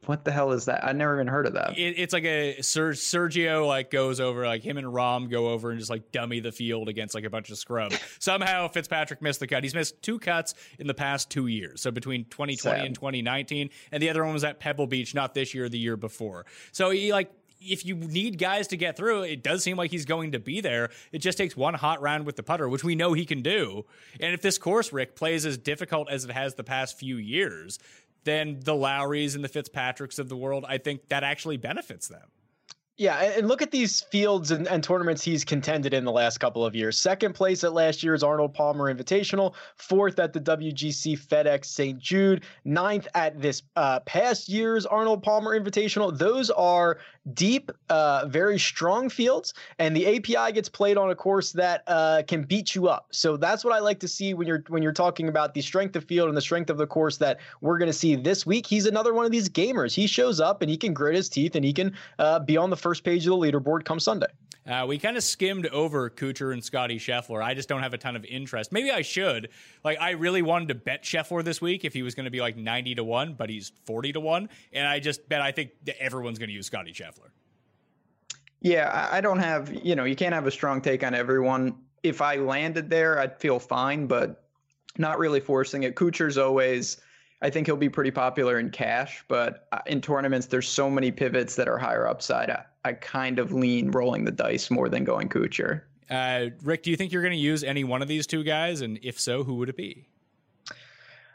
what 0.09 0.25
the 0.25 0.33
hell 0.33 0.53
is 0.53 0.65
that? 0.65 0.87
I 0.87 0.93
never 0.93 1.17
even 1.17 1.27
heard 1.27 1.47
of 1.47 1.53
that. 1.53 1.77
It, 1.77 1.99
it's 1.99 2.15
like 2.15 2.25
a 2.25 2.63
Ser, 2.63 2.93
Sergio 2.93 3.67
like 3.67 3.91
goes 3.91 4.21
over 4.21 4.47
like 4.47 4.63
him 4.63 4.79
and 4.79 4.87
Rahm 4.87 5.29
go 5.29 5.49
over 5.49 5.71
and 5.71 5.79
just 5.79 5.91
like 5.91 6.13
dummy 6.13 6.41
the 6.41 6.51
field 6.51 6.89
against 6.89 7.15
like 7.15 7.25
a 7.25 7.31
bunch 7.31 7.51
of 7.51 7.59
scrub. 7.59 7.93
Somehow 8.19 8.69
Fitzpatrick 8.69 9.21
missed 9.21 9.39
the 9.39 9.47
cut. 9.47 9.65
He's 9.65 9.75
missed 9.75 10.01
two 10.01 10.19
cuts 10.19 10.55
in 10.79 10.87
the 10.87 10.95
past 10.95 11.29
two 11.29 11.47
years, 11.47 11.83
so 11.83 11.91
between 11.91 12.25
2020 12.25 12.57
Sad. 12.57 12.87
and 12.87 12.95
2019, 12.95 13.69
and 13.93 14.03
the 14.03 14.09
other 14.09 14.25
one 14.25 14.33
was 14.33 14.45
at 14.45 14.59
Pebble 14.59 14.87
Beach, 14.87 15.15
not 15.15 15.35
this 15.35 15.53
year, 15.53 15.69
the 15.69 15.79
year 15.79 15.99
before. 15.99 16.47
So 16.73 16.89
he 16.89 17.13
like 17.13 17.31
if 17.61 17.85
you 17.85 17.97
need 17.97 18.39
guys 18.39 18.69
to 18.69 18.77
get 18.77 18.97
through, 18.97 19.25
it 19.25 19.43
does 19.43 19.63
seem 19.63 19.77
like 19.77 19.91
he's 19.91 20.05
going 20.05 20.33
to 20.33 20.39
be 20.39 20.61
there. 20.61 20.91
It 21.13 21.19
just 21.19 21.37
takes 21.37 21.57
one 21.57 21.75
hot 21.75 22.01
round 22.01 22.25
with 22.25 22.37
the 22.37 22.43
putter, 22.43 22.69
which 22.69 22.85
we 22.85 22.95
know 22.95 23.13
he 23.13 23.27
can 23.27 23.43
do. 23.43 23.85
And 24.21 24.33
if 24.33 24.41
this 24.41 24.59
course, 24.59 24.93
Rick, 24.93 25.17
plays 25.17 25.45
as 25.45 25.59
difficult 25.59 26.09
as 26.09 26.25
it 26.25 26.31
has 26.31 26.55
the 26.55 26.65
past 26.65 26.99
few 26.99 27.17
years, 27.17 27.79
than 28.25 28.61
the 28.61 28.75
Lowrys 28.75 29.35
and 29.35 29.45
the 29.45 29.49
Fitzpatricks 29.49 30.19
of 30.19 30.29
the 30.29 30.37
world, 30.37 30.65
I 30.69 30.79
think 30.79 31.09
that 31.09 31.25
actually 31.25 31.57
benefits 31.57 32.09
them. 32.09 32.29
Yeah, 32.99 33.17
and 33.23 33.47
look 33.47 33.63
at 33.63 33.71
these 33.71 34.01
fields 34.01 34.51
and, 34.51 34.67
and, 34.67 34.83
tournaments 34.83 35.23
he's 35.23 35.45
contended 35.45 35.95
in 35.95 36.05
the 36.05 36.11
last 36.11 36.39
couple 36.39 36.65
of 36.65 36.75
years. 36.75 36.99
Second 36.99 37.33
place 37.33 37.63
at 37.63 37.73
last 37.73 38.03
year's 38.03 38.25
Arnold 38.25 38.53
Palmer 38.55 38.93
Invitational, 38.93 39.55
fourth 39.77 40.19
at 40.19 40.33
the 40.33 40.41
WGC 40.41 41.17
FedEx 41.17 41.67
St. 41.67 41.97
Jude, 42.01 42.43
ninth 42.65 43.07
at 43.15 43.41
this 43.41 43.63
uh, 43.77 44.01
past 44.01 44.49
year's 44.49 44.85
Arnold 44.85 45.23
Palmer 45.23 45.59
Invitational. 45.59 46.19
Those 46.19 46.51
are 46.51 46.99
deep, 47.35 47.71
uh, 47.89 48.27
very 48.27 48.59
strong 48.59 49.09
fields, 49.09 49.55
and 49.79 49.95
the 49.95 50.17
API 50.17 50.53
gets 50.53 50.69
played 50.69 50.97
on 50.97 51.11
a 51.11 51.15
course 51.15 51.53
that 51.53 51.85
uh, 51.87 52.23
can 52.27 52.43
beat 52.43 52.75
you 52.75 52.89
up. 52.89 53.07
So 53.13 53.37
that's 53.37 53.65
what 53.65 53.73
I 53.73 53.79
like 53.79 54.01
to 54.01 54.09
see 54.09 54.35
when 54.35 54.49
you're 54.49 54.65
when 54.69 54.83
you're 54.83 54.93
talking 54.93 55.29
about 55.29 55.55
the 55.55 55.61
strength 55.61 55.95
of 55.95 56.05
field 56.05 56.29
and 56.29 56.37
the 56.37 56.43
strength 56.43 56.69
of 56.69 56.79
the 56.79 56.87
course 56.87 57.17
that 57.19 57.39
we're 57.61 57.79
going 57.79 57.91
to 57.91 57.97
see 57.97 58.17
this 58.17 58.45
week. 58.45 58.67
He's 58.67 58.87
another 58.87 59.15
one 59.15 59.25
of 59.25 59.31
these 59.31 59.49
gamers. 59.49 59.95
He 59.95 60.09
shows 60.09 60.41
up 60.41 60.63
and 60.63 60.71
he 60.71 60.77
can 60.77 60.93
grit 60.93 61.15
his 61.15 61.29
teeth 61.29 61.55
and 61.55 61.65
he 61.65 61.73
can 61.73 61.95
uh, 62.19 62.41
be 62.41 62.57
on 62.57 62.71
the 62.71 62.77
first 62.89 63.05
page 63.05 63.27
of 63.27 63.33
the 63.33 63.37
leaderboard 63.37 63.85
come 63.85 64.01
Sunday. 64.01 64.29
Uh, 64.67 64.87
we 64.89 64.99
kind 64.99 65.19
of 65.19 65.23
skimmed 65.23 65.67
over 65.67 66.09
Kuchar 66.09 66.55
and 66.55 66.65
Scotty 66.65 66.99
Scheffler. 66.99 67.43
I 67.43 67.53
just 67.53 67.69
don't 67.69 67.83
have 67.83 67.93
a 67.93 67.99
ton 67.99 68.17
of 68.17 68.25
interest. 68.25 68.73
Maybe 68.73 68.91
I 68.91 69.03
should. 69.03 69.51
Like, 69.85 70.01
I 70.01 70.13
really 70.13 70.41
wanted 70.41 70.69
to 70.69 70.75
bet 70.75 71.05
Scheffler 71.05 71.45
this 71.45 71.61
week 71.61 71.85
if 71.85 71.93
he 71.93 72.03
was 72.03 72.15
going 72.15 72.25
to 72.25 72.31
be 72.31 72.41
like 72.41 72.57
90 72.57 72.95
to 72.95 73.05
1, 73.05 73.35
but 73.35 73.51
he's 73.51 73.73
40 73.85 74.15
to 74.15 74.21
1. 74.21 74.49
And 74.73 74.89
I 74.89 75.01
just 75.01 75.29
bet 75.29 75.43
I 75.43 75.53
think 75.53 75.73
everyone's 76.01 76.39
going 76.39 76.49
to 76.49 76.55
use 76.55 76.65
Scotty 76.65 76.95
Scheffler. 76.95 77.29
Yeah, 78.61 79.09
I 79.13 79.21
don't 79.21 79.39
have, 79.39 79.71
you 79.85 79.95
know, 79.95 80.05
you 80.05 80.17
can't 80.17 80.33
have 80.33 80.47
a 80.47 80.51
strong 80.51 80.81
take 80.81 81.05
on 81.05 81.13
everyone. 81.15 81.77
If 82.03 82.23
I 82.23 82.37
landed 82.37 82.89
there, 82.89 83.19
I'd 83.19 83.39
feel 83.39 83.59
fine, 83.59 84.07
but 84.07 84.45
not 84.97 85.19
really 85.19 85.41
forcing 85.41 85.83
it. 85.83 85.95
Kuchar's 85.95 86.39
always 86.39 86.97
I 87.41 87.51
think 87.51 87.67
he'll 87.67 87.77
be 87.77 87.89
pretty 87.89 88.11
popular 88.11 88.59
in 88.59 88.71
cash, 88.71 89.25
but 89.29 89.69
uh, 89.71 89.79
in 89.87 90.01
tournaments, 90.01 90.47
there's 90.47 90.69
so 90.69 90.91
many 90.91 91.13
pivots 91.13 91.55
that 91.55 91.69
are 91.69 91.79
higher 91.79 92.07
upside. 92.07 92.51
I, 92.85 92.93
kind 92.93 93.39
of 93.39 93.53
lean 93.53 93.91
rolling 93.91 94.25
the 94.25 94.31
dice 94.31 94.71
more 94.71 94.89
than 94.89 95.05
going 95.05 95.29
Kuchar. 95.29 95.83
Uh, 96.11 96.47
Rick, 96.63 96.85
do 96.85 96.91
you 96.91 96.97
think 96.97 97.13
you're 97.13 97.23
going 97.23 97.33
to 97.33 97.39
use 97.39 97.63
any 97.63 97.85
one 97.85 98.03
of 98.03 98.09
these 98.09 98.27
two 98.27 98.43
guys? 98.43 98.81
And 98.81 98.99
if 99.03 99.21
so, 99.21 99.45
who 99.45 99.55
would 99.57 99.69
it 99.69 99.77
be? 99.77 100.09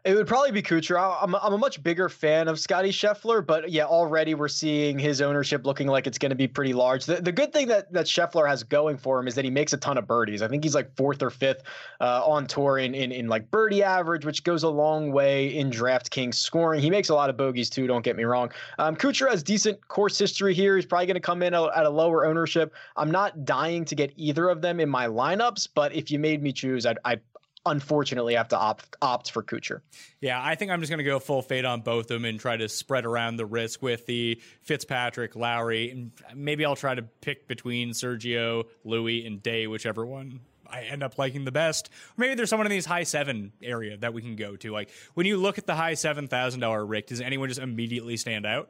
It 0.06 0.16
would 0.16 0.28
probably 0.28 0.52
be 0.52 0.62
Kuchar. 0.62 1.18
I'm, 1.22 1.34
I'm 1.34 1.54
a 1.54 1.58
much 1.58 1.82
bigger 1.82 2.10
fan 2.10 2.50
of 2.50 2.60
Scotty 2.60 2.90
Scheffler, 2.90 3.46
but 3.46 3.72
yeah, 3.72 3.86
already 3.86 4.36
we're 4.36 4.50
seeing 4.50 5.00
his 5.00 5.22
ownership 5.22 5.66
looking 5.66 5.88
like 5.88 6.08
it's 6.08 6.18
going 6.18 6.32
to 6.32 6.36
be 6.36 6.46
pretty 6.46 6.74
large. 6.74 7.06
The, 7.06 7.22
the 7.22 7.32
good 7.32 7.54
thing 7.54 7.70
that, 7.70 7.92
that 7.94 8.06
Scheffler 8.06 8.46
has 8.46 8.64
going 8.64 8.98
for 8.98 9.18
him 9.18 9.30
is 9.30 9.36
that 9.36 9.46
he 9.46 9.52
makes 9.52 9.72
a 9.72 9.78
ton 9.78 9.98
of 9.98 10.06
birdies. 10.06 10.42
I 10.42 10.50
think 10.50 10.62
he's 10.66 10.76
like 10.76 10.94
fourth 10.98 11.24
or 11.24 11.30
fifth 11.30 11.64
uh, 12.02 12.22
on 12.26 12.48
tour 12.48 12.80
in, 12.80 12.94
in, 12.94 13.14
in 13.14 13.30
like 13.30 13.50
birdie 13.50 13.82
average, 13.82 14.26
which 14.26 14.44
goes 14.44 14.64
a 14.64 14.70
long 14.70 15.14
way 15.14 15.56
in 15.56 15.72
DraftKings 15.72 16.36
scoring. 16.36 16.82
He 16.82 16.90
makes 16.90 17.08
a 17.08 17.16
lot 17.16 17.30
of 17.30 17.38
bogeys 17.38 17.70
too, 17.70 17.88
don't 17.88 18.04
get 18.04 18.18
me 18.18 18.26
wrong. 18.26 18.52
Um, 18.80 18.98
has 19.00 19.42
decent 19.42 19.88
course 19.88 20.20
history 20.20 20.54
here. 20.54 20.76
He's 20.76 20.86
probably 20.86 21.06
going 21.06 21.16
to 21.16 21.22
come 21.22 21.42
in 21.42 21.54
at, 21.54 21.64
at 21.78 21.86
a 21.86 21.90
lower 21.90 22.26
ownership. 22.26 22.74
I'm 22.98 23.10
not 23.10 23.46
dying 23.46 23.86
to 23.86 23.96
get 23.96 24.12
either 24.18 24.50
of 24.50 24.62
them 24.62 24.82
in 24.82 24.90
my 24.90 25.08
lineups, 25.08 25.70
but 25.74 25.96
if 25.96 26.12
you 26.12 26.20
made 26.20 26.44
me 26.44 26.52
choose, 26.52 26.86
I'd, 26.86 27.00
I'd 27.06 27.22
unfortunately 27.66 28.36
have 28.36 28.50
to 28.50 28.58
opt 28.58 28.96
opt 29.02 29.32
for 29.32 29.44
Kuchar. 29.44 29.82
Yeah, 30.22 30.42
I 30.42 30.56
think 30.56 30.72
I'm 30.72 30.80
just 30.82 30.90
going 30.90 31.00
to 31.00 31.04
go 31.04 31.20
full 31.20 31.42
fade 31.42 31.66
on 31.66 31.82
both 31.82 32.06
of 32.06 32.08
them 32.10 32.26
and 32.26 32.40
try 32.40 32.58
to 32.58 32.68
spread 32.70 33.06
around 33.06 33.38
the 33.38 33.46
risk 33.46 33.82
with 33.82 34.06
the 34.06 34.42
Fitzpatrick, 34.62 35.36
Lowry, 35.36 35.90
and 35.92 36.12
maybe 36.36 36.66
I'll 36.66 36.76
try 36.76 36.96
to 36.96 37.04
pick 37.04 37.48
between 37.48 37.92
Sergio, 37.92 38.66
Louis, 38.84 39.26
and 39.26 39.42
Day, 39.42 39.68
whichever 39.68 40.06
one 40.06 40.42
I 40.74 40.82
end 40.84 41.04
up 41.04 41.18
liking 41.18 41.46
the 41.46 41.52
best. 41.52 41.88
Or 41.88 42.16
maybe 42.18 42.36
there's 42.36 42.50
someone 42.50 42.66
in 42.66 42.72
these 42.72 42.86
high 42.86 43.04
seven 43.04 43.54
area 43.62 43.98
that 43.98 44.14
we 44.14 44.22
can 44.22 44.36
go 44.36 44.56
to. 44.56 44.72
Like 44.72 44.90
when 45.14 45.26
you 45.26 45.38
look 45.38 45.58
at 45.58 45.68
the 45.68 45.76
high 45.76 45.94
seven 45.94 46.28
thousand 46.28 46.62
dollar 46.62 46.86
Rick, 46.86 47.08
does 47.08 47.22
anyone 47.22 47.50
just 47.50 47.62
immediately 47.62 48.18
stand 48.18 48.46
out? 48.46 48.70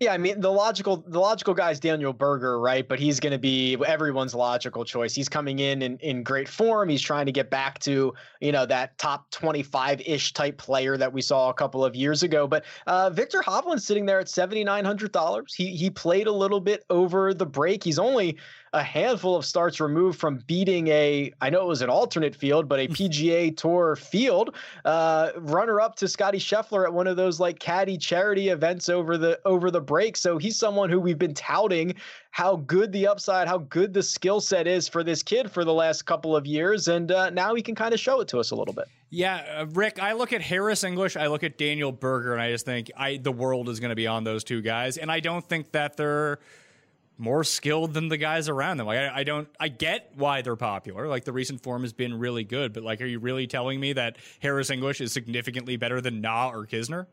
Yeah, 0.00 0.14
I 0.14 0.16
mean 0.16 0.40
the 0.40 0.50
logical 0.50 1.04
the 1.06 1.20
logical 1.20 1.52
guy 1.52 1.70
is 1.72 1.78
Daniel 1.78 2.14
Berger, 2.14 2.58
right? 2.58 2.88
But 2.88 2.98
he's 2.98 3.20
going 3.20 3.34
to 3.34 3.38
be 3.38 3.76
everyone's 3.86 4.34
logical 4.34 4.82
choice. 4.82 5.14
He's 5.14 5.28
coming 5.28 5.58
in, 5.58 5.82
in 5.82 5.98
in 5.98 6.22
great 6.22 6.48
form. 6.48 6.88
He's 6.88 7.02
trying 7.02 7.26
to 7.26 7.32
get 7.32 7.50
back 7.50 7.78
to 7.80 8.14
you 8.40 8.50
know 8.50 8.64
that 8.64 8.96
top 8.96 9.30
twenty 9.30 9.62
five 9.62 10.00
ish 10.00 10.32
type 10.32 10.56
player 10.56 10.96
that 10.96 11.12
we 11.12 11.20
saw 11.20 11.50
a 11.50 11.54
couple 11.54 11.84
of 11.84 11.94
years 11.94 12.22
ago. 12.22 12.46
But 12.46 12.64
uh, 12.86 13.10
Viktor 13.10 13.42
Hovland's 13.42 13.84
sitting 13.84 14.06
there 14.06 14.18
at 14.18 14.30
seventy 14.30 14.64
nine 14.64 14.86
hundred 14.86 15.12
dollars. 15.12 15.52
He 15.54 15.76
he 15.76 15.90
played 15.90 16.26
a 16.26 16.32
little 16.32 16.60
bit 16.60 16.82
over 16.88 17.34
the 17.34 17.44
break. 17.44 17.84
He's 17.84 17.98
only 17.98 18.38
a 18.72 18.82
handful 18.82 19.34
of 19.36 19.44
starts 19.44 19.80
removed 19.80 20.18
from 20.18 20.38
beating 20.46 20.88
a, 20.88 21.32
I 21.40 21.50
know 21.50 21.62
it 21.62 21.66
was 21.66 21.82
an 21.82 21.90
alternate 21.90 22.36
field, 22.36 22.68
but 22.68 22.78
a 22.78 22.86
PGA 22.86 23.56
Tour 23.56 23.96
field, 23.96 24.54
uh, 24.84 25.30
runner 25.36 25.80
up 25.80 25.96
to 25.96 26.08
Scotty 26.08 26.38
Scheffler 26.38 26.84
at 26.84 26.92
one 26.92 27.06
of 27.06 27.16
those 27.16 27.40
like 27.40 27.58
caddy 27.58 27.98
charity 27.98 28.48
events 28.48 28.88
over 28.88 29.18
the 29.18 29.40
over 29.44 29.70
the 29.70 29.80
break. 29.90 30.16
So 30.16 30.38
he's 30.38 30.56
someone 30.56 30.88
who 30.88 31.00
we've 31.00 31.18
been 31.18 31.34
touting 31.34 31.96
how 32.30 32.54
good 32.56 32.92
the 32.92 33.08
upside, 33.08 33.48
how 33.48 33.58
good 33.58 33.92
the 33.92 34.04
skill 34.04 34.40
set 34.40 34.68
is 34.68 34.86
for 34.86 35.02
this 35.02 35.20
kid 35.20 35.50
for 35.50 35.64
the 35.64 35.74
last 35.74 36.06
couple 36.06 36.36
of 36.36 36.46
years, 36.46 36.86
and 36.86 37.10
uh, 37.10 37.28
now 37.30 37.56
he 37.56 37.60
can 37.60 37.74
kind 37.74 37.92
of 37.92 37.98
show 37.98 38.20
it 38.20 38.28
to 38.28 38.38
us 38.38 38.52
a 38.52 38.54
little 38.54 38.72
bit. 38.72 38.84
Yeah, 39.10 39.44
uh, 39.58 39.66
Rick, 39.72 40.00
I 40.00 40.12
look 40.12 40.32
at 40.32 40.42
Harris 40.42 40.84
English, 40.84 41.16
I 41.16 41.26
look 41.26 41.42
at 41.42 41.58
Daniel 41.58 41.90
Berger, 41.90 42.32
and 42.32 42.40
I 42.40 42.52
just 42.52 42.64
think 42.64 42.92
I 42.96 43.16
the 43.16 43.32
world 43.32 43.68
is 43.68 43.80
going 43.80 43.88
to 43.88 43.96
be 43.96 44.06
on 44.06 44.22
those 44.22 44.44
two 44.44 44.62
guys, 44.62 44.96
and 44.96 45.10
I 45.10 45.18
don't 45.18 45.44
think 45.44 45.72
that 45.72 45.96
they're 45.96 46.38
more 47.18 47.42
skilled 47.42 47.92
than 47.92 48.08
the 48.08 48.16
guys 48.16 48.48
around 48.48 48.76
them. 48.76 48.86
Like 48.86 48.98
I, 48.98 49.18
I, 49.18 49.24
don't, 49.24 49.48
I 49.58 49.68
get 49.68 50.12
why 50.14 50.40
they're 50.40 50.56
popular. 50.56 51.06
Like 51.06 51.24
the 51.24 51.32
recent 51.32 51.62
form 51.62 51.82
has 51.82 51.92
been 51.92 52.18
really 52.18 52.44
good, 52.44 52.72
but 52.72 52.82
like, 52.82 53.02
are 53.02 53.06
you 53.06 53.18
really 53.18 53.46
telling 53.46 53.78
me 53.78 53.92
that 53.92 54.16
Harris 54.40 54.70
English 54.70 55.02
is 55.02 55.12
significantly 55.12 55.76
better 55.76 56.00
than 56.00 56.22
Na 56.22 56.48
or 56.50 56.64
Kisner? 56.64 57.06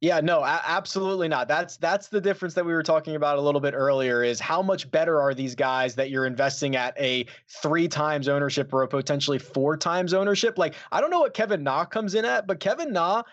Yeah, 0.00 0.20
no, 0.20 0.40
a- 0.44 0.62
absolutely 0.64 1.26
not. 1.26 1.48
That's 1.48 1.76
that's 1.76 2.06
the 2.06 2.20
difference 2.20 2.54
that 2.54 2.64
we 2.64 2.72
were 2.72 2.84
talking 2.84 3.16
about 3.16 3.36
a 3.36 3.40
little 3.40 3.60
bit 3.60 3.74
earlier 3.74 4.22
is 4.22 4.38
how 4.38 4.62
much 4.62 4.88
better 4.90 5.20
are 5.20 5.34
these 5.34 5.56
guys 5.56 5.96
that 5.96 6.08
you're 6.10 6.26
investing 6.26 6.76
at 6.76 6.98
a 7.00 7.26
3 7.48 7.88
times 7.88 8.28
ownership 8.28 8.72
or 8.72 8.82
a 8.84 8.88
potentially 8.88 9.38
4 9.38 9.76
times 9.76 10.14
ownership? 10.14 10.56
Like 10.56 10.74
I 10.92 11.00
don't 11.00 11.10
know 11.10 11.20
what 11.20 11.34
Kevin 11.34 11.64
Na 11.64 11.84
comes 11.84 12.14
in 12.14 12.24
at, 12.24 12.46
but 12.46 12.60
Kevin 12.60 12.92
Na 12.92 13.24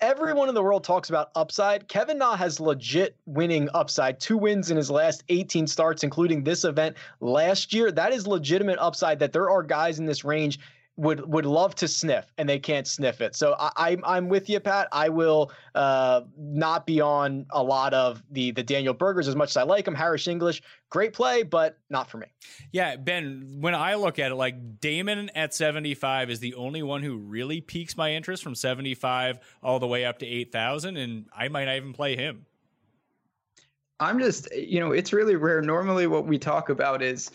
everyone 0.00 0.48
in 0.48 0.54
the 0.54 0.62
world 0.62 0.84
talks 0.84 1.08
about 1.08 1.30
upside. 1.34 1.86
Kevin 1.88 2.18
Na 2.18 2.34
has 2.36 2.60
legit 2.60 3.16
winning 3.26 3.68
upside. 3.74 4.20
Two 4.20 4.38
wins 4.38 4.70
in 4.70 4.76
his 4.76 4.90
last 4.90 5.22
18 5.28 5.66
starts, 5.66 6.02
including 6.02 6.44
this 6.44 6.64
event 6.64 6.96
last 7.20 7.72
year. 7.72 7.92
That 7.92 8.12
is 8.12 8.26
legitimate 8.26 8.78
upside 8.78 9.18
that 9.20 9.32
there 9.32 9.50
are 9.50 9.62
guys 9.62 9.98
in 9.98 10.06
this 10.06 10.24
range 10.24 10.58
would 10.96 11.26
would 11.32 11.44
love 11.44 11.74
to 11.74 11.88
sniff 11.88 12.26
and 12.38 12.48
they 12.48 12.58
can't 12.58 12.86
sniff 12.86 13.20
it. 13.20 13.34
So 13.34 13.56
I, 13.58 13.90
am 13.90 13.98
I'm, 13.98 14.04
I'm 14.04 14.28
with 14.28 14.48
you, 14.48 14.60
Pat. 14.60 14.88
I 14.92 15.08
will 15.08 15.50
uh, 15.74 16.22
not 16.38 16.86
be 16.86 17.00
on 17.00 17.46
a 17.50 17.62
lot 17.62 17.92
of 17.92 18.22
the 18.30 18.52
the 18.52 18.62
Daniel 18.62 18.94
Bergers 18.94 19.26
as 19.26 19.34
much 19.34 19.50
as 19.50 19.56
I 19.56 19.64
like 19.64 19.88
him. 19.88 19.94
Harris 19.94 20.28
English, 20.28 20.62
great 20.90 21.12
play, 21.12 21.42
but 21.42 21.78
not 21.90 22.08
for 22.08 22.18
me. 22.18 22.26
Yeah, 22.72 22.96
Ben. 22.96 23.56
When 23.60 23.74
I 23.74 23.94
look 23.94 24.18
at 24.18 24.30
it, 24.30 24.36
like 24.36 24.80
Damon 24.80 25.30
at 25.34 25.52
75 25.52 26.30
is 26.30 26.38
the 26.38 26.54
only 26.54 26.82
one 26.82 27.02
who 27.02 27.16
really 27.16 27.60
piques 27.60 27.96
my 27.96 28.12
interest 28.12 28.42
from 28.42 28.54
75 28.54 29.40
all 29.62 29.80
the 29.80 29.88
way 29.88 30.04
up 30.04 30.20
to 30.20 30.26
8,000, 30.26 30.96
and 30.96 31.26
I 31.36 31.48
might 31.48 31.64
not 31.64 31.76
even 31.76 31.92
play 31.92 32.16
him. 32.16 32.46
I'm 34.00 34.18
just, 34.18 34.52
you 34.54 34.80
know, 34.80 34.92
it's 34.92 35.12
really 35.12 35.36
rare. 35.36 35.62
Normally, 35.62 36.06
what 36.06 36.26
we 36.26 36.38
talk 36.38 36.68
about 36.68 37.02
is 37.02 37.30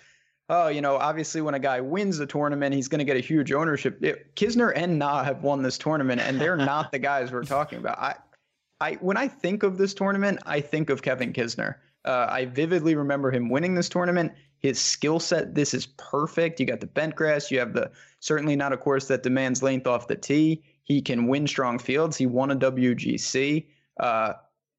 oh, 0.50 0.68
you 0.68 0.82
know, 0.82 0.97
obviously 0.97 1.41
when 1.41 1.54
a 1.54 1.60
guy 1.60 1.80
wins 1.80 2.18
the 2.18 2.26
tournament, 2.26 2.74
he's 2.74 2.88
going 2.88 3.00
to 3.00 3.06
get 3.06 3.16
a 3.16 3.22
huge 3.22 3.52
ownership. 3.52 4.04
It, 4.04 4.36
Kisner 4.36 4.74
and 4.76 4.97
Na 4.97 5.24
have 5.24 5.43
won 5.43 5.62
this 5.62 5.78
tournament, 5.78 6.22
and 6.22 6.41
they're 6.41 6.58
not 6.58 6.91
the 6.91 7.00
guys 7.00 7.32
we're 7.32 7.43
talking 7.43 7.78
about. 7.80 8.00
I, 8.00 8.16
I 8.82 8.93
when 8.95 9.18
I 9.18 9.28
think 9.28 9.64
of 9.64 9.78
this 9.78 9.93
tournament, 9.93 10.39
I 10.45 10.60
think 10.62 10.89
of 10.89 11.02
Kevin 11.02 11.34
Kisner. 11.34 11.76
Uh, 12.06 12.28
I 12.30 12.45
vividly 12.45 12.95
remember 12.95 13.32
him 13.32 13.50
winning 13.50 13.76
this 13.76 13.89
tournament. 13.89 14.32
His 14.60 14.80
skill 14.80 15.20
set, 15.20 15.56
this 15.56 15.74
is 15.74 15.86
perfect. 15.97 16.60
You 16.60 16.66
got 16.66 16.80
the 16.80 16.88
bent 16.88 17.16
grass. 17.16 17.52
You 17.52 17.60
have 17.60 17.74
the 17.74 17.91
certainly 18.20 18.56
not 18.56 18.74
a 18.74 18.78
course 18.78 19.08
that 19.08 19.24
demands 19.24 19.64
length 19.64 19.88
off 19.88 20.08
the 20.08 20.16
tee. 20.16 20.64
He 20.84 21.02
can 21.02 21.28
win 21.28 21.45
strong 21.45 21.78
fields. 21.78 22.18
He 22.18 22.26
won 22.26 22.52
a 22.52 22.56
WGC. 22.56 23.68
Uh, 24.00 24.34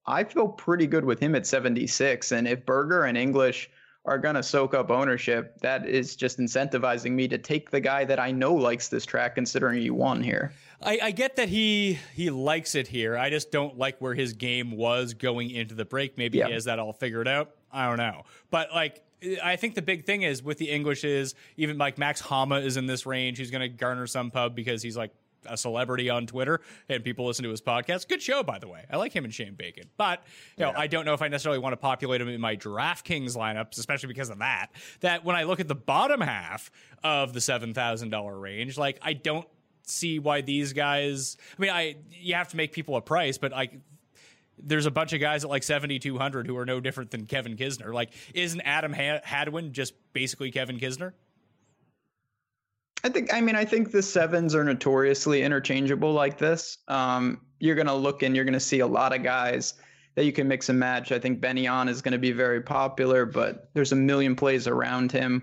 I 0.07 0.25
feel 0.25 0.49
pretty 0.49 0.87
good 0.87 1.05
with 1.05 1.21
him 1.21 1.35
at 1.35 1.47
76. 1.47 2.33
And 2.33 2.49
if 2.49 2.67
Berger 2.67 3.05
and 3.05 3.17
English 3.17 3.71
are 4.05 4.19
going 4.19 4.35
to 4.35 4.43
soak 4.43 4.75
up 4.75 4.91
ownership, 4.91 5.59
that 5.61 5.87
is 5.87 6.17
just 6.17 6.39
incentivizing 6.39 7.13
me 7.13 7.29
to 7.29 7.39
take 7.39 7.71
the 7.71 7.81
guy 7.81 8.05
that 8.05 8.19
I 8.19 8.31
know 8.31 8.55
likes 8.55 8.89
this 8.89 9.05
track, 9.05 9.35
considering 9.35 9.81
he 9.81 9.91
won 9.91 10.23
here. 10.23 10.53
I, 10.83 10.99
I, 11.03 11.11
get 11.11 11.37
that 11.37 11.51
he 11.51 11.99
he 12.15 12.31
likes 12.31 12.75
it 12.75 12.89
here. 12.89 13.17
I 13.19 13.29
just 13.29 13.51
don't 13.51 13.77
like 13.77 14.01
where 14.01 14.15
his 14.15 14.33
game 14.33 14.71
was 14.71 15.13
going 15.13 15.51
into 15.51 15.75
the 15.75 15.85
break. 15.85 16.17
Maybe 16.17 16.41
he 16.41 16.53
has 16.53 16.65
that 16.65 16.79
all 16.79 16.95
figured 16.95 17.29
out. 17.29 17.51
I 17.71 17.89
don't 17.89 17.99
know, 17.99 18.25
but 18.51 18.73
like. 18.73 19.03
I 19.45 19.57
think 19.57 19.75
the 19.75 19.83
big 19.83 20.07
thing 20.07 20.23
is 20.23 20.43
with 20.43 20.57
the 20.57 20.71
English 20.71 21.05
is 21.05 21.35
even 21.59 21.77
like 21.77 21.99
Max 21.99 22.23
Homa 22.23 22.61
is 22.61 22.79
in 22.79 22.87
this 22.87 23.05
range. 23.05 23.37
He's 23.37 23.51
going 23.51 23.61
to 23.61 23.69
garner 23.69 24.07
some 24.07 24.31
pub 24.31 24.55
because 24.55 24.83
he's 24.83 24.97
like 24.97 25.11
a 25.47 25.57
celebrity 25.57 26.11
on 26.11 26.27
Twitter 26.27 26.61
and 26.89 27.03
people 27.05 27.27
listen 27.27 27.43
to 27.45 27.51
his 27.51 27.61
podcast. 27.61 28.09
Good 28.09 28.23
show, 28.23 28.43
by 28.43 28.59
the 28.59 28.69
way. 28.69 28.85
I 28.91 28.97
like 28.97 29.13
him 29.13 29.25
and 29.25 29.33
Shane 29.33 29.55
Bacon. 29.55 29.85
But, 29.97 30.23
you 30.57 30.65
know, 30.65 30.73
yeah. 30.73 30.81
I 30.81 30.87
don't 30.87 31.05
know 31.05 31.15
if 31.15 31.23
I 31.23 31.29
necessarily 31.29 31.59
want 31.59 31.73
to 31.73 31.79
populate 31.79 32.21
him 32.21 32.29
in 32.29 32.41
my 32.41 32.57
DraftKings 32.57 33.37
lineups, 33.37 33.79
especially 33.79 34.09
because 34.09 34.31
of 34.31 34.39
that. 34.39 34.69
That 35.01 35.25
when 35.25 35.37
I 35.37 35.45
look 35.45 35.61
at 35.61 35.69
the 35.69 35.75
bottom 35.75 36.21
half 36.21 36.71
of 37.03 37.33
the 37.33 37.41
$7,000 37.41 38.41
range, 38.41 38.79
like, 38.79 38.99
I 39.03 39.13
don't 39.13 39.47
see 39.83 40.19
why 40.19 40.41
these 40.41 40.73
guys, 40.73 41.37
I 41.59 41.63
mean, 41.63 41.71
I, 41.71 41.97
you 42.11 42.35
have 42.35 42.49
to 42.49 42.57
make 42.57 42.73
people 42.73 42.97
a 42.97 43.01
price, 43.01 43.39
but 43.39 43.53
like, 43.53 43.73
there's 44.63 44.87
a 44.87 44.91
bunch 44.91 45.13
of 45.13 45.21
guys 45.21 45.45
at 45.45 45.51
like 45.51 45.63
7,200 45.63 46.47
who 46.47 46.57
are 46.57 46.67
no 46.67 46.81
different 46.81 47.11
than 47.11 47.27
Kevin 47.27 47.57
Kisner. 47.57 47.93
Like, 47.95 48.11
isn't 48.35 48.61
Adam 48.61 48.93
Hadwin 48.93 49.73
just 49.73 49.95
basically 50.13 50.51
Kevin 50.51 50.79
Kisner? 50.79 51.13
I 53.03 53.09
think. 53.09 53.33
I 53.33 53.41
mean, 53.41 53.57
I 53.57 53.65
think 53.65 53.91
the 53.91 54.03
sevens 54.03 54.55
are 54.55 54.65
notoriously 54.65 55.43
interchangeable 55.43 56.13
like 56.13 56.39
this. 56.39 56.79
Um, 56.89 57.41
you're 57.59 57.75
to 57.87 57.95
look 57.95 58.23
and 58.23 58.35
you're 58.35 58.45
to 58.55 58.61
see 58.61 58.81
a 58.81 58.87
lot 58.87 59.15
of 59.15 59.23
guys 59.23 59.75
that 60.15 60.25
you 60.25 60.33
can 60.33 60.49
mix 60.49 60.69
and 60.69 60.79
match. 60.79 61.13
I 61.13 61.19
think 61.19 61.41
Ben 61.41 61.57
An 61.59 61.89
is 61.89 62.03
to 62.13 62.19
be 62.19 62.33
very 62.33 62.61
popular, 62.61 63.25
but 63.25 63.71
there's 63.75 63.93
a 63.93 63.97
million 63.97 64.37
plays 64.37 64.67
around 64.67 65.13
him. 65.13 65.43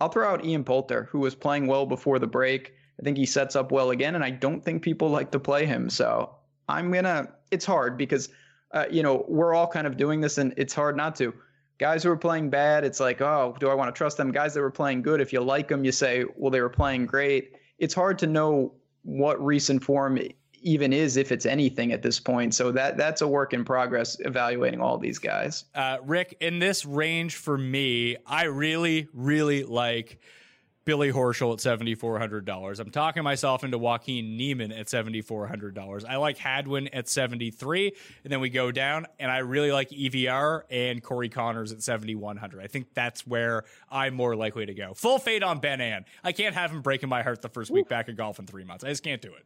I'll 0.00 0.08
throw 0.08 0.28
out 0.28 0.44
Ian 0.44 0.64
Poulter, 0.64 1.08
who 1.10 1.20
was 1.20 1.34
playing 1.34 1.66
well 1.66 1.86
before 1.86 2.18
the 2.18 2.26
break. 2.26 2.74
I 3.00 3.02
think 3.02 3.16
he 3.16 3.26
sets 3.26 3.56
up 3.56 3.72
well 3.72 3.90
again, 3.90 4.14
and 4.14 4.24
I 4.24 4.30
don't 4.30 4.62
think 4.64 4.82
people 4.82 5.08
like 5.08 5.30
to 5.32 5.40
play 5.40 5.66
him. 5.66 5.88
So 5.88 6.34
I'm 6.68 6.92
gonna. 6.92 7.28
It's 7.50 7.64
hard 7.64 7.96
because, 7.96 8.28
uh, 8.72 8.86
you 8.90 9.02
know, 9.02 9.24
we're 9.28 9.54
all 9.54 9.66
kind 9.66 9.86
of 9.86 9.96
doing 9.96 10.20
this, 10.20 10.38
and 10.38 10.54
it's 10.56 10.74
hard 10.74 10.96
not 10.96 11.16
to 11.16 11.34
guys 11.82 12.04
who 12.04 12.10
are 12.10 12.16
playing 12.16 12.48
bad, 12.48 12.84
it's 12.84 13.00
like, 13.00 13.20
oh, 13.20 13.56
do 13.58 13.68
I 13.68 13.74
want 13.74 13.92
to 13.92 13.98
trust 13.98 14.16
them? 14.16 14.30
Guys 14.30 14.54
that 14.54 14.60
were 14.60 14.70
playing 14.70 15.02
good, 15.02 15.20
if 15.20 15.32
you 15.32 15.40
like 15.40 15.66
them, 15.66 15.84
you 15.84 15.90
say, 15.90 16.24
well, 16.36 16.48
they 16.48 16.60
were 16.60 16.68
playing 16.68 17.06
great. 17.06 17.56
It's 17.80 17.92
hard 17.92 18.20
to 18.20 18.28
know 18.28 18.74
what 19.02 19.44
recent 19.44 19.82
form 19.82 20.16
even 20.60 20.92
is, 20.92 21.16
if 21.16 21.32
it's 21.32 21.44
anything 21.44 21.90
at 21.90 22.00
this 22.00 22.20
point. 22.20 22.54
So 22.54 22.70
that 22.70 22.96
that's 22.96 23.20
a 23.20 23.26
work 23.26 23.52
in 23.52 23.64
progress 23.64 24.16
evaluating 24.20 24.80
all 24.80 24.96
these 24.96 25.18
guys. 25.18 25.64
Uh, 25.74 25.96
Rick, 26.04 26.36
in 26.40 26.60
this 26.60 26.86
range 26.86 27.34
for 27.34 27.58
me, 27.58 28.16
I 28.26 28.44
really, 28.44 29.08
really 29.12 29.64
like 29.64 30.20
Billy 30.84 31.12
Horschel 31.12 31.52
at 31.52 31.80
$7,400. 31.80 32.80
I'm 32.80 32.90
talking 32.90 33.22
myself 33.22 33.62
into 33.62 33.78
Joaquin 33.78 34.36
Niemann 34.36 34.72
at 34.72 34.86
$7,400. 34.86 36.04
I 36.04 36.16
like 36.16 36.38
Hadwin 36.38 36.88
at 36.88 37.08
73 37.08 37.92
and 38.24 38.32
then 38.32 38.40
we 38.40 38.50
go 38.50 38.72
down 38.72 39.06
and 39.18 39.30
I 39.30 39.38
really 39.38 39.70
like 39.70 39.90
EVR 39.90 40.62
and 40.70 41.02
Corey 41.02 41.28
Conners 41.28 41.72
at 41.72 41.82
7,100. 41.82 42.62
I 42.62 42.66
think 42.66 42.94
that's 42.94 43.26
where 43.26 43.64
I'm 43.90 44.14
more 44.14 44.34
likely 44.34 44.66
to 44.66 44.74
go. 44.74 44.94
Full 44.94 45.18
fade 45.18 45.42
on 45.42 45.60
Ben 45.60 45.80
An. 45.80 46.04
I 46.24 46.32
can't 46.32 46.54
have 46.54 46.70
him 46.70 46.82
breaking 46.82 47.08
my 47.08 47.22
heart 47.22 47.42
the 47.42 47.48
first 47.48 47.70
week 47.70 47.88
back 47.88 48.08
of 48.08 48.16
golf 48.16 48.38
in 48.38 48.46
three 48.46 48.64
months. 48.64 48.84
I 48.84 48.88
just 48.88 49.04
can't 49.04 49.22
do 49.22 49.32
it. 49.32 49.44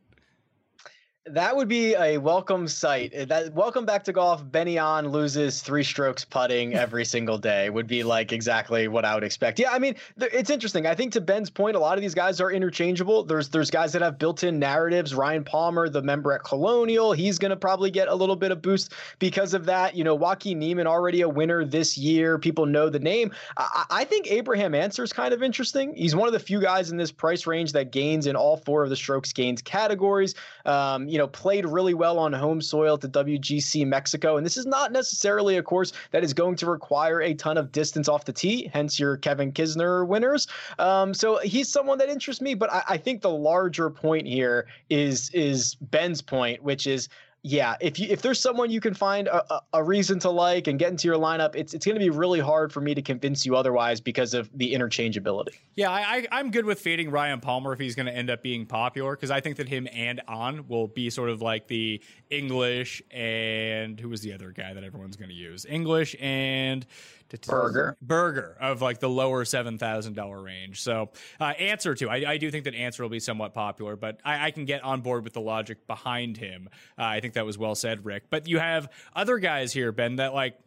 That 1.28 1.56
would 1.56 1.66
be 1.66 1.94
a 1.94 2.18
welcome 2.18 2.68
sight. 2.68 3.12
Uh, 3.12 3.24
that 3.24 3.52
welcome 3.52 3.84
back 3.84 4.04
to 4.04 4.12
golf. 4.12 4.48
Benny 4.48 4.76
An 4.76 5.08
loses 5.08 5.60
three 5.60 5.82
strokes 5.82 6.24
putting 6.24 6.74
every 6.74 7.04
single 7.16 7.36
day 7.36 7.68
would 7.68 7.88
be 7.88 8.04
like 8.04 8.30
exactly 8.30 8.86
what 8.86 9.04
I 9.04 9.12
would 9.12 9.24
expect. 9.24 9.58
Yeah, 9.58 9.72
I 9.72 9.80
mean 9.80 9.96
it's 10.18 10.50
interesting. 10.50 10.86
I 10.86 10.94
think 10.94 11.12
to 11.14 11.20
Ben's 11.20 11.50
point, 11.50 11.74
a 11.74 11.80
lot 11.80 11.98
of 11.98 12.02
these 12.02 12.14
guys 12.14 12.40
are 12.40 12.52
interchangeable. 12.52 13.24
There's 13.24 13.48
there's 13.48 13.72
guys 13.72 13.92
that 13.94 14.02
have 14.02 14.20
built-in 14.20 14.60
narratives. 14.60 15.16
Ryan 15.16 15.42
Palmer, 15.42 15.88
the 15.88 16.00
member 16.00 16.32
at 16.32 16.44
Colonial, 16.44 17.12
he's 17.12 17.40
going 17.40 17.50
to 17.50 17.56
probably 17.56 17.90
get 17.90 18.06
a 18.06 18.14
little 18.14 18.36
bit 18.36 18.52
of 18.52 18.62
boost 18.62 18.92
because 19.18 19.52
of 19.52 19.64
that. 19.64 19.96
You 19.96 20.04
know, 20.04 20.14
Joaquin 20.14 20.60
Niemann 20.60 20.86
already 20.86 21.22
a 21.22 21.28
winner 21.28 21.64
this 21.64 21.98
year. 21.98 22.38
People 22.38 22.66
know 22.66 22.88
the 22.88 23.00
name. 23.00 23.32
I, 23.56 23.84
I 23.90 24.04
think 24.04 24.30
Abraham 24.30 24.76
Ancer 24.76 25.02
is 25.02 25.12
kind 25.12 25.34
of 25.34 25.42
interesting. 25.42 25.92
He's 25.96 26.14
one 26.14 26.28
of 26.28 26.34
the 26.34 26.38
few 26.38 26.60
guys 26.60 26.92
in 26.92 26.96
this 26.96 27.10
price 27.10 27.48
range 27.48 27.72
that 27.72 27.90
gains 27.90 28.28
in 28.28 28.36
all 28.36 28.58
four 28.58 28.84
of 28.84 28.90
the 28.90 28.96
strokes 28.96 29.32
gains 29.32 29.60
categories. 29.60 30.36
Um, 30.64 31.08
you 31.16 31.22
know, 31.22 31.28
played 31.28 31.64
really 31.64 31.94
well 31.94 32.18
on 32.18 32.30
home 32.34 32.60
soil 32.60 32.98
to 32.98 33.08
WGC 33.08 33.86
Mexico. 33.86 34.36
And 34.36 34.44
this 34.44 34.58
is 34.58 34.66
not 34.66 34.92
necessarily 34.92 35.56
a 35.56 35.62
course 35.62 35.94
that 36.10 36.22
is 36.22 36.34
going 36.34 36.56
to 36.56 36.66
require 36.66 37.22
a 37.22 37.32
ton 37.32 37.56
of 37.56 37.72
distance 37.72 38.06
off 38.06 38.26
the 38.26 38.34
tee, 38.34 38.70
hence 38.74 39.00
your 39.00 39.16
Kevin 39.16 39.50
Kisner 39.50 40.06
winners. 40.06 40.46
Um, 40.78 41.14
so 41.14 41.38
he's 41.38 41.70
someone 41.70 41.96
that 42.00 42.10
interests 42.10 42.42
me, 42.42 42.52
but 42.52 42.70
I, 42.70 42.82
I 42.86 42.96
think 42.98 43.22
the 43.22 43.30
larger 43.30 43.88
point 43.88 44.26
here 44.26 44.66
is 44.90 45.30
is 45.30 45.76
Ben's 45.76 46.20
point, 46.20 46.62
which 46.62 46.86
is 46.86 47.08
yeah, 47.46 47.76
if 47.80 48.00
you 48.00 48.08
if 48.10 48.22
there's 48.22 48.40
someone 48.40 48.72
you 48.72 48.80
can 48.80 48.92
find 48.92 49.28
a, 49.28 49.62
a, 49.72 49.84
reason 49.84 50.18
to 50.18 50.30
like 50.30 50.66
and 50.66 50.80
get 50.80 50.90
into 50.90 51.06
your 51.06 51.16
lineup, 51.16 51.54
it's 51.54 51.74
it's 51.74 51.86
going 51.86 51.94
to 51.94 52.00
be 52.00 52.10
really 52.10 52.40
hard 52.40 52.72
for 52.72 52.80
me 52.80 52.92
to 52.92 53.00
convince 53.00 53.46
you 53.46 53.54
otherwise 53.54 54.00
because 54.00 54.34
of 54.34 54.50
the 54.52 54.74
interchangeability. 54.74 55.54
Yeah, 55.76 55.92
I, 55.92 56.26
I 56.32 56.40
am 56.40 56.50
good 56.50 56.64
with 56.64 56.80
fading 56.80 57.08
Ryan 57.08 57.38
Palmer 57.38 57.72
if 57.72 57.78
he's 57.78 57.94
going 57.94 58.06
to 58.06 58.12
end 58.12 58.30
up 58.30 58.42
being 58.42 58.66
popular 58.66 59.14
because 59.14 59.30
I 59.30 59.40
think 59.40 59.58
that 59.58 59.68
him 59.68 59.86
and 59.92 60.22
on 60.26 60.66
will 60.66 60.88
be 60.88 61.08
sort 61.08 61.30
of 61.30 61.40
like 61.40 61.68
the 61.68 62.02
English 62.30 63.00
and 63.12 64.00
who 64.00 64.08
was 64.08 64.22
the 64.22 64.32
other 64.32 64.50
guy 64.50 64.74
that 64.74 64.82
everyone's 64.82 65.14
going 65.14 65.30
to 65.30 65.36
use 65.36 65.64
English 65.66 66.16
and 66.18 66.84
Berger. 67.28 67.96
burger 68.00 68.56
of 68.60 68.82
like 68.82 69.00
the 69.00 69.08
lower 69.08 69.44
seven 69.44 69.78
thousand 69.78 70.14
dollar 70.14 70.40
range. 70.40 70.82
So 70.82 71.10
uh, 71.40 71.54
Ancer 71.58 71.94
too. 71.94 72.08
I, 72.08 72.32
I, 72.32 72.36
do 72.38 72.50
think 72.50 72.64
that 72.64 72.74
Ancer 72.74 73.02
will 73.02 73.10
be 73.10 73.20
somewhat 73.20 73.52
popular, 73.54 73.96
but 73.96 74.20
I, 74.24 74.46
I, 74.46 74.50
can 74.52 74.64
get 74.64 74.82
on 74.84 75.00
board 75.00 75.24
with 75.24 75.32
the 75.32 75.40
logic 75.40 75.86
behind 75.86 76.36
him. 76.36 76.68
Uh, 76.98 77.02
I 77.04 77.20
think 77.20 77.34
that 77.34 77.44
was 77.44 77.58
well 77.58 77.74
said, 77.74 78.04
Rick. 78.04 78.24
But 78.30 78.48
you 78.48 78.58
have 78.58 78.88
other 79.14 79.38
guys 79.38 79.72
here, 79.72 79.92
Ben, 79.92 80.16
that 80.16 80.34
like 80.34 80.58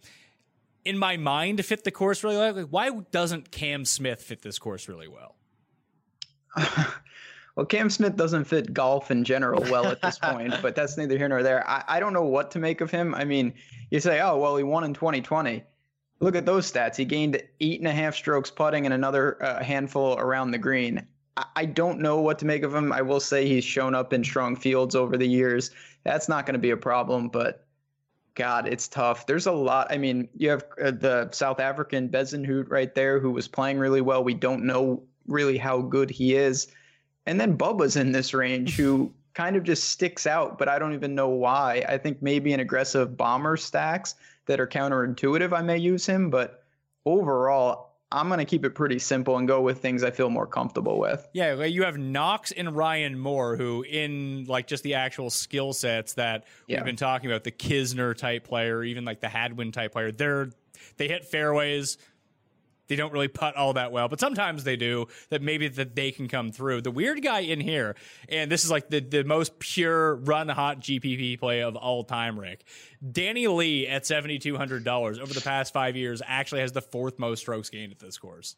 in 0.86 0.98
my 0.98 1.18
mind 1.18 1.64
fit 1.66 1.84
the 1.84 1.92
course 1.92 2.24
really 2.24 2.38
well. 2.38 2.54
Like, 2.54 2.68
why 2.68 2.90
doesn't 3.12 3.52
Cam 3.52 3.86
Smith 3.86 4.22
fit 4.22 4.42
this 4.42 4.60
course 4.60 4.88
really 4.88 5.08
well? 5.08 5.36
well, 7.56 7.66
Cam 7.66 7.90
Smith 7.90 8.16
doesn't 8.16 8.46
fit 8.46 8.74
golf 8.74 9.12
in 9.12 9.24
general 9.24 9.62
well 9.64 9.86
at 9.86 10.02
this 10.02 10.20
point, 10.20 10.54
but 10.62 10.76
that's 10.76 10.98
neither 10.98 11.18
here 11.18 11.30
nor 11.30 11.44
there. 11.44 11.68
I, 11.70 11.84
I 11.88 12.00
don't 12.00 12.14
know 12.14 12.26
what 12.26 12.52
to 12.52 12.60
make 12.60 12.82
of 12.82 12.92
him. 12.92 13.16
I 13.16 13.24
mean, 13.24 13.54
you 13.92 14.00
say, 14.00 14.20
oh, 14.20 14.38
well, 14.38 14.58
he 14.58 14.64
won 14.64 14.84
in 14.84 14.94
2020 14.94 15.64
Look 16.20 16.36
at 16.36 16.46
those 16.46 16.72
stats. 16.72 16.98
He 16.98 17.06
gained 17.06 17.42
eight 17.62 17.80
and 17.80 17.88
a 17.88 17.94
half 17.94 18.16
strokes 18.16 18.52
putting 18.52 18.86
and 18.86 18.94
another 18.94 19.42
uh, 19.42 19.64
handful 19.64 20.18
around 20.18 20.52
the 20.52 20.58
green. 20.58 21.06
I, 21.56 21.66
don't 21.66 22.00
know 22.00 22.20
what 22.20 22.38
to 22.40 22.46
make 22.46 22.64
of 22.64 22.76
him. 22.76 22.92
I 22.92 23.02
will 23.02 23.22
say 23.22 23.48
he's 23.48 23.64
shown 23.64 23.96
up 23.96 24.12
in 24.12 24.26
strong 24.26 24.58
fields 24.58 24.96
over 24.96 25.16
the 25.16 25.28
years. 25.28 25.72
That's 26.04 26.28
not 26.28 26.46
going 26.46 26.54
to 26.54 26.60
be 26.60 26.72
a 26.72 26.78
problem, 26.78 27.30
but 27.30 27.66
God, 28.36 28.68
it's 28.68 28.88
tough. 28.88 29.26
There's 29.26 29.48
a 29.48 29.52
lot. 29.52 29.88
I 29.90 29.98
mean, 29.98 30.28
you 30.36 30.50
have 30.50 30.66
uh, 30.82 30.92
the 30.92 31.30
South 31.32 31.60
African 31.60 32.10
Bezuidenhout 32.10 32.70
right 32.70 32.94
there 32.94 33.20
who 33.20 33.32
was 33.32 33.48
playing 33.48 33.80
really 33.80 34.02
well. 34.02 34.24
We 34.24 34.34
don't 34.34 34.66
know 34.66 35.04
really 35.28 35.58
how 35.58 35.82
good 35.82 36.10
he 36.10 36.36
is. 36.36 36.68
And 37.26 37.40
then 37.40 37.58
Bubba's 37.58 37.96
in 37.96 38.12
this 38.12 38.34
range 38.34 38.76
who 38.76 39.14
kind 39.40 39.56
of 39.56 39.64
just 39.64 39.86
sticks 39.86 40.28
out, 40.28 40.58
but 40.58 40.68
I 40.68 40.78
don't 40.78 40.94
even 40.94 41.16
know 41.16 41.30
why. 41.30 41.82
I 41.88 41.98
think 41.98 42.22
maybe 42.22 42.52
an 42.52 42.60
aggressive 42.60 43.16
bomber 43.16 43.56
stacks 43.56 44.16
that 44.48 44.60
are 44.60 44.68
counterintuitive, 44.68 45.54
I 45.54 45.62
may 45.62 45.78
use 45.78 46.06
him, 46.06 46.30
but 46.30 46.66
overall, 47.06 47.94
I'm 48.12 48.28
going 48.28 48.40
to 48.40 48.46
keep 48.46 48.66
it 48.66 48.72
pretty 48.76 49.00
simple 49.00 49.38
and 49.38 49.48
go 49.48 49.62
with 49.62 49.78
things 49.80 50.04
I 50.04 50.12
feel 50.12 50.30
more 50.30 50.46
comfortable 50.46 51.00
with. 51.00 51.26
Yeah, 51.32 51.64
you 51.64 51.84
have 51.84 51.98
Knox 51.98 52.52
and 52.52 52.76
Ryan 52.76 53.18
Moore, 53.18 53.56
who 53.56 53.84
in 53.84 54.44
like 54.50 54.68
just 54.68 54.84
the 54.84 54.96
actual 54.96 55.30
skill 55.30 55.72
sets 55.72 56.16
that 56.16 56.44
Yeah. 56.68 56.80
we've 56.80 56.86
been 56.86 56.96
talking 56.98 57.32
about, 57.32 57.46
the 57.46 57.52
Kisner 57.52 58.14
type 58.18 58.44
player, 58.44 58.84
even 58.84 59.06
like 59.06 59.22
the 59.22 59.30
Hadwin 59.30 59.72
type 59.72 59.94
player, 59.94 60.12
they're 60.12 60.50
they 60.98 61.08
hit 61.08 61.24
fairways. 61.24 61.98
They 62.90 62.96
don't 62.96 63.14
really 63.14 63.28
putt 63.28 63.56
all 63.56 63.74
that 63.74 63.92
well, 63.92 64.10
but 64.10 64.20
sometimes 64.20 64.64
they 64.66 64.76
do. 64.76 65.08
That 65.30 65.42
maybe 65.42 65.68
that 65.70 65.96
they 65.96 66.12
can 66.12 66.28
come 66.28 66.52
through. 66.52 66.82
The 66.82 66.92
weird 66.92 67.24
guy 67.24 67.40
in 67.40 67.62
here, 67.62 67.96
and 68.28 68.52
this 68.52 68.66
is 68.66 68.72
like 68.72 68.90
the 68.90 69.00
the 69.00 69.24
most 69.24 69.60
pure 69.60 70.16
run 70.16 70.50
hot 70.50 70.82
GPP 70.82 71.40
play 71.40 71.62
of 71.62 71.76
all 71.76 72.04
time. 72.04 72.40
Rick, 72.40 72.66
Danny 73.12 73.48
Lee 73.48 73.88
at 73.88 74.06
seventy 74.06 74.40
two 74.40 74.58
hundred 74.58 74.84
dollars 74.84 75.20
over 75.20 75.34
the 75.34 75.42
past 75.42 75.72
five 75.72 75.96
years 75.96 76.22
actually 76.26 76.62
has 76.62 76.72
the 76.72 76.82
fourth 76.82 77.20
most 77.20 77.42
strokes 77.42 77.70
gained 77.70 77.92
at 77.92 78.00
this 78.00 78.18
course. 78.18 78.56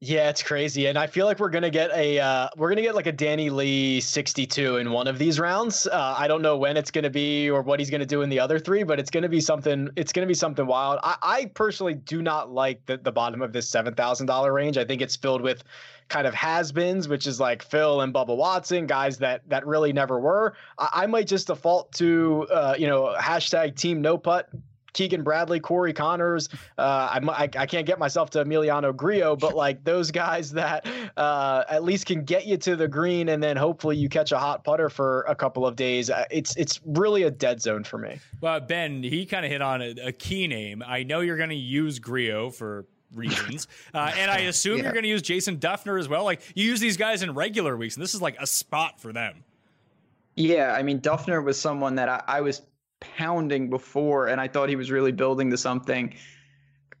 Yeah, 0.00 0.28
it's 0.28 0.44
crazy, 0.44 0.86
and 0.86 0.96
I 0.96 1.08
feel 1.08 1.26
like 1.26 1.40
we're 1.40 1.48
gonna 1.48 1.70
get 1.70 1.90
a 1.90 2.20
uh, 2.20 2.48
we're 2.56 2.68
gonna 2.68 2.82
get 2.82 2.94
like 2.94 3.08
a 3.08 3.12
Danny 3.12 3.50
Lee 3.50 4.00
62 4.00 4.76
in 4.76 4.92
one 4.92 5.08
of 5.08 5.18
these 5.18 5.40
rounds. 5.40 5.88
Uh, 5.88 6.14
I 6.16 6.28
don't 6.28 6.40
know 6.40 6.56
when 6.56 6.76
it's 6.76 6.92
gonna 6.92 7.10
be 7.10 7.50
or 7.50 7.62
what 7.62 7.80
he's 7.80 7.90
gonna 7.90 8.06
do 8.06 8.22
in 8.22 8.28
the 8.28 8.38
other 8.38 8.60
three, 8.60 8.84
but 8.84 9.00
it's 9.00 9.10
gonna 9.10 9.28
be 9.28 9.40
something. 9.40 9.90
It's 9.96 10.12
gonna 10.12 10.28
be 10.28 10.34
something 10.34 10.64
wild. 10.68 11.00
I, 11.02 11.16
I 11.20 11.44
personally 11.46 11.94
do 11.94 12.22
not 12.22 12.48
like 12.48 12.86
the 12.86 12.98
the 12.98 13.10
bottom 13.10 13.42
of 13.42 13.52
this 13.52 13.68
seven 13.68 13.92
thousand 13.92 14.26
dollar 14.26 14.52
range. 14.52 14.78
I 14.78 14.84
think 14.84 15.02
it's 15.02 15.16
filled 15.16 15.42
with 15.42 15.64
kind 16.06 16.28
of 16.28 16.34
has-beens, 16.34 17.08
which 17.08 17.26
is 17.26 17.40
like 17.40 17.64
Phil 17.64 18.00
and 18.00 18.14
Bubba 18.14 18.36
Watson, 18.36 18.86
guys 18.86 19.18
that 19.18 19.48
that 19.48 19.66
really 19.66 19.92
never 19.92 20.20
were. 20.20 20.54
I, 20.78 20.90
I 20.92 21.06
might 21.06 21.26
just 21.26 21.48
default 21.48 21.90
to 21.94 22.46
uh, 22.52 22.76
you 22.78 22.86
know 22.86 23.16
hashtag 23.18 23.74
Team 23.74 24.00
No 24.00 24.16
Putt. 24.16 24.48
Keegan 24.92 25.22
Bradley, 25.22 25.60
Corey 25.60 25.92
Conners. 25.92 26.48
Uh, 26.78 26.82
I, 26.82 27.20
I 27.28 27.42
I 27.56 27.66
can't 27.66 27.86
get 27.86 27.98
myself 27.98 28.30
to 28.30 28.44
Emiliano 28.44 28.94
Grillo, 28.94 29.36
but 29.36 29.54
like 29.64 29.84
those 29.84 30.10
guys 30.10 30.50
that 30.52 30.86
uh, 31.16 31.64
at 31.68 31.84
least 31.84 32.06
can 32.06 32.24
get 32.24 32.46
you 32.46 32.56
to 32.58 32.76
the 32.76 32.88
green, 32.88 33.28
and 33.30 33.42
then 33.42 33.56
hopefully 33.56 33.96
you 33.96 34.08
catch 34.08 34.32
a 34.32 34.38
hot 34.38 34.64
putter 34.64 34.88
for 34.88 35.22
a 35.28 35.34
couple 35.34 35.66
of 35.66 35.76
days. 35.76 36.10
Uh, 36.10 36.24
It's 36.30 36.56
it's 36.56 36.80
really 36.84 37.24
a 37.24 37.30
dead 37.30 37.60
zone 37.60 37.84
for 37.84 37.98
me. 37.98 38.18
Well, 38.40 38.60
Ben, 38.60 39.02
he 39.02 39.26
kind 39.26 39.44
of 39.44 39.52
hit 39.52 39.62
on 39.62 39.82
a, 39.82 39.94
a 40.06 40.12
key 40.12 40.46
name. 40.46 40.82
I 40.86 41.02
know 41.02 41.20
you're 41.20 41.36
going 41.36 41.48
to 41.50 41.54
use 41.54 41.98
Grillo 41.98 42.50
for 42.50 42.86
reasons, 43.14 43.68
uh, 43.94 44.12
and 44.16 44.30
I 44.30 44.38
assume 44.40 44.78
Yeah. 44.78 44.84
you're 44.84 44.92
going 44.92 45.02
to 45.04 45.08
use 45.08 45.22
Jason 45.22 45.58
Dufner 45.58 45.98
as 45.98 46.08
well. 46.08 46.24
Like 46.24 46.40
you 46.54 46.64
use 46.64 46.80
these 46.80 46.96
guys 46.96 47.22
in 47.22 47.34
regular 47.34 47.76
weeks, 47.76 47.96
and 47.96 48.02
this 48.02 48.14
is 48.14 48.22
like 48.22 48.36
a 48.40 48.46
spot 48.46 49.00
for 49.00 49.12
them. 49.12 49.44
Yeah, 50.36 50.72
I 50.72 50.82
mean, 50.82 51.00
Duffner 51.00 51.42
was 51.42 51.58
someone 51.60 51.96
that 51.96 52.08
I, 52.08 52.22
I 52.28 52.40
was 52.42 52.62
pounding 53.00 53.70
before, 53.70 54.28
and 54.28 54.40
I 54.40 54.48
thought 54.48 54.68
he 54.68 54.76
was 54.76 54.90
really 54.90 55.12
building 55.12 55.50
to 55.50 55.56
something. 55.56 56.14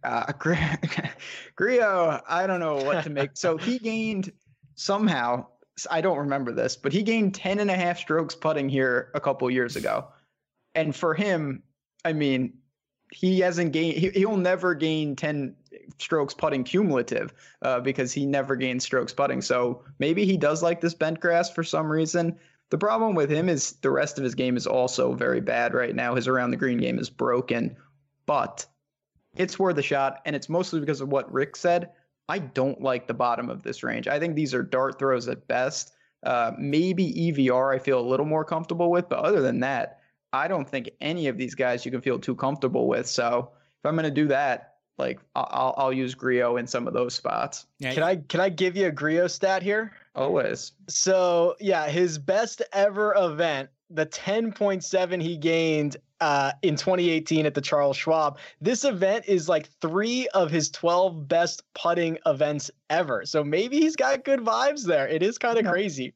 Uh, 0.04 0.32
Gri- 0.38 0.58
Grillo, 1.56 2.20
I 2.28 2.46
don't 2.46 2.60
know 2.60 2.76
what 2.76 3.04
to 3.04 3.10
make. 3.10 3.30
so 3.34 3.56
he 3.56 3.78
gained 3.80 4.32
somehow, 4.74 5.46
I 5.90 6.00
don't 6.00 6.18
remember 6.18 6.52
this, 6.52 6.76
but 6.76 6.92
he 6.92 7.02
gained 7.02 7.34
10 7.34 7.60
and 7.60 7.70
a 7.70 7.76
half 7.76 7.98
strokes 7.98 8.34
putting 8.34 8.68
here 8.68 9.10
a 9.14 9.20
couple 9.20 9.50
years 9.50 9.76
ago. 9.76 10.08
And 10.74 10.94
for 10.94 11.14
him, 11.14 11.62
I 12.04 12.12
mean, 12.12 12.58
he 13.12 13.40
hasn't 13.40 13.72
gained, 13.72 13.96
he, 13.96 14.10
he'll 14.10 14.36
never 14.36 14.74
gain 14.74 15.16
10 15.16 15.56
strokes 15.98 16.34
putting 16.34 16.62
cumulative 16.62 17.32
uh, 17.62 17.80
because 17.80 18.12
he 18.12 18.26
never 18.26 18.54
gained 18.54 18.82
strokes 18.82 19.12
putting. 19.12 19.40
So 19.40 19.82
maybe 19.98 20.24
he 20.24 20.36
does 20.36 20.62
like 20.62 20.80
this 20.80 20.94
bent 20.94 21.20
grass 21.20 21.50
for 21.50 21.64
some 21.64 21.90
reason. 21.90 22.38
The 22.70 22.78
problem 22.78 23.14
with 23.14 23.30
him 23.30 23.48
is 23.48 23.72
the 23.80 23.90
rest 23.90 24.18
of 24.18 24.24
his 24.24 24.34
game 24.34 24.56
is 24.56 24.66
also 24.66 25.14
very 25.14 25.40
bad 25.40 25.72
right 25.74 25.94
now. 25.94 26.14
His 26.14 26.28
around 26.28 26.50
the 26.50 26.56
green 26.56 26.78
game 26.78 26.98
is 26.98 27.08
broken, 27.08 27.76
but 28.26 28.66
it's 29.36 29.58
worth 29.58 29.78
a 29.78 29.82
shot. 29.82 30.20
And 30.26 30.36
it's 30.36 30.48
mostly 30.48 30.80
because 30.80 31.00
of 31.00 31.08
what 31.08 31.32
Rick 31.32 31.56
said. 31.56 31.90
I 32.28 32.38
don't 32.38 32.82
like 32.82 33.06
the 33.06 33.14
bottom 33.14 33.48
of 33.48 33.62
this 33.62 33.82
range. 33.82 34.06
I 34.06 34.18
think 34.18 34.34
these 34.34 34.52
are 34.52 34.62
dart 34.62 34.98
throws 34.98 35.28
at 35.28 35.48
best. 35.48 35.92
Uh, 36.24 36.52
maybe 36.58 37.14
EVR 37.14 37.74
I 37.74 37.78
feel 37.78 38.00
a 38.00 38.06
little 38.06 38.26
more 38.26 38.44
comfortable 38.44 38.90
with, 38.90 39.08
but 39.08 39.20
other 39.20 39.40
than 39.40 39.60
that, 39.60 40.00
I 40.32 40.48
don't 40.48 40.68
think 40.68 40.90
any 41.00 41.28
of 41.28 41.38
these 41.38 41.54
guys 41.54 41.86
you 41.86 41.90
can 41.90 42.02
feel 42.02 42.18
too 42.18 42.34
comfortable 42.34 42.86
with. 42.86 43.06
So 43.06 43.52
if 43.78 43.88
I'm 43.88 43.94
going 43.94 44.04
to 44.04 44.10
do 44.10 44.28
that, 44.28 44.67
like 44.98 45.20
I- 45.34 45.46
I'll, 45.50 45.74
I'll 45.76 45.92
use 45.92 46.14
Grillo 46.14 46.56
in 46.56 46.66
some 46.66 46.86
of 46.86 46.94
those 46.94 47.14
spots. 47.14 47.66
Yeah, 47.78 47.94
Can 47.94 48.02
I 48.02 48.16
can 48.16 48.40
I 48.40 48.48
give 48.48 48.76
you 48.76 48.86
a 48.86 48.90
Grillo 48.92 49.26
stat 49.28 49.62
here? 49.62 49.92
Always. 50.14 50.72
So 50.88 51.56
yeah, 51.60 51.88
his 51.88 52.18
best 52.18 52.62
ever 52.72 53.14
event, 53.16 53.70
the 53.90 54.04
10.7 54.06 55.22
he 55.22 55.36
gained 55.36 55.96
uh, 56.20 56.50
in 56.62 56.74
2018 56.74 57.46
at 57.46 57.54
the 57.54 57.60
Charles 57.60 57.96
Schwab. 57.96 58.38
This 58.60 58.84
event 58.84 59.26
is 59.28 59.48
like 59.48 59.68
three 59.80 60.26
of 60.34 60.50
his 60.50 60.68
12 60.70 61.28
best 61.28 61.62
putting 61.74 62.18
events 62.26 62.70
ever. 62.90 63.24
So 63.24 63.44
maybe 63.44 63.78
he's 63.78 63.94
got 63.94 64.24
good 64.24 64.40
vibes 64.40 64.84
there. 64.84 65.06
It 65.06 65.22
is 65.22 65.38
kind 65.38 65.58
of 65.58 65.64
Yeah. 65.64 65.70
crazy. 65.70 66.14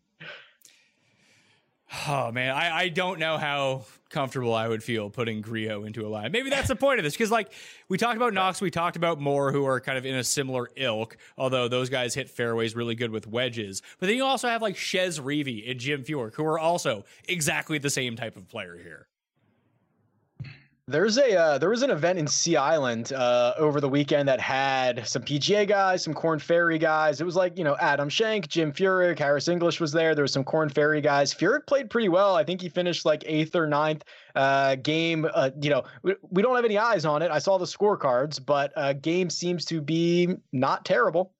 Oh 2.08 2.32
man, 2.32 2.54
I, 2.54 2.76
I 2.84 2.88
don't 2.88 3.18
know 3.18 3.36
how 3.36 3.84
comfortable 4.08 4.54
I 4.54 4.66
would 4.66 4.82
feel 4.82 5.10
putting 5.10 5.42
Grillo 5.42 5.84
into 5.84 6.06
a 6.06 6.08
line. 6.08 6.32
Maybe 6.32 6.48
that's 6.48 6.68
the 6.68 6.76
point 6.76 6.98
of 6.98 7.04
this, 7.04 7.12
because 7.12 7.30
like 7.30 7.52
we 7.88 7.98
talked 7.98 8.16
about 8.16 8.32
Knox, 8.32 8.60
we 8.60 8.70
talked 8.70 8.96
about 8.96 9.20
Moore, 9.20 9.52
who 9.52 9.66
are 9.66 9.78
kind 9.78 9.98
of 9.98 10.06
in 10.06 10.14
a 10.14 10.24
similar 10.24 10.70
ilk, 10.76 11.18
although 11.36 11.68
those 11.68 11.90
guys 11.90 12.14
hit 12.14 12.30
fairways 12.30 12.74
really 12.74 12.94
good 12.94 13.10
with 13.10 13.26
wedges. 13.26 13.82
But 13.98 14.06
then 14.06 14.16
you 14.16 14.24
also 14.24 14.48
have 14.48 14.62
like 14.62 14.76
Chez 14.76 15.20
Reavie 15.20 15.70
and 15.70 15.78
Jim 15.78 16.02
Furyk, 16.02 16.34
who 16.34 16.44
are 16.44 16.58
also 16.58 17.04
exactly 17.28 17.76
the 17.78 17.90
same 17.90 18.16
type 18.16 18.36
of 18.36 18.48
player 18.48 18.78
here. 18.82 19.06
There's 20.92 21.16
a 21.16 21.34
uh, 21.34 21.58
there 21.58 21.70
was 21.70 21.82
an 21.82 21.90
event 21.90 22.18
in 22.18 22.26
Sea 22.26 22.58
Island 22.58 23.14
uh, 23.14 23.54
over 23.56 23.80
the 23.80 23.88
weekend 23.88 24.28
that 24.28 24.38
had 24.38 25.08
some 25.08 25.22
PGA 25.22 25.66
guys, 25.66 26.04
some 26.04 26.12
Corn 26.12 26.38
Ferry 26.38 26.78
guys. 26.78 27.18
It 27.18 27.24
was 27.24 27.34
like 27.34 27.56
you 27.56 27.64
know 27.64 27.76
Adam 27.80 28.10
Schenk, 28.10 28.46
Jim 28.46 28.72
Furyk, 28.72 29.18
Harris 29.18 29.48
English 29.48 29.80
was 29.80 29.90
there. 29.90 30.14
There 30.14 30.22
was 30.22 30.32
some 30.34 30.44
Corn 30.44 30.68
Ferry 30.68 31.00
guys. 31.00 31.32
Furyk 31.32 31.66
played 31.66 31.88
pretty 31.88 32.10
well. 32.10 32.36
I 32.36 32.44
think 32.44 32.60
he 32.60 32.68
finished 32.68 33.06
like 33.06 33.24
eighth 33.26 33.56
or 33.56 33.66
ninth. 33.66 34.04
Uh, 34.34 34.76
game, 34.76 35.26
uh, 35.32 35.50
you 35.60 35.70
know, 35.70 35.82
we, 36.02 36.14
we 36.30 36.42
don't 36.42 36.54
have 36.56 36.64
any 36.64 36.78
eyes 36.78 37.04
on 37.04 37.22
it. 37.22 37.30
I 37.30 37.38
saw 37.38 37.58
the 37.58 37.64
scorecards, 37.64 38.44
but 38.44 38.72
uh, 38.76 38.92
game 38.92 39.30
seems 39.30 39.64
to 39.66 39.80
be 39.80 40.28
not 40.52 40.84
terrible. 40.84 41.32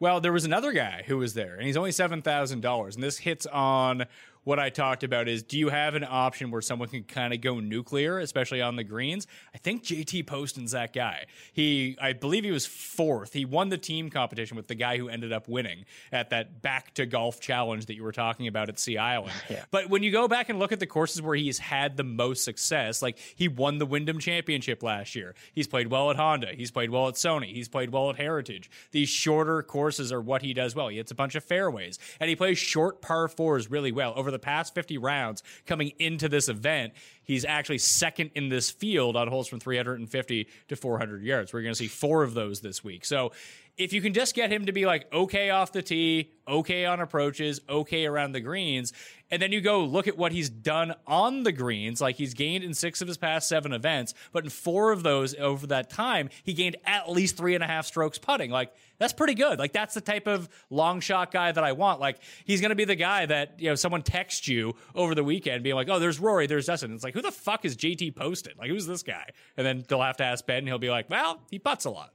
Well, 0.00 0.20
there 0.20 0.32
was 0.32 0.44
another 0.44 0.72
guy 0.72 1.04
who 1.06 1.18
was 1.18 1.34
there, 1.34 1.54
and 1.54 1.66
he's 1.66 1.76
only 1.76 1.92
seven 1.92 2.22
thousand 2.22 2.62
dollars. 2.62 2.94
And 2.94 3.04
this 3.04 3.18
hits 3.18 3.46
on 3.46 4.06
what 4.44 4.58
I 4.58 4.70
talked 4.70 5.02
about: 5.02 5.28
is 5.28 5.42
do 5.42 5.58
you 5.58 5.68
have 5.68 5.94
an 5.94 6.06
option 6.08 6.50
where 6.50 6.62
someone 6.62 6.88
can 6.88 7.02
kind 7.04 7.34
of 7.34 7.40
go 7.40 7.60
nuclear, 7.60 8.18
especially 8.18 8.60
on 8.60 8.76
the 8.76 8.84
greens? 8.84 9.26
I 9.54 9.58
think 9.58 9.84
JT 9.84 10.26
Poston's 10.26 10.72
that 10.72 10.92
guy. 10.92 11.26
He, 11.52 11.96
I 12.00 12.12
believe, 12.12 12.44
he 12.44 12.50
was 12.50 12.66
fourth. 12.66 13.32
He 13.32 13.44
won 13.44 13.68
the 13.68 13.78
team 13.78 14.10
competition 14.10 14.56
with 14.56 14.68
the 14.68 14.74
guy 14.74 14.98
who 14.98 15.08
ended 15.08 15.32
up 15.32 15.48
winning 15.48 15.84
at 16.12 16.30
that 16.30 16.62
back 16.62 16.94
to 16.94 17.06
golf 17.06 17.40
challenge 17.40 17.86
that 17.86 17.94
you 17.94 18.02
were 18.02 18.12
talking 18.12 18.46
about 18.46 18.68
at 18.68 18.78
Sea 18.78 18.98
Island. 18.98 19.32
But 19.70 19.88
when 19.90 20.02
you 20.02 20.10
go 20.10 20.28
back 20.28 20.48
and 20.48 20.58
look 20.58 20.72
at 20.72 20.80
the 20.80 20.86
courses 20.86 21.22
where 21.22 21.34
he's 21.34 21.58
had 21.58 21.96
the 21.96 22.04
most 22.04 22.44
success, 22.44 23.02
like 23.02 23.18
he 23.34 23.48
won 23.48 23.78
the 23.78 23.86
Wyndham 23.86 24.18
Championship 24.18 24.82
last 24.82 25.14
year. 25.14 25.34
He's 25.54 25.66
played 25.66 25.88
well 25.88 26.10
at 26.10 26.16
Honda. 26.16 26.48
He's 26.54 26.70
played 26.70 26.90
well 26.90 27.08
at 27.08 27.14
Sony. 27.14 27.52
He's 27.52 27.68
played 27.68 27.90
well 27.90 28.10
at 28.10 28.16
Heritage. 28.16 28.70
These 28.90 29.08
shorter 29.08 29.62
courses 29.62 30.12
are 30.12 30.20
what 30.20 30.42
he 30.42 30.52
does 30.54 30.74
well. 30.74 30.88
He 30.88 30.96
hits 30.96 31.10
a 31.10 31.14
bunch 31.14 31.34
of 31.34 31.44
fairways 31.44 31.98
and 32.20 32.28
he 32.28 32.36
plays 32.36 32.58
short 32.58 33.00
par 33.00 33.28
fours 33.28 33.70
really 33.70 33.92
well. 33.92 34.12
Over 34.16 34.30
the 34.34 34.38
past 34.38 34.74
50 34.74 34.98
rounds 34.98 35.42
coming 35.66 35.92
into 35.98 36.28
this 36.28 36.48
event, 36.48 36.92
he's 37.22 37.44
actually 37.44 37.78
second 37.78 38.30
in 38.34 38.48
this 38.48 38.70
field 38.70 39.16
on 39.16 39.28
holes 39.28 39.48
from 39.48 39.60
350 39.60 40.48
to 40.68 40.76
400 40.76 41.22
yards. 41.22 41.52
We're 41.52 41.62
going 41.62 41.72
to 41.72 41.78
see 41.78 41.88
four 41.88 42.22
of 42.22 42.34
those 42.34 42.60
this 42.60 42.84
week. 42.84 43.04
So 43.04 43.32
if 43.76 43.92
you 43.92 44.00
can 44.00 44.12
just 44.12 44.34
get 44.34 44.52
him 44.52 44.66
to 44.66 44.72
be 44.72 44.86
like 44.86 45.12
okay 45.12 45.50
off 45.50 45.72
the 45.72 45.82
tee, 45.82 46.30
okay 46.46 46.84
on 46.84 47.00
approaches, 47.00 47.60
okay 47.68 48.06
around 48.06 48.32
the 48.32 48.40
greens, 48.40 48.92
and 49.30 49.42
then 49.42 49.50
you 49.50 49.60
go 49.60 49.84
look 49.84 50.06
at 50.06 50.16
what 50.16 50.30
he's 50.30 50.48
done 50.48 50.94
on 51.06 51.42
the 51.42 51.50
greens, 51.50 52.00
like 52.00 52.16
he's 52.16 52.34
gained 52.34 52.62
in 52.62 52.72
six 52.72 53.00
of 53.00 53.08
his 53.08 53.16
past 53.16 53.48
seven 53.48 53.72
events, 53.72 54.14
but 54.32 54.44
in 54.44 54.50
four 54.50 54.92
of 54.92 55.02
those 55.02 55.34
over 55.36 55.66
that 55.66 55.90
time, 55.90 56.28
he 56.44 56.52
gained 56.52 56.76
at 56.84 57.10
least 57.10 57.36
three 57.36 57.54
and 57.54 57.64
a 57.64 57.66
half 57.66 57.86
strokes 57.86 58.18
putting. 58.18 58.50
Like 58.50 58.72
that's 58.98 59.12
pretty 59.12 59.34
good. 59.34 59.58
Like 59.58 59.72
that's 59.72 59.94
the 59.94 60.00
type 60.00 60.28
of 60.28 60.48
long 60.70 61.00
shot 61.00 61.32
guy 61.32 61.50
that 61.50 61.64
I 61.64 61.72
want. 61.72 61.98
Like 61.98 62.18
he's 62.44 62.60
going 62.60 62.70
to 62.70 62.76
be 62.76 62.84
the 62.84 62.94
guy 62.94 63.26
that, 63.26 63.58
you 63.58 63.68
know, 63.68 63.74
someone 63.74 64.02
texts 64.02 64.46
you 64.46 64.76
over 64.94 65.16
the 65.16 65.24
weekend 65.24 65.64
being 65.64 65.74
like, 65.74 65.88
oh, 65.88 65.98
there's 65.98 66.20
Rory, 66.20 66.46
there's 66.46 66.66
Dustin. 66.66 66.94
It's 66.94 67.02
like, 67.02 67.14
who 67.14 67.22
the 67.22 67.32
fuck 67.32 67.64
is 67.64 67.76
JT 67.76 68.14
Poston? 68.14 68.52
Like, 68.56 68.70
who's 68.70 68.86
this 68.86 69.02
guy? 69.02 69.30
And 69.56 69.66
then 69.66 69.84
they'll 69.88 70.00
have 70.00 70.18
to 70.18 70.24
ask 70.24 70.46
Ben, 70.46 70.58
and 70.58 70.68
he'll 70.68 70.78
be 70.78 70.90
like, 70.90 71.10
well, 71.10 71.40
he 71.50 71.58
putts 71.58 71.86
a 71.86 71.90
lot. 71.90 72.12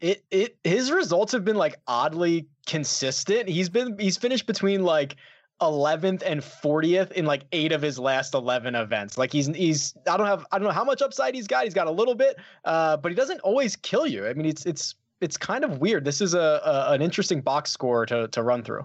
It 0.00 0.24
it 0.30 0.56
his 0.64 0.90
results 0.90 1.32
have 1.32 1.44
been 1.44 1.56
like 1.56 1.76
oddly 1.86 2.46
consistent. 2.66 3.48
He's 3.48 3.68
been 3.68 3.98
he's 3.98 4.16
finished 4.16 4.46
between 4.46 4.82
like 4.82 5.16
11th 5.60 6.22
and 6.26 6.40
40th 6.40 7.12
in 7.12 7.24
like 7.24 7.44
eight 7.52 7.72
of 7.72 7.80
his 7.80 7.98
last 7.98 8.34
11 8.34 8.74
events. 8.74 9.16
Like 9.16 9.32
he's 9.32 9.46
he's 9.46 9.94
I 10.10 10.16
don't 10.16 10.26
have 10.26 10.46
I 10.52 10.58
don't 10.58 10.66
know 10.66 10.74
how 10.74 10.84
much 10.84 11.00
upside 11.00 11.34
he's 11.34 11.46
got. 11.46 11.64
He's 11.64 11.74
got 11.74 11.86
a 11.86 11.92
little 11.92 12.14
bit, 12.14 12.36
uh, 12.64 12.96
but 12.96 13.12
he 13.12 13.16
doesn't 13.16 13.40
always 13.40 13.76
kill 13.76 14.06
you. 14.06 14.26
I 14.26 14.34
mean, 14.34 14.46
it's 14.46 14.66
it's 14.66 14.94
it's 15.20 15.36
kind 15.36 15.64
of 15.64 15.78
weird. 15.78 16.04
This 16.04 16.20
is 16.20 16.34
a, 16.34 16.60
a 16.64 16.92
an 16.92 17.02
interesting 17.02 17.40
box 17.40 17.70
score 17.70 18.04
to 18.06 18.28
to 18.28 18.42
run 18.42 18.62
through. 18.62 18.84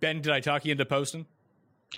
Ben, 0.00 0.20
did 0.20 0.32
I 0.32 0.40
talk 0.40 0.64
you 0.64 0.72
into 0.72 0.84
Poston? 0.84 1.26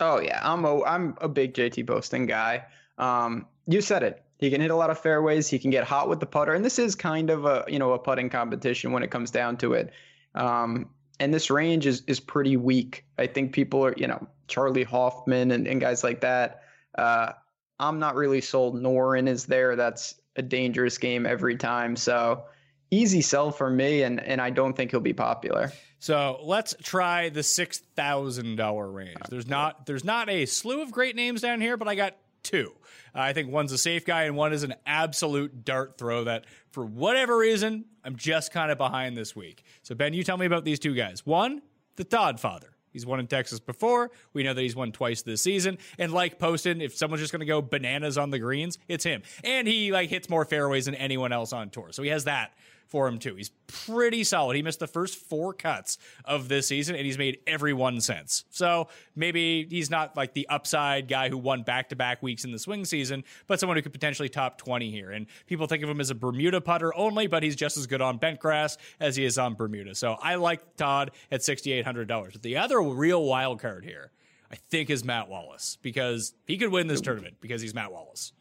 Oh 0.00 0.20
yeah, 0.20 0.40
I'm 0.42 0.64
a 0.64 0.84
I'm 0.84 1.16
a 1.20 1.28
big 1.28 1.54
JT 1.54 1.86
Poston 1.86 2.26
guy. 2.26 2.64
Um, 2.98 3.46
you 3.66 3.80
said 3.80 4.02
it. 4.02 4.22
He 4.42 4.50
can 4.50 4.60
hit 4.60 4.72
a 4.72 4.76
lot 4.76 4.90
of 4.90 4.98
fairways. 4.98 5.48
He 5.48 5.60
can 5.60 5.70
get 5.70 5.84
hot 5.84 6.08
with 6.08 6.18
the 6.18 6.26
putter, 6.26 6.52
and 6.52 6.64
this 6.64 6.76
is 6.76 6.96
kind 6.96 7.30
of 7.30 7.44
a 7.44 7.64
you 7.68 7.78
know 7.78 7.92
a 7.92 7.98
putting 7.98 8.28
competition 8.28 8.90
when 8.90 9.04
it 9.04 9.10
comes 9.12 9.30
down 9.30 9.56
to 9.58 9.74
it. 9.74 9.92
Um, 10.34 10.90
and 11.20 11.32
this 11.32 11.48
range 11.48 11.86
is 11.86 12.02
is 12.08 12.18
pretty 12.18 12.56
weak. 12.56 13.04
I 13.18 13.28
think 13.28 13.52
people 13.52 13.86
are 13.86 13.94
you 13.96 14.08
know 14.08 14.26
Charley 14.48 14.82
Hoffman 14.82 15.52
and, 15.52 15.68
and 15.68 15.80
guys 15.80 16.02
like 16.02 16.22
that. 16.22 16.64
Uh, 16.98 17.34
I'm 17.78 18.00
not 18.00 18.16
really 18.16 18.40
sold. 18.40 18.74
Noren 18.74 19.28
is 19.28 19.46
there. 19.46 19.76
That's 19.76 20.16
a 20.34 20.42
dangerous 20.42 20.98
game 20.98 21.24
every 21.24 21.54
time. 21.54 21.94
So 21.94 22.42
easy 22.90 23.20
sell 23.20 23.52
for 23.52 23.70
me, 23.70 24.02
and 24.02 24.18
and 24.18 24.40
I 24.40 24.50
don't 24.50 24.76
think 24.76 24.90
he'll 24.90 24.98
be 24.98 25.12
popular. 25.12 25.70
So 26.00 26.40
let's 26.42 26.74
try 26.82 27.28
the 27.28 27.44
six 27.44 27.78
thousand 27.78 28.56
dollar 28.56 28.90
range. 28.90 29.18
There's 29.30 29.46
not 29.46 29.86
there's 29.86 30.04
not 30.04 30.28
a 30.28 30.46
slew 30.46 30.82
of 30.82 30.90
great 30.90 31.14
names 31.14 31.42
down 31.42 31.60
here, 31.60 31.76
but 31.76 31.86
I 31.86 31.94
got 31.94 32.16
two. 32.42 32.72
I 33.14 33.32
think 33.32 33.50
one's 33.50 33.72
a 33.72 33.78
safe 33.78 34.04
guy 34.04 34.24
and 34.24 34.36
one 34.36 34.52
is 34.52 34.62
an 34.62 34.74
absolute 34.86 35.64
dart 35.64 35.98
throw 35.98 36.24
that, 36.24 36.46
for 36.70 36.84
whatever 36.84 37.36
reason, 37.36 37.84
I'm 38.04 38.16
just 38.16 38.52
kind 38.52 38.72
of 38.72 38.78
behind 38.78 39.16
this 39.16 39.36
week. 39.36 39.64
So 39.82 39.94
Ben, 39.94 40.14
you 40.14 40.24
tell 40.24 40.36
me 40.38 40.46
about 40.46 40.64
these 40.64 40.78
two 40.78 40.94
guys. 40.94 41.26
One, 41.26 41.62
the 41.96 42.04
Todd 42.04 42.40
father. 42.40 42.68
He's 42.90 43.06
won 43.06 43.20
in 43.20 43.26
Texas 43.26 43.58
before. 43.58 44.10
We 44.34 44.42
know 44.42 44.52
that 44.54 44.60
he's 44.60 44.76
won 44.76 44.92
twice 44.92 45.22
this 45.22 45.40
season. 45.40 45.78
And 45.98 46.12
like 46.12 46.38
Poston, 46.38 46.80
if 46.80 46.94
someone's 46.94 47.22
just 47.22 47.32
going 47.32 47.40
to 47.40 47.46
go 47.46 47.62
bananas 47.62 48.18
on 48.18 48.30
the 48.30 48.38
greens, 48.38 48.78
it's 48.86 49.04
him. 49.04 49.22
And 49.42 49.66
he 49.66 49.92
like 49.92 50.10
hits 50.10 50.28
more 50.28 50.44
fairways 50.44 50.84
than 50.84 50.94
anyone 50.94 51.32
else 51.32 51.52
on 51.52 51.70
tour. 51.70 51.88
So 51.92 52.02
he 52.02 52.10
has 52.10 52.24
that 52.24 52.52
for 52.86 53.08
him 53.08 53.18
too. 53.18 53.34
He's 53.34 53.50
pretty 53.66 54.24
solid. 54.24 54.56
He 54.56 54.62
missed 54.62 54.80
the 54.80 54.86
first 54.86 55.16
four 55.16 55.52
cuts 55.54 55.98
of 56.24 56.48
this 56.48 56.66
season 56.66 56.94
and 56.94 57.04
he's 57.06 57.18
made 57.18 57.38
every 57.46 57.72
one 57.72 58.00
since. 58.00 58.44
So 58.50 58.88
maybe 59.16 59.66
he's 59.68 59.90
not 59.90 60.16
like 60.16 60.34
the 60.34 60.48
upside 60.48 61.08
guy 61.08 61.28
who 61.28 61.38
won 61.38 61.62
back 61.62 61.88
to 61.88 61.96
back 61.96 62.22
weeks 62.22 62.44
in 62.44 62.52
the 62.52 62.58
swing 62.58 62.84
season, 62.84 63.24
but 63.46 63.60
someone 63.60 63.76
who 63.76 63.82
could 63.82 63.92
potentially 63.92 64.28
top 64.28 64.58
20 64.58 64.90
here. 64.90 65.10
And 65.10 65.26
people 65.46 65.66
think 65.66 65.82
of 65.82 65.88
him 65.88 66.00
as 66.00 66.10
a 66.10 66.14
Bermuda 66.14 66.60
putter 66.60 66.94
only, 66.96 67.26
but 67.26 67.42
he's 67.42 67.56
just 67.56 67.76
as 67.76 67.86
good 67.86 68.02
on 68.02 68.18
bent 68.18 68.40
grass 68.40 68.76
as 69.00 69.16
he 69.16 69.24
is 69.24 69.38
on 69.38 69.54
Bermuda. 69.54 69.94
So 69.94 70.16
I 70.20 70.34
like 70.34 70.76
Todd 70.76 71.12
at 71.30 71.40
$6,800. 71.40 72.32
But 72.32 72.42
the 72.42 72.58
other 72.58 72.80
real 72.82 73.24
wild 73.24 73.60
card 73.60 73.84
here, 73.84 74.12
I 74.50 74.56
think, 74.70 74.90
is 74.90 75.04
Matt 75.04 75.28
Wallace 75.28 75.78
because 75.82 76.34
he 76.46 76.58
could 76.58 76.70
win 76.70 76.86
this 76.86 77.00
tournament 77.00 77.36
because 77.40 77.62
he's 77.62 77.74
Matt 77.74 77.92
Wallace. 77.92 78.32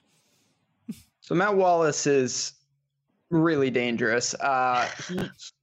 So 1.21 1.35
Matt 1.35 1.55
Wallace 1.55 2.07
is 2.07 2.53
really 3.32 3.71
dangerous. 3.71 4.34
Uh, 4.36 4.88
he, 5.07 5.19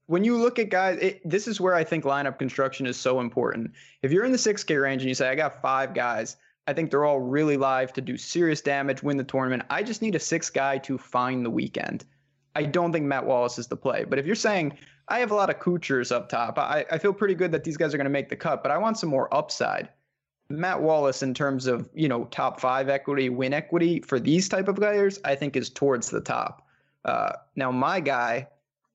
when 0.06 0.24
you 0.24 0.36
look 0.36 0.58
at 0.58 0.70
guys, 0.70 0.98
it, 1.00 1.20
this 1.28 1.46
is 1.46 1.60
where 1.60 1.74
I 1.74 1.84
think 1.84 2.04
lineup 2.04 2.38
construction 2.38 2.86
is 2.86 2.96
so 2.96 3.20
important. 3.20 3.72
If 4.02 4.10
you're 4.10 4.24
in 4.24 4.32
the 4.32 4.38
6K 4.38 4.82
range 4.82 5.02
and 5.02 5.08
you 5.08 5.14
say, 5.14 5.28
I 5.28 5.34
got 5.34 5.60
five 5.60 5.94
guys, 5.94 6.36
I 6.66 6.72
think 6.72 6.90
they're 6.90 7.04
all 7.04 7.20
really 7.20 7.56
live 7.56 7.92
to 7.94 8.00
do 8.00 8.16
serious 8.16 8.60
damage, 8.60 9.02
win 9.02 9.16
the 9.16 9.24
tournament. 9.24 9.62
I 9.70 9.82
just 9.82 10.02
need 10.02 10.14
a 10.14 10.20
six 10.20 10.50
guy 10.50 10.78
to 10.78 10.98
find 10.98 11.44
the 11.44 11.50
weekend. 11.50 12.04
I 12.54 12.64
don't 12.64 12.92
think 12.92 13.06
Matt 13.06 13.24
Wallace 13.24 13.58
is 13.58 13.68
the 13.68 13.76
play. 13.76 14.04
But 14.04 14.18
if 14.18 14.26
you're 14.26 14.34
saying, 14.34 14.76
I 15.08 15.20
have 15.20 15.30
a 15.30 15.34
lot 15.34 15.50
of 15.50 15.58
Kuchars 15.58 16.10
up 16.10 16.28
top, 16.28 16.58
I, 16.58 16.84
I 16.90 16.98
feel 16.98 17.12
pretty 17.12 17.34
good 17.34 17.52
that 17.52 17.64
these 17.64 17.76
guys 17.76 17.94
are 17.94 17.96
going 17.96 18.04
to 18.04 18.10
make 18.10 18.28
the 18.28 18.36
cut, 18.36 18.62
but 18.62 18.72
I 18.72 18.78
want 18.78 18.98
some 18.98 19.08
more 19.08 19.32
upside. 19.34 19.88
Matt 20.50 20.80
Wallace, 20.80 21.22
in 21.22 21.34
terms 21.34 21.66
of 21.66 21.88
you 21.92 22.08
know 22.08 22.24
top 22.26 22.60
five 22.60 22.88
equity, 22.88 23.28
win 23.28 23.52
equity 23.52 24.00
for 24.00 24.18
these 24.18 24.48
type 24.48 24.68
of 24.68 24.76
players, 24.76 25.20
I 25.24 25.34
think 25.34 25.56
is 25.56 25.68
towards 25.68 26.10
the 26.10 26.20
top. 26.20 26.66
Uh, 27.08 27.32
now, 27.56 27.72
my 27.72 28.00
guy 28.00 28.46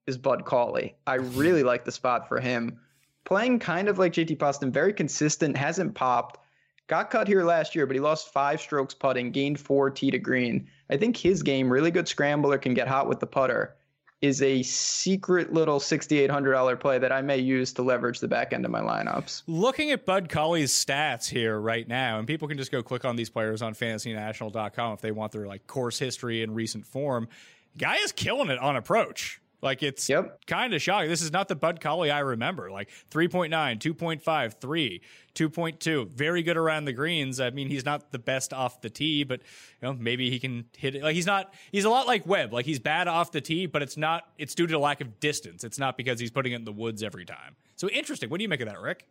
is 0.06 0.18
Bud 0.18 0.46
Cauley. 0.46 0.96
I 1.08 1.16
really 1.16 1.64
like 1.72 1.84
the 1.84 1.92
spot 1.92 2.28
for 2.28 2.40
him. 2.40 2.80
Playing 3.26 3.58
kind 3.58 3.88
of 3.88 3.98
like 3.98 4.14
JT 4.14 4.38
Poston, 4.38 4.72
very 4.72 4.94
consistent, 4.94 5.58
hasn't 5.58 5.96
popped. 5.96 6.40
Got 6.88 7.10
cut 7.10 7.28
here 7.28 7.44
last 7.44 7.74
year, 7.74 7.88
but 7.88 7.96
he 7.96 8.00
lost 8.00 8.32
five 8.32 8.62
strokes 8.62 8.94
putting, 8.94 9.32
gained 9.32 9.60
four 9.60 9.90
tee 9.90 10.12
to 10.12 10.20
green. 10.20 10.68
I 10.92 10.98
think 10.98 11.18
his 11.18 11.42
game, 11.42 11.72
really 11.72 11.90
good 11.90 12.08
scrambler, 12.08 12.58
can 12.60 12.76
get 12.76 12.88
hot 12.88 13.08
with 13.08 13.20
the 13.20 13.26
putter, 13.26 13.78
is 14.22 14.42
a 14.44 14.62
secret 14.62 15.52
little 15.52 15.80
$6,800 15.80 16.80
play 16.80 17.00
that 17.00 17.12
I 17.12 17.22
may 17.22 17.40
use 17.40 17.74
to 17.74 17.82
leverage 17.82 18.20
the 18.20 18.28
back 18.28 18.54
end 18.54 18.64
of 18.64 18.70
my 18.72 18.82
lineups. 18.82 19.44
Looking 19.48 19.92
at 19.92 20.06
Bud 20.06 20.30
Cauley's 20.30 20.72
stats 20.72 21.30
here 21.30 21.60
right 21.60 21.88
now, 21.88 22.20
and 22.20 22.28
people 22.28 22.48
can 22.48 22.58
just 22.58 22.72
go 22.72 22.84
click 22.84 23.06
on 23.06 23.16
these 23.16 23.30
players 23.30 23.62
on 23.62 23.74
fantasynational.com 23.74 24.94
if 24.94 25.02
they 25.02 25.12
want 25.12 25.32
their 25.32 25.48
like 25.48 25.66
course 25.66 25.98
history 25.98 26.44
and 26.44 26.54
recent 26.54 26.86
form 26.86 27.28
guy 27.78 27.98
is 27.98 28.12
killing 28.12 28.50
it 28.50 28.60
on 28.60 28.76
approach. 28.76 29.42
Like 29.64 29.82
it's 29.82 30.10
yep. 30.10 30.46
kind 30.46 30.74
of 30.74 30.82
shocking. 30.82 31.10
This 31.10 31.22
is 31.22 31.32
not 31.32 31.48
the 31.48 31.56
Bud 31.56 31.80
Cauley 31.80 32.12
I 32.12 32.20
remember. 32.20 32.70
Like 32.70 32.90
3.9, 33.12 33.50
2.5, 33.80 34.60
3, 34.60 35.02
2.2. 35.34 36.12
Very 36.12 36.44
good 36.44 36.58
around 36.58 36.84
the 36.84 36.92
greens. 36.92 37.40
I 37.40 37.50
mean, 37.50 37.70
he's 37.70 37.86
not 37.86 38.12
the 38.12 38.20
best 38.20 38.52
off 38.52 38.82
the 38.82 38.90
tee, 38.90 39.24
but 39.24 39.40
you 39.40 39.88
know, 39.88 39.94
maybe 39.94 40.30
he 40.30 40.38
can 40.38 40.66
hit 40.78 40.96
it. 40.96 41.02
Like 41.02 41.16
he's 41.16 41.26
not 41.26 41.54
he's 41.72 41.86
a 41.86 41.90
lot 41.90 42.08
like 42.08 42.28
Webb. 42.28 42.52
Like 42.52 42.66
he's 42.66 42.80
bad 42.80 43.08
off 43.08 43.32
the 43.32 43.40
tee, 43.40 43.66
but 43.66 43.82
it's 43.82 43.96
not 43.96 44.26
it's 44.38 44.54
due 44.54 44.68
to 44.68 44.78
lack 44.78 45.00
of 45.00 45.22
distance. 45.22 45.64
It's 45.64 45.80
not 45.80 45.96
because 45.96 46.20
he's 46.20 46.32
putting 46.32 46.52
it 46.52 46.58
in 46.58 46.66
the 46.66 46.74
woods 46.74 47.02
every 47.02 47.24
time. 47.24 47.56
So 47.78 47.88
interesting. 47.88 48.30
What 48.30 48.40
do 48.40 48.44
you 48.44 48.50
make 48.50 48.60
of 48.60 48.68
that, 48.68 48.82
Rick? 48.82 49.08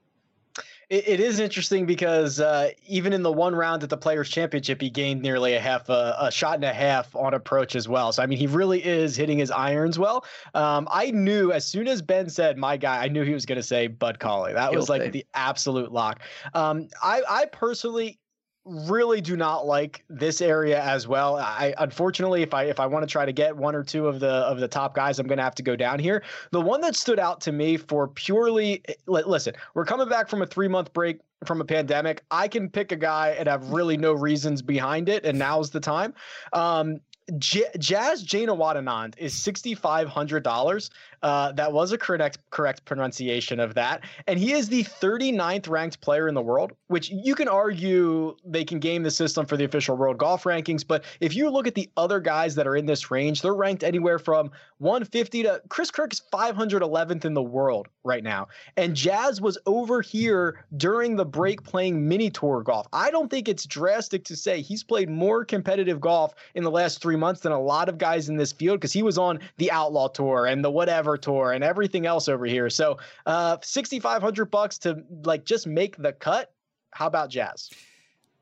It, 0.93 1.09
it 1.09 1.21
is 1.21 1.41
interesting 1.41 1.87
because 1.87 2.39
uh, 2.39 2.71
even 2.87 3.13
in 3.13 3.23
the 3.23 3.33
one 3.33 3.55
round 3.55 3.83
at 3.83 3.89
the 3.89 3.97
Players 3.97 4.29
Championship, 4.29 4.81
he 4.81 4.91
gained 4.91 5.23
nearly 5.23 5.55
a 5.55 5.61
half 5.61 5.89
a, 5.89 6.17
a, 6.21 6.31
shot 6.31 6.57
and 6.57 6.65
a 6.65 6.73
half 6.73 7.15
on 7.17 7.33
approach 7.33 7.75
as 7.75 7.89
well. 7.89 8.13
So 8.13 8.23
I 8.23 8.27
mean, 8.27 8.39
he 8.39 8.47
really 8.47 8.85
is 8.85 9.17
hitting 9.17 9.39
his 9.39 9.51
irons 9.51 9.99
well. 9.99 10.25
Um, 10.55 10.87
I 10.91 11.11
knew 11.11 11.51
as 11.51 11.67
soon 11.67 11.89
as 11.89 12.03
Ben 12.03 12.29
said 12.29 12.59
my 12.59 12.77
guy, 12.77 13.03
I 13.03 13.09
knew 13.09 13.23
he 13.23 13.33
was 13.33 13.47
going 13.47 13.57
to 13.57 13.63
say 13.63 13.87
Bud 13.87 14.19
Cauley. 14.19 14.53
That 14.53 14.75
was 14.75 14.89
like 14.89 15.13
the 15.13 15.25
absolute 15.35 15.93
lock. 15.93 16.21
Um, 16.55 16.89
I, 17.03 17.23
I 17.29 17.47
personally 17.47 18.19
really 18.65 19.21
do 19.21 19.37
not 19.37 19.67
like 19.67 20.05
this 20.09 20.41
area 20.41 20.81
as 20.81 21.09
well. 21.09 21.37
I 21.37 21.75
unfortunately 21.79 22.43
if 22.43 22.55
I 22.55 22.65
if 22.65 22.79
I 22.79 22.87
want 22.87 23.03
to 23.03 23.11
try 23.11 23.25
to 23.25 23.33
get 23.33 23.57
one 23.57 23.75
or 23.75 23.83
two 23.83 24.07
of 24.07 24.21
the 24.21 24.31
of 24.31 24.61
the 24.61 24.69
top 24.69 24.95
guys, 24.95 25.19
I'm 25.19 25.27
going 25.27 25.39
to 25.39 25.45
have 25.45 25.55
to 25.57 25.63
go 25.63 25.75
down 25.75 25.99
here. 25.99 26.23
The 26.53 26.61
one 26.61 26.81
that 26.83 26.95
stood 26.95 27.19
out 27.19 27.41
to 27.43 27.53
me 27.53 27.77
for 27.77 28.09
purely 28.09 28.83
listen, 29.07 29.55
we're 29.75 29.85
coming 29.85 30.09
back 30.09 30.29
from 30.29 30.43
a 30.43 30.47
3-month 30.47 30.93
break 30.93 31.21
from 31.45 31.61
a 31.61 31.65
pandemic. 31.65 32.23
I 32.31 32.47
can 32.47 32.69
pick 32.69 32.93
a 32.93 32.97
guy 32.97 33.31
and 33.39 33.49
have 33.49 33.71
really 33.71 33.97
no 33.97 34.13
reasons 34.13 34.63
behind 34.63 35.09
it 35.09 35.25
and 35.25 35.39
now's 35.39 35.71
the 35.71 35.81
time. 35.81 36.15
Um, 36.53 37.01
J- 37.39 37.71
Jazz 37.79 38.25
Janewattananond 38.25 39.15
is 39.17 39.35
sixty 39.35 39.75
five 39.75 40.09
hundred 40.09 40.43
dollars. 40.43 40.91
Uh, 41.23 41.53
that 41.53 41.73
was 41.73 41.93
a 41.93 41.99
correct 41.99 42.39
correct 42.51 42.85
pronunciation 42.85 43.61
of 43.61 43.75
that, 43.75 44.03
and 44.27 44.39
he 44.39 44.53
is 44.53 44.69
the 44.69 44.83
39th 44.85 45.69
ranked 45.69 46.01
player 46.01 46.29
in 46.29 46.35
the 46.35 46.43
world. 46.43 46.73
Which 46.89 47.11
you 47.11 47.35
can 47.35 47.49
argue 47.49 48.37
they 48.45 48.65
can 48.65 48.81
game 48.81 49.03
the 49.03 49.11
system 49.11 49.47
for 49.47 49.57
the 49.57 49.65
official 49.65 49.97
world 49.97 50.19
golf 50.19 50.45
rankings, 50.45 50.87
but 50.87 51.05
if 51.21 51.35
you 51.35 51.49
look 51.51 51.67
at 51.67 51.75
the 51.75 51.89
other 51.97 52.21
guys 52.21 52.55
that 52.57 52.67
are 52.67 52.77
in 52.77 52.87
this 52.87 53.11
range, 53.11 53.43
they're 53.43 53.55
ranked 53.55 53.85
anywhere 53.85 54.19
from 54.19 54.51
150 54.79 55.45
to 55.45 55.63
Chris 55.69 55.91
Kirk 55.91 56.13
is 56.13 56.23
511th 56.33 57.25
in 57.25 57.35
the 57.35 57.43
world 57.43 57.89
right 58.05 58.25
now, 58.25 58.49
and 58.77 58.97
Jazz 58.97 59.41
was 59.41 59.57
over 59.67 60.03
here 60.03 60.65
during 60.77 61.17
the 61.17 61.25
break 61.25 61.63
playing 61.63 62.09
mini 62.09 62.31
tour 62.31 62.63
golf. 62.63 62.87
I 62.93 63.11
don't 63.11 63.31
think 63.31 63.49
it's 63.49 63.65
drastic 63.65 64.25
to 64.25 64.37
say 64.37 64.61
he's 64.61 64.83
played 64.83 65.09
more 65.09 65.45
competitive 65.45 66.01
golf 66.01 66.35
in 66.55 66.65
the 66.65 66.71
last 66.71 67.01
three 67.01 67.17
months 67.17 67.43
than 67.43 67.53
a 67.53 67.61
lot 67.61 67.89
of 67.89 67.99
guys 67.99 68.29
in 68.29 68.37
this 68.37 68.53
field 68.53 68.81
because 68.81 68.93
he 68.93 69.03
was 69.03 69.19
on 69.19 69.39
the 69.59 69.71
Outlaw 69.71 70.09
Tour 70.09 70.47
and 70.47 70.65
the 70.65 70.71
whatever 70.71 71.12
tour 71.17 71.53
and 71.53 71.63
everything 71.63 72.07
else 72.07 72.29
over 72.29 72.47
here. 72.47 72.69
So, 72.71 72.99
uh, 73.27 73.59
6,500 73.63 74.47
bucks 74.47 74.79
to 74.79 75.03
like 75.25 75.45
just 75.45 75.67
make 75.67 75.97
the 75.97 76.13
cut. 76.13 76.53
How 76.93 77.07
about 77.07 77.31
Jazz? 77.31 77.71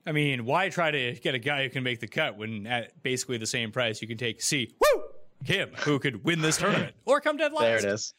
I 0.06 0.12
mean, 0.12 0.44
why 0.44 0.68
try 0.68 0.90
to 0.90 1.12
get 1.14 1.34
a 1.34 1.38
guy 1.38 1.62
who 1.64 1.70
can 1.70 1.82
make 1.82 2.00
the 2.00 2.08
cut 2.08 2.36
when 2.36 2.66
at 2.66 3.00
basically 3.02 3.38
the 3.38 3.46
same 3.46 3.70
price 3.70 4.00
you 4.00 4.08
can 4.08 4.16
take 4.16 4.42
C 4.42 4.74
woo 4.80 5.02
him 5.44 5.70
who 5.80 5.98
could 5.98 6.24
win 6.24 6.40
this 6.40 6.58
tournament 6.58 6.94
or 7.04 7.20
come 7.20 7.36
dead 7.36 7.52
last? 7.52 7.62
There 7.62 7.76
it 7.76 7.84
is. 7.84 8.14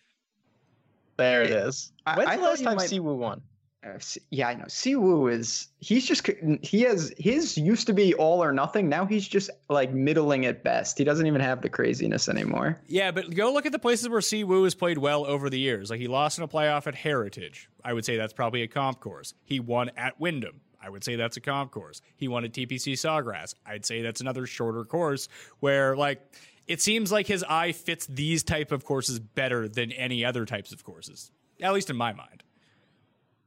There 1.17 1.41
it 1.43 1.51
is. 1.51 1.91
When's 2.15 2.29
I, 2.29 2.33
I 2.33 2.37
the 2.37 2.43
last 2.43 2.63
time 2.63 2.77
might... 2.77 2.89
Siwoo 2.89 3.15
won? 3.15 3.41
Uh, 3.83 3.97
yeah, 4.29 4.47
I 4.47 4.53
know. 4.53 4.65
Siwoo 4.65 5.31
is 5.31 5.69
he's 5.79 6.05
just 6.05 6.29
he 6.61 6.81
has 6.81 7.11
his 7.17 7.57
used 7.57 7.87
to 7.87 7.93
be 7.93 8.13
all 8.13 8.43
or 8.43 8.51
nothing. 8.51 8.87
Now 8.89 9.05
he's 9.05 9.27
just 9.27 9.49
like 9.69 9.91
middling 9.91 10.45
at 10.45 10.63
best. 10.63 10.99
He 10.99 11.03
doesn't 11.03 11.25
even 11.25 11.41
have 11.41 11.61
the 11.63 11.69
craziness 11.69 12.29
anymore. 12.29 12.79
Yeah, 12.85 13.09
but 13.09 13.33
go 13.33 13.51
look 13.51 13.65
at 13.65 13.71
the 13.71 13.79
places 13.79 14.07
where 14.07 14.19
Siwoo 14.19 14.65
has 14.65 14.75
played 14.75 14.99
well 14.99 15.25
over 15.25 15.49
the 15.49 15.59
years. 15.59 15.89
Like 15.89 15.99
he 15.99 16.07
lost 16.07 16.37
in 16.37 16.43
a 16.43 16.47
playoff 16.47 16.85
at 16.85 16.93
Heritage. 16.93 17.69
I 17.83 17.93
would 17.93 18.05
say 18.05 18.17
that's 18.17 18.33
probably 18.33 18.61
a 18.61 18.67
comp 18.67 18.99
course. 18.99 19.33
He 19.43 19.59
won 19.59 19.89
at 19.97 20.19
Wyndham. 20.19 20.61
I 20.79 20.89
would 20.89 21.03
say 21.03 21.15
that's 21.15 21.37
a 21.37 21.41
comp 21.41 21.71
course. 21.71 22.01
He 22.15 22.27
won 22.27 22.43
at 22.43 22.53
TPC 22.53 22.93
Sawgrass. 22.93 23.55
I'd 23.65 23.85
say 23.85 24.03
that's 24.03 24.21
another 24.21 24.45
shorter 24.45 24.83
course 24.83 25.27
where 25.59 25.95
like 25.95 26.21
it 26.67 26.81
seems 26.81 27.11
like 27.11 27.25
his 27.25 27.43
eye 27.43 27.71
fits 27.71 28.05
these 28.05 28.43
type 28.43 28.71
of 28.71 28.85
courses 28.85 29.19
better 29.19 29.67
than 29.67 29.91
any 29.91 30.23
other 30.23 30.45
types 30.45 30.71
of 30.71 30.83
courses, 30.83 31.31
at 31.59 31.73
least 31.73 31.89
in 31.89 31.95
my 31.95 32.13
mind. 32.13 32.43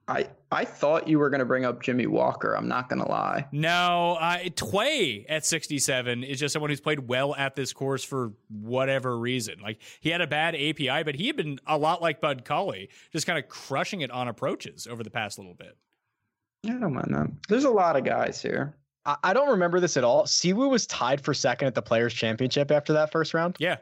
I 0.06 0.28
I 0.52 0.64
thought 0.64 1.08
you 1.08 1.18
were 1.18 1.30
going 1.30 1.40
to 1.40 1.46
bring 1.46 1.64
up 1.64 1.82
Jimmy 1.82 2.06
Walker. 2.06 2.54
I'm 2.54 2.68
not 2.68 2.88
going 2.88 3.02
to 3.02 3.08
lie. 3.08 3.46
No, 3.52 4.16
uh, 4.20 4.38
Tway 4.54 5.24
at 5.28 5.46
67 5.46 6.22
is 6.22 6.38
just 6.38 6.52
someone 6.52 6.70
who's 6.70 6.80
played 6.80 7.08
well 7.08 7.34
at 7.34 7.56
this 7.56 7.72
course 7.72 8.04
for 8.04 8.32
whatever 8.48 9.18
reason. 9.18 9.60
Like 9.62 9.80
he 10.00 10.10
had 10.10 10.20
a 10.20 10.26
bad 10.26 10.54
API, 10.54 11.02
but 11.04 11.14
he 11.14 11.26
had 11.26 11.36
been 11.36 11.58
a 11.66 11.78
lot 11.78 12.02
like 12.02 12.20
Bud 12.20 12.44
Cauley, 12.44 12.90
just 13.12 13.26
kind 13.26 13.38
of 13.38 13.48
crushing 13.48 14.02
it 14.02 14.10
on 14.10 14.28
approaches 14.28 14.86
over 14.86 15.02
the 15.02 15.10
past 15.10 15.38
little 15.38 15.54
bit. 15.54 15.76
I 16.66 16.74
don't 16.74 16.94
mind 16.94 17.14
that. 17.14 17.30
There's 17.48 17.64
a 17.64 17.70
lot 17.70 17.96
of 17.96 18.04
guys 18.04 18.40
here. 18.40 18.76
I, 19.06 19.16
I 19.24 19.32
don't 19.32 19.50
remember 19.50 19.80
this 19.80 19.96
at 19.96 20.04
all. 20.04 20.24
Siwoo 20.24 20.70
was 20.70 20.86
tied 20.86 21.20
for 21.22 21.34
second 21.34 21.68
at 21.68 21.74
the 21.74 21.82
Players 21.82 22.12
Championship 22.14 22.70
after 22.70 22.92
that 22.94 23.10
first 23.10 23.34
round. 23.34 23.56
Yeah. 23.58 23.76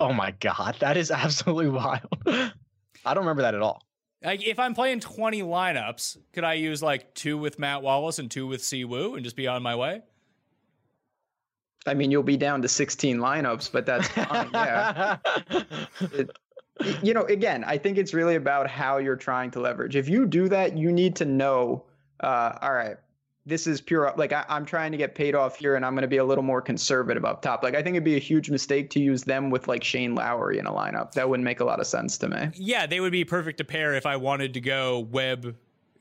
Oh 0.00 0.12
my 0.12 0.32
god, 0.40 0.76
that 0.80 0.96
is 0.96 1.10
absolutely 1.10 1.68
wild. 1.68 2.08
I 2.26 3.14
don't 3.14 3.18
remember 3.24 3.42
that 3.42 3.54
at 3.54 3.62
all. 3.62 3.85
Like 4.26 4.44
if 4.44 4.58
I'm 4.58 4.74
playing 4.74 4.98
20 4.98 5.42
lineups, 5.42 6.18
could 6.32 6.42
I 6.42 6.54
use 6.54 6.82
like 6.82 7.14
two 7.14 7.38
with 7.38 7.60
Matt 7.60 7.82
Wallace 7.82 8.18
and 8.18 8.28
two 8.28 8.48
with 8.48 8.60
Siwoo 8.60 9.14
and 9.14 9.22
just 9.22 9.36
be 9.36 9.46
on 9.46 9.62
my 9.62 9.76
way? 9.76 10.02
I 11.86 11.94
mean, 11.94 12.10
you'll 12.10 12.24
be 12.24 12.36
down 12.36 12.60
to 12.62 12.68
16 12.68 13.18
lineups, 13.18 13.70
but 13.70 13.86
that's 13.86 14.08
fine. 14.08 14.50
yeah. 14.52 15.18
It, 16.12 16.30
you 17.02 17.14
know, 17.14 17.22
again, 17.22 17.64
I 17.64 17.78
think 17.78 17.96
it's 17.96 18.12
really 18.12 18.34
about 18.34 18.68
how 18.68 18.98
you're 18.98 19.16
trying 19.16 19.50
to 19.52 19.60
leverage. 19.60 19.96
If 19.96 20.10
you 20.10 20.26
do 20.26 20.48
that, 20.48 20.76
you 20.76 20.92
need 20.92 21.16
to 21.16 21.24
know, 21.24 21.84
uh, 22.20 22.58
all 22.60 22.74
right, 22.74 22.98
this 23.46 23.68
is 23.68 23.80
pure. 23.80 24.12
Like 24.16 24.32
I, 24.32 24.44
am 24.48 24.66
trying 24.66 24.90
to 24.92 24.98
get 24.98 25.14
paid 25.14 25.34
off 25.34 25.56
here, 25.56 25.76
and 25.76 25.86
I'm 25.86 25.94
going 25.94 26.02
to 26.02 26.08
be 26.08 26.16
a 26.16 26.24
little 26.24 26.44
more 26.44 26.60
conservative 26.60 27.24
up 27.24 27.40
top. 27.40 27.62
Like 27.62 27.74
I 27.74 27.82
think 27.82 27.94
it'd 27.94 28.04
be 28.04 28.16
a 28.16 28.20
huge 28.20 28.50
mistake 28.50 28.90
to 28.90 29.00
use 29.00 29.22
them 29.22 29.50
with 29.50 29.68
like 29.68 29.84
Shane 29.84 30.14
Lowry 30.14 30.58
in 30.58 30.66
a 30.66 30.72
lineup. 30.72 31.12
That 31.12 31.28
wouldn't 31.28 31.44
make 31.44 31.60
a 31.60 31.64
lot 31.64 31.80
of 31.80 31.86
sense 31.86 32.18
to 32.18 32.28
me. 32.28 32.50
Yeah, 32.54 32.86
they 32.86 33.00
would 33.00 33.12
be 33.12 33.24
perfect 33.24 33.58
to 33.58 33.64
pair 33.64 33.94
if 33.94 34.04
I 34.04 34.16
wanted 34.16 34.54
to 34.54 34.60
go 34.60 34.98
Webb, 34.98 35.54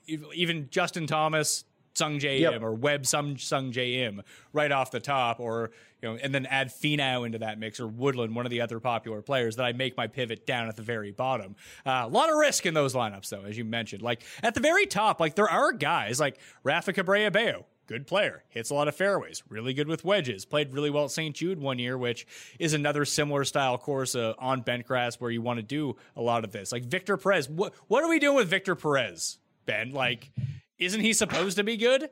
even 0.08 0.68
Justin 0.72 1.06
Thomas, 1.06 1.64
Sungjae 1.96 2.40
yep. 2.40 2.62
or 2.62 2.74
Webb 2.74 3.06
Sung 3.06 3.36
Sungjae 3.36 4.00
Im 4.00 4.22
right 4.54 4.72
off 4.72 4.92
the 4.92 5.00
top, 5.00 5.40
or 5.40 5.72
you 6.02 6.10
know, 6.10 6.20
and 6.22 6.34
then 6.34 6.46
add 6.46 6.70
Finau 6.70 7.26
into 7.26 7.40
that 7.40 7.58
mix 7.58 7.80
or 7.80 7.88
Woodland, 7.88 8.36
one 8.36 8.46
of 8.46 8.52
the 8.52 8.62
other 8.62 8.80
popular 8.80 9.22
players 9.22 9.56
that 9.56 9.66
I 9.66 9.74
make 9.74 9.98
my 9.98 10.08
pivot 10.08 10.46
down 10.46 10.68
at 10.68 10.76
the 10.76 10.84
very 10.84 11.12
bottom. 11.12 11.56
Uh, 11.86 12.04
a 12.06 12.08
lot 12.08 12.30
of 12.30 12.38
risk 12.38 12.66
in 12.66 12.74
those 12.74 12.94
lineups, 12.94 13.30
though, 13.30 13.44
as 13.44 13.58
you 13.58 13.66
mentioned. 13.66 14.02
Like 14.02 14.22
at 14.44 14.54
the 14.54 14.60
very 14.60 14.86
top, 14.86 15.20
like 15.20 15.36
there 15.36 15.50
are 15.50 15.72
guys 15.72 16.20
like 16.20 16.38
Rafa 16.64 16.94
Cabrera 16.94 17.32
Bello, 17.32 17.66
good 17.88 18.08
player, 18.08 18.44
hits 18.50 18.70
a 18.70 18.74
lot 18.74 18.88
of 18.88 18.96
fairways, 18.96 19.44
really 19.50 19.74
good 19.74 19.88
with 19.88 20.04
wedges, 20.04 20.46
played 20.46 20.74
really 20.74 20.90
well 20.90 21.06
at 21.06 21.12
St. 21.12 21.36
Jude 21.36 21.60
one 21.60 21.80
year, 21.80 21.98
which 21.98 22.28
is 22.60 22.74
another 22.74 23.06
similar 23.06 23.44
style 23.44 23.78
course 23.78 24.16
uh, 24.16 24.34
on 24.38 24.62
bent 24.62 24.86
grass 24.86 25.20
where 25.20 25.32
you 25.32 25.42
want 25.42 25.58
to 25.58 25.64
do 25.64 25.96
a 26.16 26.22
lot 26.22 26.44
of 26.44 26.52
this. 26.52 26.72
Like 26.72 26.84
Victor 26.84 27.18
Perez, 27.18 27.50
what 27.50 27.74
what 27.88 28.04
are 28.04 28.10
we 28.10 28.20
doing 28.20 28.36
with 28.36 28.48
Victor 28.48 28.76
Perez, 28.76 29.38
Ben? 29.66 29.92
Like 29.92 30.30
isn't 30.80 31.02
he 31.02 31.14
supposed 31.14 31.58
to 31.58 31.64
be 31.64 31.78
good? 31.78 32.10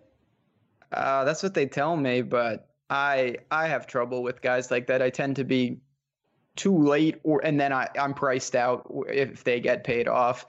Uh, 0.92 1.24
that's 1.24 1.44
what 1.44 1.54
they 1.54 1.66
tell 1.66 1.96
me, 1.96 2.22
but 2.22 2.70
I 2.90 3.38
I 3.50 3.68
have 3.68 3.88
trouble 3.88 4.24
with 4.24 4.42
guys 4.42 4.70
like 4.70 4.88
that. 4.88 5.02
I 5.02 5.10
tend 5.10 5.36
to 5.38 5.44
be 5.44 5.80
too 6.56 6.78
late, 6.78 7.20
or 7.24 7.44
and 7.44 7.60
then 7.60 7.74
I 7.74 7.90
I'm 8.00 8.14
priced 8.14 8.56
out 8.56 8.90
if 9.08 9.44
they 9.44 9.60
get 9.60 9.84
paid 9.84 10.08
off. 10.08 10.46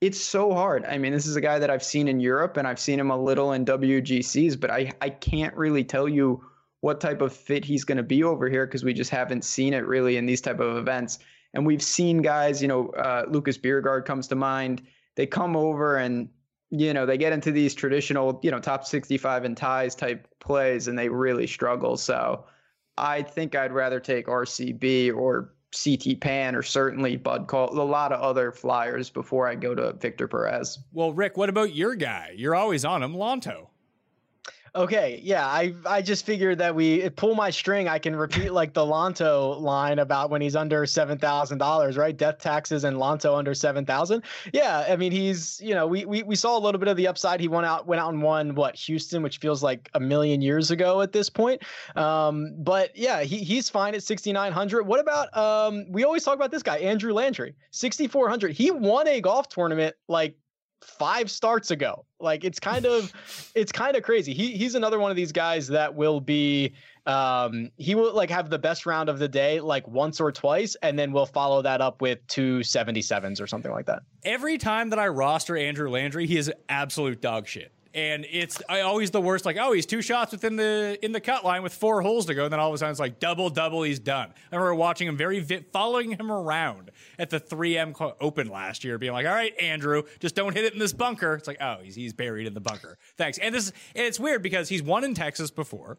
It's 0.00 0.20
so 0.20 0.54
hard. 0.54 0.84
I 0.86 0.96
mean, 0.96 1.12
this 1.12 1.26
is 1.26 1.36
a 1.36 1.40
guy 1.40 1.58
that 1.58 1.70
I've 1.70 1.82
seen 1.82 2.08
in 2.08 2.20
Europe, 2.20 2.56
and 2.56 2.66
I've 2.66 2.78
seen 2.78 3.00
him 3.00 3.10
a 3.10 3.20
little 3.20 3.52
in 3.52 3.64
WGCs, 3.64 4.58
but 4.58 4.70
I 4.70 4.92
I 5.00 5.10
can't 5.10 5.54
really 5.56 5.84
tell 5.84 6.08
you 6.08 6.42
what 6.80 7.00
type 7.00 7.20
of 7.20 7.32
fit 7.32 7.64
he's 7.64 7.84
going 7.84 7.96
to 7.96 8.04
be 8.04 8.22
over 8.22 8.48
here 8.48 8.64
because 8.64 8.84
we 8.84 8.94
just 8.94 9.10
haven't 9.10 9.44
seen 9.44 9.74
it 9.74 9.86
really 9.86 10.16
in 10.16 10.26
these 10.26 10.40
type 10.40 10.60
of 10.60 10.76
events. 10.76 11.18
And 11.54 11.66
we've 11.66 11.82
seen 11.82 12.22
guys, 12.22 12.62
you 12.62 12.68
know, 12.68 12.90
uh, 12.90 13.24
Lucas 13.28 13.58
Bjerregaard 13.58 14.04
comes 14.04 14.28
to 14.28 14.36
mind. 14.36 14.82
They 15.16 15.26
come 15.26 15.56
over 15.56 15.96
and 15.96 16.28
you 16.70 16.92
know, 16.92 17.06
they 17.06 17.16
get 17.16 17.32
into 17.32 17.50
these 17.50 17.74
traditional, 17.74 18.40
you 18.42 18.50
know, 18.50 18.60
top 18.60 18.84
65 18.84 19.44
and 19.44 19.56
ties 19.56 19.94
type 19.94 20.28
plays 20.40 20.88
and 20.88 20.98
they 20.98 21.08
really 21.08 21.46
struggle. 21.46 21.96
So 21.96 22.44
I 22.96 23.22
think 23.22 23.54
I'd 23.54 23.72
rather 23.72 24.00
take 24.00 24.26
RCB 24.26 25.14
or 25.14 25.52
CT 25.72 26.20
Pan 26.20 26.54
or 26.54 26.62
certainly 26.62 27.16
Bud 27.16 27.46
Call 27.46 27.78
a 27.78 27.82
lot 27.82 28.12
of 28.12 28.20
other 28.20 28.52
flyers 28.52 29.10
before 29.10 29.46
I 29.48 29.54
go 29.54 29.74
to 29.74 29.92
Victor 29.94 30.28
Perez. 30.28 30.78
Well, 30.92 31.12
Rick, 31.12 31.36
what 31.36 31.48
about 31.48 31.74
your 31.74 31.94
guy? 31.94 32.32
You're 32.36 32.54
always 32.54 32.84
on 32.84 33.02
him, 33.02 33.14
Lanto. 33.14 33.67
Okay, 34.74 35.20
yeah, 35.22 35.46
I 35.46 35.74
I 35.86 36.02
just 36.02 36.26
figured 36.26 36.58
that 36.58 36.74
we 36.74 37.08
pull 37.10 37.34
my 37.34 37.50
string. 37.50 37.88
I 37.88 37.98
can 37.98 38.14
repeat 38.14 38.52
like 38.52 38.74
the 38.74 38.84
Lanto 38.84 39.60
line 39.60 39.98
about 39.98 40.30
when 40.30 40.40
he's 40.40 40.56
under 40.56 40.84
seven 40.86 41.18
thousand 41.18 41.58
dollars, 41.58 41.96
right? 41.96 42.16
Death 42.16 42.38
taxes 42.38 42.84
and 42.84 42.96
Lanto 42.96 43.36
under 43.36 43.54
seven 43.54 43.86
thousand. 43.86 44.24
Yeah, 44.52 44.86
I 44.88 44.96
mean 44.96 45.12
he's 45.12 45.60
you 45.60 45.74
know 45.74 45.86
we, 45.86 46.04
we 46.04 46.22
we 46.22 46.36
saw 46.36 46.56
a 46.56 46.60
little 46.60 46.78
bit 46.78 46.88
of 46.88 46.96
the 46.96 47.06
upside. 47.06 47.40
He 47.40 47.48
went 47.48 47.66
out 47.66 47.86
went 47.86 48.00
out 48.00 48.12
and 48.12 48.22
won 48.22 48.54
what 48.54 48.76
Houston, 48.76 49.22
which 49.22 49.38
feels 49.38 49.62
like 49.62 49.90
a 49.94 50.00
million 50.00 50.42
years 50.42 50.70
ago 50.70 51.00
at 51.00 51.12
this 51.12 51.30
point. 51.30 51.62
Um, 51.96 52.54
but 52.58 52.96
yeah, 52.96 53.22
he 53.22 53.38
he's 53.38 53.68
fine 53.68 53.94
at 53.94 54.02
sixty 54.02 54.32
nine 54.32 54.52
hundred. 54.52 54.84
What 54.86 55.00
about 55.00 55.34
um? 55.36 55.86
We 55.90 56.04
always 56.04 56.24
talk 56.24 56.34
about 56.34 56.50
this 56.50 56.62
guy 56.62 56.78
Andrew 56.78 57.12
Landry, 57.12 57.54
sixty 57.70 58.06
four 58.06 58.28
hundred. 58.28 58.52
He 58.52 58.70
won 58.70 59.08
a 59.08 59.20
golf 59.20 59.48
tournament 59.48 59.96
like 60.08 60.36
five 60.82 61.30
starts 61.30 61.70
ago. 61.70 62.04
Like 62.20 62.44
it's 62.44 62.60
kind 62.60 62.86
of 62.86 63.12
it's 63.54 63.72
kind 63.72 63.96
of 63.96 64.02
crazy. 64.02 64.34
He 64.34 64.56
he's 64.56 64.74
another 64.74 64.98
one 64.98 65.10
of 65.10 65.16
these 65.16 65.32
guys 65.32 65.68
that 65.68 65.94
will 65.94 66.20
be 66.20 66.74
um 67.06 67.70
he 67.76 67.94
will 67.94 68.12
like 68.14 68.30
have 68.30 68.50
the 68.50 68.58
best 68.58 68.86
round 68.86 69.08
of 69.08 69.18
the 69.18 69.28
day 69.28 69.60
like 69.60 69.86
once 69.88 70.20
or 70.20 70.30
twice 70.30 70.76
and 70.82 70.98
then 70.98 71.12
we'll 71.12 71.26
follow 71.26 71.62
that 71.62 71.80
up 71.80 72.02
with 72.02 72.18
two 72.26 72.58
77s 72.58 73.40
or 73.40 73.46
something 73.46 73.72
like 73.72 73.86
that. 73.86 74.02
Every 74.24 74.58
time 74.58 74.90
that 74.90 74.98
I 74.98 75.08
roster 75.08 75.56
Andrew 75.56 75.90
Landry, 75.90 76.26
he 76.26 76.36
is 76.36 76.52
absolute 76.68 77.20
dog 77.20 77.46
shit 77.46 77.72
and 77.94 78.26
it's 78.30 78.60
I 78.68 78.80
always 78.80 79.10
the 79.10 79.20
worst. 79.20 79.44
Like, 79.44 79.56
oh, 79.58 79.72
he's 79.72 79.86
two 79.86 80.02
shots 80.02 80.32
within 80.32 80.56
the 80.56 80.98
in 81.02 81.12
the 81.12 81.20
cut 81.20 81.44
line 81.44 81.62
with 81.62 81.74
four 81.74 82.02
holes 82.02 82.26
to 82.26 82.34
go, 82.34 82.44
and 82.44 82.52
then 82.52 82.60
all 82.60 82.68
of 82.68 82.74
a 82.74 82.78
sudden 82.78 82.90
it's 82.90 83.00
like 83.00 83.18
double, 83.18 83.50
double, 83.50 83.82
he's 83.82 83.98
done. 83.98 84.32
I 84.52 84.56
remember 84.56 84.74
watching 84.74 85.08
him 85.08 85.16
very 85.16 85.40
vi- 85.40 85.64
following 85.72 86.12
him 86.12 86.30
around 86.30 86.90
at 87.18 87.30
the 87.30 87.40
3M 87.40 88.14
Open 88.20 88.48
last 88.48 88.84
year, 88.84 88.98
being 88.98 89.12
like, 89.12 89.26
"All 89.26 89.32
right, 89.32 89.54
Andrew, 89.60 90.02
just 90.20 90.34
don't 90.34 90.54
hit 90.54 90.64
it 90.64 90.74
in 90.74 90.78
this 90.78 90.92
bunker." 90.92 91.34
It's 91.34 91.48
like, 91.48 91.58
oh, 91.60 91.78
he's 91.82 91.94
he's 91.94 92.12
buried 92.12 92.46
in 92.46 92.54
the 92.54 92.60
bunker. 92.60 92.98
Thanks. 93.16 93.38
And 93.38 93.54
this 93.54 93.72
and 93.94 94.06
it's 94.06 94.20
weird 94.20 94.42
because 94.42 94.68
he's 94.68 94.82
won 94.82 95.04
in 95.04 95.14
Texas 95.14 95.50
before. 95.50 95.98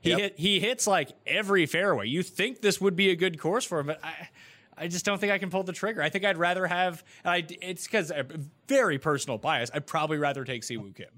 He 0.00 0.10
yep. 0.10 0.18
hit 0.18 0.38
he 0.38 0.60
hits 0.60 0.86
like 0.86 1.10
every 1.26 1.66
fairway. 1.66 2.08
You 2.08 2.22
think 2.22 2.60
this 2.60 2.80
would 2.80 2.96
be 2.96 3.10
a 3.10 3.16
good 3.16 3.38
course 3.38 3.64
for 3.64 3.80
him, 3.80 3.86
but 3.86 4.04
I. 4.04 4.28
I 4.76 4.88
just 4.88 5.04
don't 5.04 5.20
think 5.20 5.32
I 5.32 5.38
can 5.38 5.50
pull 5.50 5.62
the 5.62 5.72
trigger. 5.72 6.02
I 6.02 6.08
think 6.08 6.24
I'd 6.24 6.38
rather 6.38 6.66
have. 6.66 7.04
I, 7.24 7.44
it's 7.60 7.84
because 7.84 8.10
a 8.10 8.26
very 8.68 8.98
personal 8.98 9.38
bias. 9.38 9.70
I'd 9.74 9.86
probably 9.86 10.18
rather 10.18 10.44
take 10.44 10.62
Siwoo 10.62 10.94
Kim. 10.94 11.08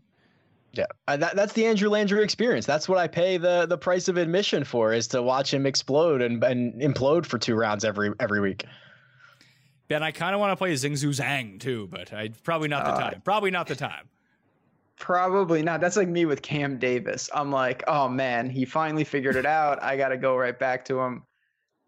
Yeah, 0.72 0.86
uh, 1.06 1.16
that, 1.18 1.36
that's 1.36 1.52
the 1.52 1.66
Andrew 1.66 1.88
Landry 1.88 2.24
experience. 2.24 2.66
That's 2.66 2.88
what 2.88 2.98
I 2.98 3.06
pay 3.06 3.36
the 3.36 3.66
the 3.66 3.78
price 3.78 4.08
of 4.08 4.16
admission 4.16 4.64
for 4.64 4.92
is 4.92 5.06
to 5.08 5.22
watch 5.22 5.54
him 5.54 5.66
explode 5.66 6.20
and, 6.20 6.42
and 6.42 6.74
implode 6.80 7.26
for 7.26 7.38
two 7.38 7.54
rounds 7.54 7.84
every 7.84 8.12
every 8.18 8.40
week. 8.40 8.64
Ben, 9.86 10.02
I 10.02 10.10
kind 10.10 10.34
of 10.34 10.40
want 10.40 10.50
to 10.50 10.56
play 10.56 10.72
Xinjun 10.72 11.10
Zhang 11.10 11.60
too, 11.60 11.88
but 11.90 12.12
I 12.12 12.30
probably 12.42 12.68
not 12.68 12.84
the 12.84 12.92
uh, 12.92 13.10
time. 13.10 13.22
Probably 13.24 13.50
not 13.50 13.66
the 13.66 13.76
time. 13.76 14.08
Probably 14.96 15.62
not. 15.62 15.80
That's 15.80 15.96
like 15.96 16.08
me 16.08 16.24
with 16.24 16.42
Cam 16.42 16.78
Davis. 16.78 17.28
I'm 17.34 17.52
like, 17.52 17.84
oh 17.86 18.08
man, 18.08 18.48
he 18.48 18.64
finally 18.64 19.04
figured 19.04 19.36
it 19.36 19.46
out. 19.46 19.82
I 19.82 19.96
got 19.96 20.08
to 20.08 20.16
go 20.16 20.36
right 20.36 20.58
back 20.58 20.84
to 20.86 21.00
him. 21.00 21.22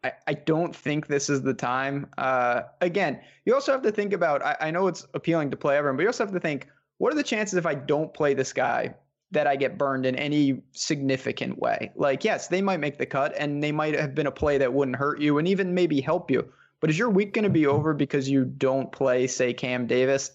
I, 0.06 0.12
I 0.26 0.34
don't 0.34 0.74
think 0.74 1.06
this 1.06 1.28
is 1.28 1.42
the 1.42 1.54
time. 1.54 2.06
Uh, 2.16 2.62
again, 2.80 3.20
you 3.44 3.54
also 3.54 3.72
have 3.72 3.82
to 3.82 3.92
think 3.92 4.12
about. 4.12 4.42
I, 4.42 4.56
I 4.60 4.70
know 4.70 4.86
it's 4.86 5.06
appealing 5.14 5.50
to 5.50 5.56
play 5.56 5.76
everyone, 5.76 5.96
but 5.96 6.02
you 6.02 6.08
also 6.08 6.24
have 6.24 6.34
to 6.34 6.40
think 6.40 6.68
what 6.98 7.12
are 7.12 7.16
the 7.16 7.22
chances 7.22 7.56
if 7.56 7.66
I 7.66 7.74
don't 7.74 8.12
play 8.14 8.34
this 8.34 8.52
guy 8.52 8.94
that 9.32 9.46
I 9.46 9.56
get 9.56 9.76
burned 9.76 10.06
in 10.06 10.14
any 10.14 10.62
significant 10.72 11.58
way? 11.58 11.90
Like, 11.96 12.24
yes, 12.24 12.48
they 12.48 12.62
might 12.62 12.80
make 12.80 12.98
the 12.98 13.06
cut 13.06 13.34
and 13.36 13.62
they 13.62 13.72
might 13.72 13.98
have 13.98 14.14
been 14.14 14.26
a 14.26 14.32
play 14.32 14.58
that 14.58 14.72
wouldn't 14.72 14.96
hurt 14.96 15.20
you 15.20 15.38
and 15.38 15.48
even 15.48 15.74
maybe 15.74 16.00
help 16.00 16.30
you. 16.30 16.50
But 16.80 16.90
is 16.90 16.98
your 16.98 17.10
week 17.10 17.32
going 17.32 17.44
to 17.44 17.50
be 17.50 17.66
over 17.66 17.94
because 17.94 18.28
you 18.28 18.44
don't 18.44 18.92
play, 18.92 19.26
say, 19.26 19.52
Cam 19.52 19.86
Davis? 19.86 20.30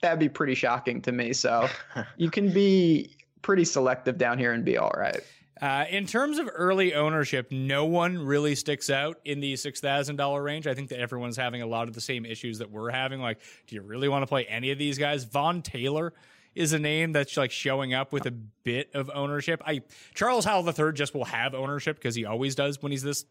That'd 0.00 0.18
be 0.18 0.28
pretty 0.28 0.54
shocking 0.54 1.02
to 1.02 1.12
me. 1.12 1.32
So 1.32 1.68
you 2.16 2.30
can 2.30 2.52
be 2.52 3.16
pretty 3.42 3.64
selective 3.64 4.18
down 4.18 4.38
here 4.38 4.52
and 4.52 4.64
be 4.64 4.78
all 4.78 4.92
right. 4.96 5.20
Uh, 5.60 5.84
in 5.90 6.06
terms 6.06 6.38
of 6.38 6.48
early 6.52 6.94
ownership, 6.94 7.52
no 7.52 7.84
one 7.84 8.18
really 8.18 8.54
sticks 8.54 8.90
out 8.90 9.20
in 9.24 9.40
the 9.40 9.54
six 9.56 9.80
thousand 9.80 10.16
dollar 10.16 10.42
range. 10.42 10.66
I 10.66 10.74
think 10.74 10.88
that 10.88 10.98
everyone's 10.98 11.36
having 11.36 11.62
a 11.62 11.66
lot 11.66 11.88
of 11.88 11.94
the 11.94 12.00
same 12.00 12.24
issues 12.24 12.58
that 12.58 12.70
we're 12.70 12.90
having. 12.90 13.20
Like, 13.20 13.38
do 13.66 13.74
you 13.74 13.82
really 13.82 14.08
want 14.08 14.22
to 14.22 14.26
play 14.26 14.44
any 14.46 14.70
of 14.70 14.78
these 14.78 14.98
guys? 14.98 15.24
Vaughn 15.24 15.62
Taylor 15.62 16.14
is 16.54 16.72
a 16.72 16.78
name 16.78 17.12
that's 17.12 17.36
like 17.36 17.50
showing 17.50 17.94
up 17.94 18.12
with 18.12 18.26
a 18.26 18.30
bit 18.30 18.90
of 18.94 19.10
ownership. 19.14 19.62
I 19.66 19.82
Charles 20.14 20.44
Howell 20.44 20.66
III 20.66 20.92
just 20.94 21.14
will 21.14 21.24
have 21.26 21.54
ownership 21.54 21.96
because 21.96 22.14
he 22.14 22.24
always 22.24 22.54
does 22.54 22.80
when 22.82 22.90
he's 22.92 23.02
this 23.02 23.24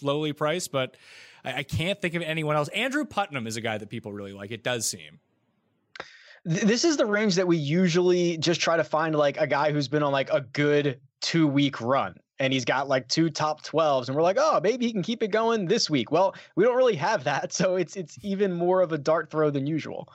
lowly 0.00 0.32
priced, 0.32 0.72
but 0.72 0.96
I, 1.44 1.58
I 1.58 1.62
can't 1.64 2.00
think 2.00 2.14
of 2.14 2.22
anyone 2.22 2.56
else. 2.56 2.68
Andrew 2.68 3.04
Putnam 3.04 3.46
is 3.46 3.56
a 3.56 3.60
guy 3.60 3.78
that 3.78 3.88
people 3.88 4.12
really 4.12 4.32
like. 4.32 4.50
It 4.50 4.62
does 4.64 4.88
seem. 4.88 5.20
this 6.44 6.84
is 6.84 6.96
the 6.96 7.06
range 7.06 7.36
that 7.36 7.46
we 7.46 7.56
usually 7.56 8.36
just 8.38 8.60
try 8.60 8.76
to 8.76 8.84
find 8.84 9.14
like 9.14 9.38
a 9.38 9.46
guy 9.46 9.72
who's 9.72 9.88
been 9.88 10.02
on 10.02 10.12
like 10.12 10.30
a 10.30 10.40
good 10.40 11.00
two 11.24 11.46
week 11.46 11.80
run 11.80 12.14
and 12.38 12.52
he's 12.52 12.66
got 12.66 12.86
like 12.86 13.08
two 13.08 13.30
top 13.30 13.64
12s 13.64 14.08
and 14.08 14.14
we're 14.14 14.22
like 14.22 14.36
oh 14.38 14.60
maybe 14.62 14.84
he 14.84 14.92
can 14.92 15.02
keep 15.02 15.22
it 15.22 15.28
going 15.28 15.64
this 15.64 15.88
week 15.88 16.10
well 16.10 16.34
we 16.54 16.64
don't 16.64 16.76
really 16.76 16.94
have 16.94 17.24
that 17.24 17.50
so 17.58 17.76
it's 17.76 17.96
it's 17.96 18.18
even 18.22 18.52
more 18.52 18.82
of 18.82 18.92
a 18.92 18.98
dart 18.98 19.30
throw 19.30 19.48
than 19.48 19.66
usual 19.66 20.06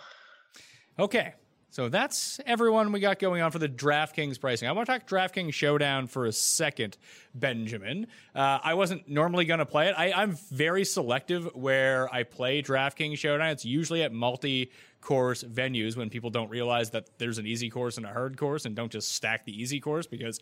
okay 1.00 1.34
so 1.72 1.88
that's 1.88 2.40
everyone 2.48 2.92
we 2.92 3.00
got 3.00 3.20
going 3.20 3.44
on 3.44 3.52
for 3.52 3.60
the 3.60 3.70
DraftKings 3.70 4.42
pricing. 4.42 4.68
I 4.68 4.72
want 4.72 4.88
to 4.88 4.94
talk 4.94 5.08
DraftKings 5.08 5.54
Showdown 5.54 6.08
for 6.08 6.26
a 6.26 6.32
second, 6.32 6.98
Benjamin. 7.36 8.08
Uh, 8.34 8.58
I 8.64 8.74
wasn't 8.74 9.08
normally 9.08 9.46
going 9.46 9.60
to 9.60 9.68
play 9.68 9.88
it. 9.90 9.96
I, 9.96 10.12
I'm 10.12 10.36
very 10.50 10.84
selective 10.84 11.48
where 11.56 12.12
I 12.12 12.24
play 12.24 12.64
DraftKings 12.64 13.20
Showdown. 13.20 13.50
It's 13.50 13.66
usually 13.66 14.02
at 14.02 14.12
multi 14.12 14.72
course 15.02 15.44
venues 15.44 15.96
when 15.96 16.10
people 16.10 16.32
don't 16.32 16.50
realize 16.50 16.90
that 16.90 17.08
there's 17.20 17.38
an 17.38 17.46
easy 17.46 17.70
course 17.70 17.98
and 17.98 18.06
a 18.06 18.12
hard 18.12 18.36
course 18.36 18.66
and 18.66 18.76
don't 18.76 18.92
just 18.92 19.14
stack 19.14 19.46
the 19.46 19.62
easy 19.62 19.80
course 19.80 20.08
because 20.08 20.40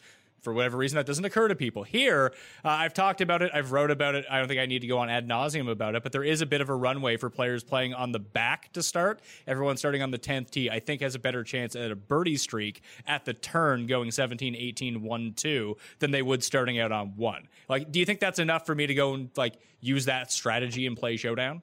for 0.48 0.54
whatever 0.54 0.78
reason 0.78 0.96
that 0.96 1.06
doesn't 1.06 1.26
occur 1.26 1.50
to 1.50 1.56
people. 1.58 1.84
Here, 1.84 2.32
uh, 2.64 2.70
I've 2.70 2.94
talked 2.94 3.20
about 3.20 3.42
it, 3.42 3.52
I've 3.54 3.74
wrote 3.74 3.92
about 3.92 4.16
it. 4.16 4.24
I 4.32 4.40
don't 4.40 4.48
think 4.48 4.62
I 4.62 4.66
need 4.66 4.80
to 4.80 4.88
go 4.88 4.98
on 5.00 5.10
ad 5.10 5.28
nauseum 5.28 5.70
about 5.70 5.94
it, 5.96 6.04
but 6.04 6.14
there 6.14 6.24
is 6.24 6.40
a 6.40 6.46
bit 6.46 6.62
of 6.62 6.70
a 6.70 6.74
runway 6.74 7.18
for 7.18 7.30
players 7.30 7.66
playing 7.66 7.94
on 7.94 8.14
the 8.14 8.20
back 8.20 8.72
to 8.72 8.82
start. 8.82 9.20
Everyone 9.46 9.76
starting 9.76 10.02
on 10.02 10.10
the 10.10 10.18
10th 10.18 10.52
tee, 10.52 10.70
I 10.70 10.80
think, 10.80 11.02
has 11.02 11.16
a 11.16 11.20
better 11.20 11.44
chance 11.44 11.76
at 11.76 11.92
a 11.92 11.98
birdie 11.98 12.38
streak 12.38 12.82
at 13.06 13.26
the 13.26 13.34
turn 13.34 13.88
going 13.88 14.10
17, 14.10 14.56
18, 14.56 15.04
1, 15.04 15.34
2 15.36 15.78
than 16.00 16.12
they 16.12 16.22
would 16.22 16.42
starting 16.42 16.80
out 16.80 16.94
on 16.94 17.08
one. 17.18 17.50
Like, 17.68 17.92
do 17.92 18.00
you 18.00 18.06
think 18.06 18.22
that's 18.22 18.40
enough 18.40 18.66
for 18.66 18.74
me 18.74 18.88
to 18.88 18.94
go 18.94 19.16
and 19.16 19.30
like 19.36 19.60
use 19.82 20.06
that 20.06 20.32
strategy 20.32 20.88
and 20.88 20.96
play 20.96 21.18
showdown? 21.18 21.62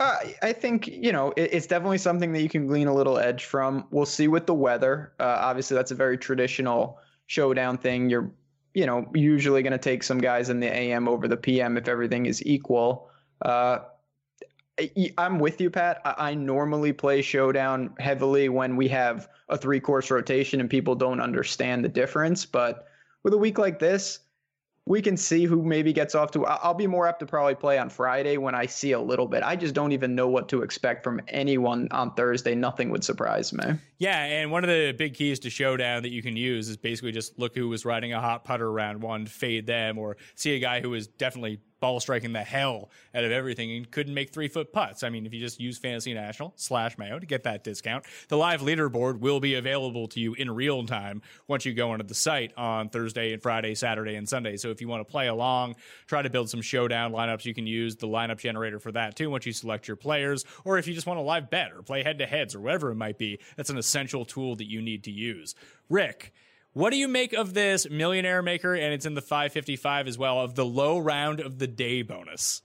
Uh, 0.00 0.16
I 0.42 0.52
think 0.52 0.86
you 0.86 1.12
know 1.12 1.32
it, 1.36 1.50
it's 1.52 1.66
definitely 1.66 1.98
something 1.98 2.32
that 2.32 2.40
you 2.40 2.48
can 2.48 2.66
glean 2.66 2.86
a 2.86 2.94
little 2.94 3.18
edge 3.18 3.44
from. 3.44 3.86
We'll 3.90 4.06
see 4.06 4.28
with 4.28 4.46
the 4.46 4.54
weather. 4.54 5.12
Uh, 5.18 5.36
obviously, 5.40 5.76
that's 5.76 5.90
a 5.90 5.96
very 5.96 6.16
traditional 6.16 7.00
showdown 7.28 7.78
thing. 7.78 8.10
You're, 8.10 8.32
you 8.74 8.86
know, 8.86 9.08
usually 9.14 9.62
going 9.62 9.72
to 9.72 9.78
take 9.78 10.02
some 10.02 10.18
guys 10.18 10.50
in 10.50 10.58
the 10.58 10.66
AM 10.66 11.06
over 11.08 11.28
the 11.28 11.36
PM 11.36 11.76
if 11.76 11.86
everything 11.86 12.26
is 12.26 12.44
equal. 12.44 13.08
Uh, 13.40 13.78
I'm 15.16 15.38
with 15.38 15.60
you, 15.60 15.70
Pat. 15.70 16.00
I 16.04 16.34
normally 16.34 16.92
play 16.92 17.22
showdown 17.22 17.94
heavily 17.98 18.48
when 18.48 18.76
we 18.76 18.88
have 18.88 19.28
a 19.48 19.56
three 19.56 19.80
course 19.80 20.10
rotation 20.10 20.60
and 20.60 20.70
people 20.70 20.94
don't 20.94 21.20
understand 21.20 21.84
the 21.84 21.88
difference. 21.88 22.44
But 22.44 22.86
with 23.22 23.34
a 23.34 23.38
week 23.38 23.58
like 23.58 23.78
this, 23.78 24.20
we 24.86 25.02
can 25.02 25.16
see 25.16 25.44
who 25.44 25.62
maybe 25.62 25.92
gets 25.92 26.14
off 26.14 26.30
to. 26.30 26.46
I'll 26.46 26.74
be 26.74 26.86
more 26.86 27.06
apt 27.06 27.20
to 27.20 27.26
probably 27.26 27.56
play 27.56 27.78
on 27.78 27.90
Friday 27.90 28.38
when 28.38 28.54
I 28.54 28.66
see 28.66 28.92
a 28.92 29.00
little 29.00 29.26
bit. 29.26 29.42
I 29.42 29.56
just 29.56 29.74
don't 29.74 29.92
even 29.92 30.14
know 30.14 30.28
what 30.28 30.48
to 30.50 30.62
expect 30.62 31.04
from 31.04 31.20
anyone 31.28 31.88
on 31.90 32.14
Thursday. 32.14 32.54
Nothing 32.54 32.90
would 32.90 33.04
surprise 33.04 33.52
me. 33.52 33.64
Yeah, 33.98 34.22
and 34.22 34.52
one 34.52 34.62
of 34.62 34.70
the 34.70 34.92
big 34.96 35.14
keys 35.14 35.40
to 35.40 35.50
showdown 35.50 36.02
that 36.02 36.10
you 36.10 36.22
can 36.22 36.36
use 36.36 36.68
is 36.68 36.76
basically 36.76 37.10
just 37.10 37.36
look 37.36 37.56
who 37.56 37.68
was 37.68 37.84
riding 37.84 38.12
a 38.12 38.20
hot 38.20 38.44
putter 38.44 38.70
round 38.70 39.02
one, 39.02 39.26
fade 39.26 39.66
them, 39.66 39.98
or 39.98 40.16
see 40.36 40.54
a 40.54 40.60
guy 40.60 40.80
who 40.80 40.94
is 40.94 41.08
definitely 41.08 41.58
ball 41.80 42.00
striking 42.00 42.32
the 42.32 42.42
hell 42.42 42.90
out 43.14 43.24
of 43.24 43.30
everything 43.30 43.76
and 43.76 43.90
couldn't 43.90 44.14
make 44.14 44.32
three 44.32 44.48
foot 44.48 44.72
putts. 44.72 45.02
I 45.02 45.10
mean, 45.10 45.26
if 45.26 45.34
you 45.34 45.40
just 45.40 45.60
use 45.60 45.78
Fantasy 45.78 46.14
National 46.14 46.52
slash 46.56 46.98
Mayo 46.98 47.18
to 47.18 47.26
get 47.26 47.44
that 47.44 47.64
discount, 47.64 48.04
the 48.28 48.36
live 48.36 48.60
leaderboard 48.62 49.20
will 49.20 49.40
be 49.40 49.54
available 49.54 50.08
to 50.08 50.20
you 50.20 50.34
in 50.34 50.50
real 50.50 50.84
time 50.86 51.22
once 51.46 51.64
you 51.64 51.74
go 51.74 51.90
onto 51.90 52.04
the 52.04 52.14
site 52.14 52.52
on 52.56 52.88
Thursday 52.88 53.32
and 53.32 53.42
Friday, 53.42 53.74
Saturday 53.74 54.16
and 54.16 54.28
Sunday. 54.28 54.56
So 54.56 54.70
if 54.70 54.80
you 54.80 54.88
want 54.88 55.06
to 55.06 55.10
play 55.10 55.28
along, 55.28 55.76
try 56.06 56.22
to 56.22 56.30
build 56.30 56.50
some 56.50 56.62
showdown 56.62 57.12
lineups, 57.12 57.44
you 57.44 57.54
can 57.54 57.66
use 57.66 57.96
the 57.96 58.08
lineup 58.08 58.38
generator 58.38 58.78
for 58.78 58.92
that 58.92 59.16
too 59.16 59.30
once 59.30 59.46
you 59.46 59.52
select 59.52 59.88
your 59.88 59.96
players. 59.96 60.44
Or 60.64 60.78
if 60.78 60.86
you 60.86 60.94
just 60.94 61.06
want 61.06 61.18
to 61.18 61.22
live 61.22 61.50
bet 61.50 61.72
or 61.72 61.82
play 61.82 62.02
head 62.02 62.18
to 62.18 62.26
heads 62.26 62.54
or 62.54 62.60
whatever 62.60 62.90
it 62.90 62.96
might 62.96 63.18
be, 63.18 63.38
that's 63.56 63.70
an 63.70 63.78
essential 63.88 64.26
tool 64.26 64.54
that 64.56 64.68
you 64.68 64.82
need 64.82 65.02
to 65.04 65.10
use. 65.10 65.54
Rick, 65.88 66.34
what 66.74 66.90
do 66.90 66.98
you 66.98 67.08
make 67.08 67.32
of 67.32 67.54
this 67.54 67.88
millionaire 67.88 68.42
maker? 68.42 68.74
And 68.74 68.92
it's 68.92 69.06
in 69.06 69.14
the 69.14 69.22
555 69.22 70.06
as 70.06 70.18
well 70.18 70.40
of 70.40 70.54
the 70.56 70.64
low 70.64 70.98
round 70.98 71.40
of 71.40 71.58
the 71.58 71.66
day 71.66 72.02
bonus. 72.02 72.60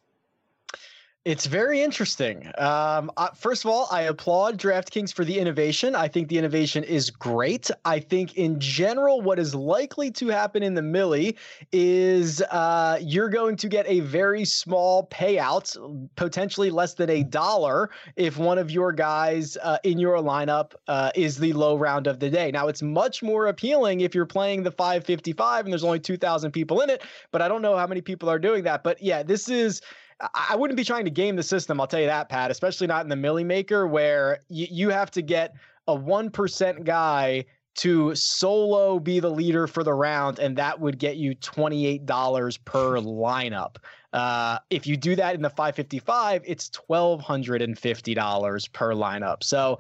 It's 1.26 1.46
very 1.46 1.82
interesting. 1.82 2.52
Um, 2.58 3.10
uh, 3.16 3.30
first 3.30 3.64
of 3.64 3.72
all, 3.72 3.88
I 3.90 4.02
applaud 4.02 4.58
DraftKings 4.58 5.14
for 5.14 5.24
the 5.24 5.40
innovation. 5.40 5.96
I 5.96 6.10
think 6.10 6.28
the 6.28 6.38
innovation 6.38 6.84
is 6.84 7.10
great. 7.10 7.72
I 7.86 8.02
think, 8.02 8.36
in 8.36 8.60
general, 8.60 9.22
what 9.22 9.40
is 9.40 9.56
likely 9.56 10.12
to 10.12 10.28
happen 10.28 10.64
in 10.64 10.74
the 10.74 10.82
Millie 10.82 11.38
is 11.72 12.42
uh, 12.52 13.00
you're 13.02 13.30
going 13.30 13.56
to 13.56 13.70
get 13.70 13.88
a 13.88 14.02
very 14.02 14.44
small 14.44 15.08
payout, 15.08 15.78
potentially 16.18 16.70
less 16.70 16.94
than 16.96 17.10
a 17.10 17.24
dollar, 17.24 17.90
if 18.18 18.38
one 18.38 18.58
of 18.58 18.70
your 18.70 18.92
guys 18.92 19.56
uh, 19.64 19.78
in 19.86 20.00
your 20.00 20.18
lineup 20.18 20.74
uh, 20.90 21.10
is 21.16 21.38
the 21.38 21.54
low 21.54 21.78
round 21.78 22.06
of 22.06 22.20
the 22.20 22.30
day. 22.30 22.52
Now, 22.52 22.68
it's 22.68 22.82
much 22.82 23.24
more 23.24 23.48
appealing 23.48 24.02
if 24.02 24.14
you're 24.14 24.26
playing 24.26 24.64
the 24.64 24.72
555 24.72 25.68
and 25.68 25.72
there's 25.72 25.86
only 25.86 26.02
2,000 26.02 26.52
people 26.52 26.82
in 26.82 26.90
it, 26.90 27.02
but 27.32 27.42
I 27.42 27.48
don't 27.48 27.62
know 27.62 27.78
how 27.78 27.88
many 27.88 28.02
people 28.02 28.30
are 28.30 28.40
doing 28.40 28.66
that. 28.66 28.84
But 28.84 29.02
yeah, 29.02 29.24
this 29.24 29.48
is 29.48 29.82
I 30.34 30.56
wouldn't 30.56 30.78
be 30.78 30.84
trying 30.84 31.06
to 31.06 31.12
game 31.12 31.36
the 31.36 31.44
system. 31.44 31.80
I'll 31.80 31.88
tell 31.88 32.00
you 32.00 32.08
that, 32.08 32.30
Pat, 32.30 32.52
especially 32.52 32.88
not 32.88 33.06
in 33.06 33.10
the 33.10 33.16
Millie 33.16 33.44
Maker 33.44 33.88
where 33.88 34.40
you, 34.50 34.68
you 34.70 34.90
have 34.90 35.12
to 35.12 35.22
get 35.22 35.56
a 35.88 35.96
1% 35.96 36.84
guy 36.84 37.46
to 37.76 38.14
solo 38.14 39.00
be 39.00 39.20
the 39.20 39.30
leader 39.30 39.68
for 39.68 39.84
the 39.84 39.94
round, 39.94 40.40
and 40.40 40.58
that 40.58 40.80
would 40.80 41.00
get 41.00 41.18
you 41.18 41.36
$28 41.36 42.66
per 42.66 42.98
lineup. 43.00 43.78
Uh, 44.14 44.60
if 44.70 44.86
you 44.86 44.96
do 44.96 45.16
that 45.16 45.34
in 45.34 45.42
the 45.42 45.50
555, 45.50 46.44
it's 46.46 46.70
$1,250 46.70 48.74
per 48.74 48.94
lineup. 48.94 49.44
So 49.44 49.80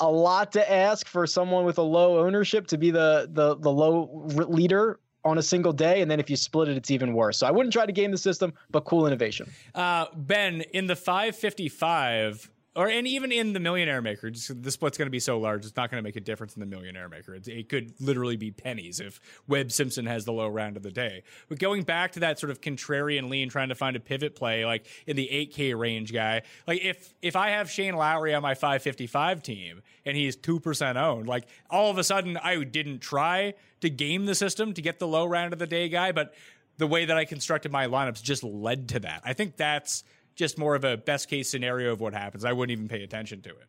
a 0.00 0.10
lot 0.10 0.50
to 0.52 0.72
ask 0.72 1.06
for 1.06 1.26
someone 1.26 1.64
with 1.64 1.78
a 1.78 1.82
low 1.82 2.18
ownership 2.18 2.66
to 2.68 2.78
be 2.78 2.90
the 2.90 3.28
the 3.32 3.56
the 3.56 3.70
low 3.70 4.24
leader 4.26 4.98
on 5.24 5.38
a 5.38 5.42
single 5.42 5.72
day, 5.72 6.00
and 6.00 6.10
then 6.10 6.20
if 6.20 6.30
you 6.30 6.36
split 6.36 6.68
it, 6.68 6.76
it's 6.76 6.90
even 6.90 7.12
worse. 7.12 7.38
So 7.38 7.46
I 7.46 7.50
wouldn't 7.50 7.72
try 7.72 7.86
to 7.86 7.92
game 7.92 8.10
the 8.10 8.18
system, 8.18 8.52
but 8.70 8.84
cool 8.84 9.06
innovation. 9.06 9.50
Uh, 9.74 10.06
ben, 10.14 10.62
in 10.72 10.86
the 10.86 10.96
555, 10.96 12.50
or 12.76 12.88
and 12.88 13.06
even 13.06 13.32
in 13.32 13.52
the 13.52 13.60
millionaire 13.60 14.00
maker, 14.00 14.30
just, 14.30 14.62
the 14.62 14.70
split's 14.70 14.96
going 14.96 15.06
to 15.06 15.10
be 15.10 15.18
so 15.18 15.38
large, 15.38 15.64
it's 15.64 15.76
not 15.76 15.90
going 15.90 16.02
to 16.02 16.06
make 16.06 16.16
a 16.16 16.20
difference 16.20 16.54
in 16.54 16.60
the 16.60 16.66
millionaire 16.66 17.08
maker. 17.08 17.34
It, 17.34 17.48
it, 17.48 17.68
could 17.68 17.92
literally 18.00 18.36
be 18.36 18.52
pennies 18.52 19.00
if 19.00 19.20
Webb 19.48 19.72
Simpson 19.72 20.06
has 20.06 20.24
the 20.24 20.32
low 20.32 20.46
round 20.46 20.76
of 20.76 20.84
the 20.84 20.90
day. 20.92 21.24
But 21.48 21.58
going 21.58 21.82
back 21.82 22.12
to 22.12 22.20
that 22.20 22.38
sort 22.38 22.50
of 22.50 22.60
contrarian 22.60 23.28
lean, 23.28 23.48
trying 23.48 23.70
to 23.70 23.74
find 23.74 23.96
a 23.96 24.00
pivot 24.00 24.36
play 24.36 24.64
like 24.64 24.86
in 25.06 25.16
the 25.16 25.28
8K 25.30 25.76
range 25.76 26.12
guy, 26.12 26.42
like 26.66 26.80
if 26.82 27.12
if 27.22 27.34
I 27.34 27.50
have 27.50 27.68
Shane 27.70 27.96
Lowry 27.96 28.34
on 28.34 28.42
my 28.42 28.54
555 28.54 29.42
team 29.42 29.82
and 30.04 30.16
he's 30.16 30.36
two 30.36 30.60
percent 30.60 30.96
owned, 30.96 31.26
like 31.26 31.48
all 31.70 31.90
of 31.90 31.98
a 31.98 32.04
sudden 32.04 32.36
I 32.36 32.62
didn't 32.62 33.00
try 33.00 33.54
to 33.80 33.90
game 33.90 34.26
the 34.26 34.34
system 34.34 34.74
to 34.74 34.82
get 34.82 34.98
the 34.98 35.06
low 35.06 35.24
round 35.24 35.52
of 35.52 35.58
the 35.58 35.66
day 35.66 35.88
guy, 35.88 36.12
but 36.12 36.34
the 36.78 36.86
way 36.86 37.04
that 37.04 37.16
I 37.16 37.24
constructed 37.24 37.70
my 37.70 37.86
lineups 37.86 38.22
just 38.22 38.42
led 38.42 38.88
to 38.90 39.00
that. 39.00 39.22
I 39.24 39.32
think 39.32 39.56
that's 39.56 40.04
just 40.34 40.58
more 40.58 40.74
of 40.74 40.84
a 40.84 40.96
best 40.96 41.28
case 41.28 41.50
scenario 41.50 41.92
of 41.92 42.00
what 42.00 42.14
happens. 42.14 42.44
I 42.44 42.52
wouldn't 42.52 42.72
even 42.72 42.88
pay 42.88 43.02
attention 43.02 43.42
to 43.42 43.50
it. 43.50 43.66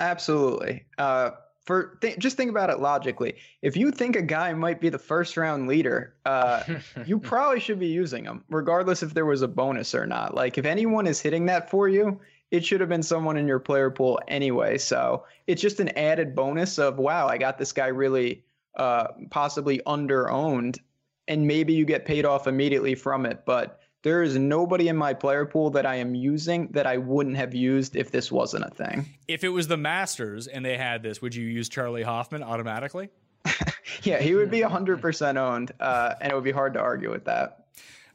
Absolutely. 0.00 0.84
Uh, 0.98 1.30
for 1.64 1.98
th- 2.00 2.18
just 2.18 2.36
think 2.36 2.50
about 2.50 2.70
it 2.70 2.80
logically. 2.80 3.36
If 3.60 3.76
you 3.76 3.90
think 3.90 4.16
a 4.16 4.22
guy 4.22 4.52
might 4.52 4.80
be 4.80 4.88
the 4.88 4.98
first 4.98 5.36
round 5.36 5.68
leader, 5.68 6.14
uh, 6.24 6.62
you 7.06 7.18
probably 7.18 7.60
should 7.60 7.78
be 7.78 7.86
using 7.86 8.24
him, 8.24 8.44
regardless 8.48 9.02
if 9.02 9.14
there 9.14 9.26
was 9.26 9.42
a 9.42 9.48
bonus 9.48 9.94
or 9.94 10.06
not. 10.06 10.34
Like 10.34 10.58
if 10.58 10.64
anyone 10.64 11.06
is 11.06 11.20
hitting 11.20 11.46
that 11.46 11.70
for 11.70 11.88
you, 11.88 12.20
it 12.50 12.64
should 12.64 12.80
have 12.80 12.88
been 12.88 13.02
someone 13.02 13.36
in 13.36 13.46
your 13.46 13.60
player 13.60 13.90
pool 13.90 14.20
anyway. 14.28 14.76
So 14.78 15.24
it's 15.46 15.62
just 15.62 15.80
an 15.80 15.88
added 15.96 16.34
bonus 16.34 16.78
of 16.78 16.98
wow, 16.98 17.28
I 17.28 17.38
got 17.38 17.58
this 17.58 17.72
guy 17.72 17.86
really 17.86 18.44
uh, 18.76 19.08
possibly 19.30 19.80
under 19.86 20.30
owned, 20.30 20.80
and 21.28 21.46
maybe 21.46 21.72
you 21.72 21.84
get 21.84 22.04
paid 22.04 22.24
off 22.24 22.46
immediately 22.46 22.94
from 22.94 23.26
it, 23.26 23.44
but 23.44 23.80
there 24.02 24.22
is 24.22 24.36
nobody 24.36 24.88
in 24.88 24.96
my 24.96 25.14
player 25.14 25.46
pool 25.46 25.70
that 25.70 25.86
I 25.86 25.96
am 25.96 26.14
using 26.14 26.68
that 26.72 26.86
I 26.86 26.96
wouldn't 26.96 27.36
have 27.36 27.54
used 27.54 27.94
if 27.94 28.10
this 28.10 28.32
wasn't 28.32 28.64
a 28.64 28.70
thing. 28.70 29.08
If 29.28 29.44
it 29.44 29.48
was 29.48 29.68
the 29.68 29.76
Masters 29.76 30.48
and 30.48 30.64
they 30.64 30.76
had 30.76 31.02
this, 31.02 31.22
would 31.22 31.34
you 31.34 31.46
use 31.46 31.68
Charley 31.68 32.02
Hoffman 32.02 32.42
automatically? 32.42 33.10
yeah, 34.02 34.20
he 34.20 34.34
would 34.34 34.50
be 34.50 34.60
100% 34.60 35.36
owned, 35.36 35.72
uh, 35.78 36.14
and 36.20 36.32
it 36.32 36.34
would 36.34 36.44
be 36.44 36.50
hard 36.52 36.74
to 36.74 36.80
argue 36.80 37.10
with 37.10 37.24
that. 37.26 37.66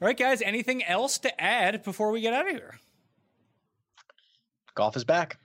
All 0.02 0.08
right, 0.08 0.18
guys, 0.18 0.42
anything 0.42 0.84
else 0.84 1.20
to 1.20 1.42
add 1.42 1.84
before 1.84 2.12
we 2.12 2.22
get 2.22 2.34
out 2.34 2.48
of 2.48 2.52
here? 2.52 2.80
Golf 4.76 4.96
is 4.96 5.04
back. 5.04 5.40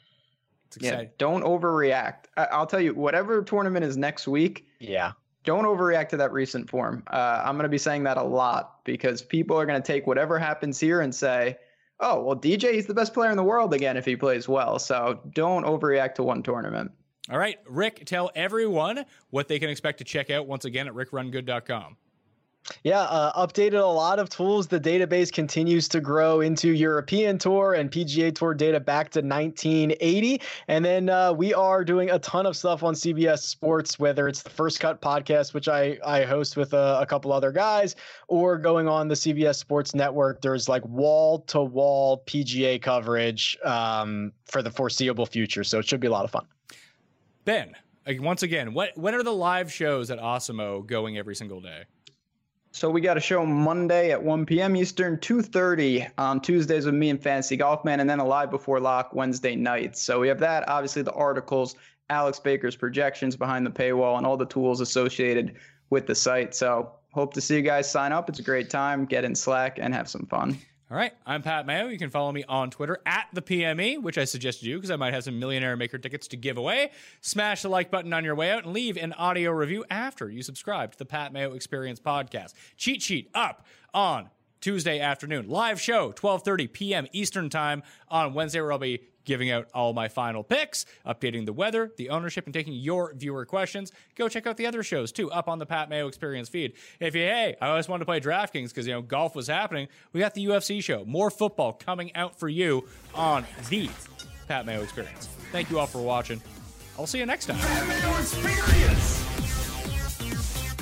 Yeah, 0.80 1.04
don't 1.18 1.42
overreact. 1.42 2.24
I- 2.36 2.58
will 2.58 2.66
tell 2.66 2.80
you, 2.80 2.94
whatever 2.94 3.42
tournament 3.42 3.84
is 3.84 3.96
next 3.96 4.26
week. 4.26 4.66
Yeah 4.83 5.12
don't 5.45 5.64
overreact 5.64 6.09
to 6.11 6.16
that 6.18 6.33
recent 6.33 6.68
form. 6.68 7.03
Uh, 7.09 7.43
I'm 7.45 7.57
going 7.57 7.64
to 7.64 7.68
be 7.68 7.78
saying 7.78 8.05
that 8.05 8.16
a 8.16 8.22
lot 8.22 8.85
because 8.85 9.22
people 9.22 9.59
are 9.59 9.66
going 9.66 9.80
to 9.80 9.87
take 9.87 10.07
whatever 10.07 10.39
happens 10.39 10.78
here 10.78 11.01
and 11.01 11.14
say, 11.14 11.57
oh, 12.01 12.22
well, 12.22 12.37
DJ, 12.37 12.74
he's 12.74 12.87
the 12.87 12.95
best 12.95 13.14
player 13.14 13.30
in 13.30 13.37
the 13.37 13.43
world 13.43 13.74
again 13.74 13.97
if 13.97 14.05
he 14.05 14.16
plays 14.16 14.49
well. 14.49 14.78
So 14.78 15.20
don't 15.30 15.64
overreact 15.64 16.14
to 16.16 16.22
one 16.22 16.43
tournament. 16.43 16.93
All 17.30 17.39
right, 17.39 17.59
Rick, 17.66 18.05
tell 18.05 18.30
everyone 18.35 19.05
what 19.30 19.49
they 19.49 19.59
can 19.59 19.70
expect 19.70 19.99
to 19.99 20.05
check 20.05 20.30
out 20.30 20.47
once 20.47 20.64
again 20.64 20.89
at 20.89 20.95
rickrungood.com. 20.95 21.97
Yeah, 22.84 23.00
uh, 23.00 23.46
updated 23.46 23.80
a 23.82 23.86
lot 23.86 24.18
of 24.18 24.28
tools. 24.28 24.68
The 24.68 24.78
database 24.78 25.32
continues 25.32 25.88
to 25.88 26.00
grow 26.00 26.40
into 26.40 26.70
European 26.70 27.38
Tour 27.38 27.74
and 27.74 27.90
PGA 27.90 28.34
Tour 28.34 28.54
data 28.54 28.78
back 28.78 29.10
to 29.10 29.20
1980. 29.20 30.40
And 30.68 30.84
then 30.84 31.08
uh, 31.08 31.32
we 31.32 31.52
are 31.52 31.84
doing 31.84 32.10
a 32.10 32.18
ton 32.20 32.46
of 32.46 32.56
stuff 32.56 32.82
on 32.82 32.94
CBS 32.94 33.40
Sports, 33.40 33.98
whether 33.98 34.28
it's 34.28 34.42
the 34.42 34.50
First 34.50 34.80
Cut 34.80 35.00
podcast, 35.00 35.54
which 35.54 35.68
I, 35.68 35.98
I 36.04 36.22
host 36.24 36.56
with 36.56 36.72
a, 36.72 37.00
a 37.00 37.06
couple 37.06 37.32
other 37.32 37.52
guys, 37.52 37.96
or 38.28 38.58
going 38.58 38.88
on 38.88 39.08
the 39.08 39.14
CBS 39.14 39.56
Sports 39.56 39.94
Network. 39.94 40.40
There's 40.40 40.68
like 40.68 40.84
wall 40.86 41.40
to 41.48 41.62
wall 41.62 42.22
PGA 42.26 42.80
coverage 42.80 43.58
um, 43.64 44.32
for 44.44 44.62
the 44.62 44.70
foreseeable 44.70 45.26
future. 45.26 45.64
So 45.64 45.80
it 45.80 45.88
should 45.88 46.00
be 46.00 46.06
a 46.06 46.12
lot 46.12 46.24
of 46.24 46.30
fun. 46.30 46.46
Ben, 47.44 47.74
once 48.06 48.44
again, 48.44 48.72
what 48.72 48.96
when 48.96 49.14
are 49.14 49.22
the 49.24 49.32
live 49.32 49.72
shows 49.72 50.10
at 50.12 50.18
Awesemo 50.18 50.86
going 50.86 51.18
every 51.18 51.34
single 51.34 51.60
day? 51.60 51.84
So 52.75 52.89
we 52.89 53.03
got 53.03 53.18
a 53.18 53.20
show 53.20 53.45
Monday 53.45 54.12
at 54.12 54.23
1 54.23 54.47
p.m. 54.47 54.77
Eastern, 54.77 55.18
2:30 55.18 56.11
on 56.16 56.41
Tuesdays 56.41 56.87
with 56.87 56.95
me 56.95 57.11
and 57.11 57.23
Fantasy 57.23 57.55
Golf 57.59 57.85
Man, 57.85 58.01
and 58.01 58.09
then 58.09 58.18
a 58.18 58.25
live 58.25 58.51
before 58.51 58.81
lock 58.81 59.14
Wednesday 59.14 59.55
nights. 59.55 60.01
So 60.01 60.20
we 60.20 60.29
have 60.29 60.41
that. 60.41 60.66
Obviously, 60.70 61.03
the 61.03 61.12
articles, 61.12 61.77
Alex 62.09 62.41
Baker's 62.41 62.75
projections 62.75 63.37
behind 63.37 63.66
the 63.66 63.70
paywall, 63.70 64.16
and 64.16 64.27
all 64.27 64.39
the 64.39 64.47
tools 64.47 64.81
associated 64.81 65.57
with 65.91 66.07
the 66.07 66.14
site. 66.14 66.55
So 66.55 66.93
hope 67.12 67.35
to 67.35 67.43
see 67.43 67.57
you 67.57 67.62
guys 67.62 67.91
sign 67.91 68.11
up. 68.11 68.31
It's 68.31 68.39
a 68.39 68.43
great 68.43 68.70
time. 68.70 69.05
Get 69.05 69.25
in 69.25 69.35
Slack 69.35 69.79
and 69.79 69.93
have 69.93 70.09
some 70.09 70.25
fun. 70.25 70.57
All 70.93 70.99
right, 70.99 71.14
I'm 71.24 71.40
Pat 71.40 71.64
Mayo. 71.64 71.88
You 71.88 71.97
can 71.97 72.11
follow 72.11 72.30
me 72.32 72.45
on 72.47 72.68
Twitter 72.68 72.99
at 73.07 73.26
the 73.32 73.40
PME, 73.40 74.03
which 74.03 74.18
I 74.18 74.24
suggest 74.24 74.62
you 74.62 74.74
do 74.74 74.76
because 74.76 74.90
I 74.90 74.97
might 74.97 75.14
have 75.14 75.24
some 75.24 75.38
Millionaire 75.38 75.74
Maker 75.74 75.97
tickets 75.97 76.28
to 76.28 76.36
give 76.36 76.59
away. 76.59 76.90
Smash 77.22 77.62
the 77.62 77.70
like 77.70 77.90
button 77.90 78.12
on 78.12 78.24
your 78.24 78.34
way 78.34 78.51
out 78.51 78.64
and 78.64 78.74
leave 78.74 78.99
an 78.99 79.14
audio 79.14 79.53
review 79.53 79.86
after 79.88 80.28
you 80.28 80.43
subscribe 80.43 80.93
to 80.93 80.99
the 80.99 81.07
Pat 81.07 81.32
Mayo 81.32 81.55
Experience 81.55 81.99
podcast. 81.99 82.53
Cheat 82.76 83.01
sheet 83.01 83.30
up 83.32 83.64
on 83.95 84.28
Tuesday 84.61 85.01
afternoon. 85.01 85.49
Live 85.49 85.80
show, 85.80 86.12
12:30 86.12 86.70
p.m. 86.70 87.07
Eastern 87.12 87.49
Time 87.49 87.82
on 88.09 88.34
Wednesday, 88.34 88.61
where 88.61 88.72
I'll 88.72 88.78
be 88.78 89.01
giving 89.25 89.51
out 89.51 89.68
all 89.75 89.93
my 89.93 90.09
final 90.09 90.43
picks, 90.43 90.87
updating 91.07 91.47
the 91.47 91.53
weather, 91.53 91.93
the 91.97 92.11
ownership, 92.11 92.47
and 92.47 92.55
taking 92.55 92.73
your 92.73 93.12
viewer 93.14 93.45
questions. 93.45 93.93
Go 94.16 94.29
check 94.29 94.47
out 94.47 94.57
the 94.57 94.66
other 94.66 94.83
shows 94.83 95.12
too, 95.12 95.31
up 95.31 95.49
on 95.49 95.59
the 95.59 95.66
Pat 95.66 95.89
Mayo 95.89 96.09
Experience 96.09 96.49
feed. 96.49 96.75
If 97.01 97.14
you, 97.14 97.23
hey, 97.23 97.57
I 97.61 97.68
always 97.68 97.89
wanted 97.89 98.01
to 98.01 98.07
play 98.07 98.20
DraftKings 98.20 98.68
because 98.68 98.87
you 98.87 98.93
know 98.93 99.03
golf 99.03 99.35
was 99.35 99.47
happening, 99.47 99.89
we 100.12 100.20
got 100.20 100.35
the 100.35 100.47
UFC 100.47 100.83
show, 100.83 101.05
more 101.05 101.31
football 101.31 101.73
coming 101.73 102.14
out 102.14 102.39
for 102.39 102.49
you 102.49 102.87
on 103.14 103.47
the 103.68 103.89
Pat 104.49 104.66
Mayo 104.66 104.83
Experience. 104.83 105.27
Thank 105.51 105.70
you 105.70 105.79
all 105.79 105.87
for 105.87 106.03
watching. 106.03 106.41
I'll 106.99 107.07
see 107.07 107.18
you 107.18 107.27
next 107.27 107.47
time. 107.47 107.59
Mayo 107.89 108.18
Experience! 108.18 109.23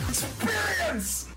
Experience! 0.09 1.30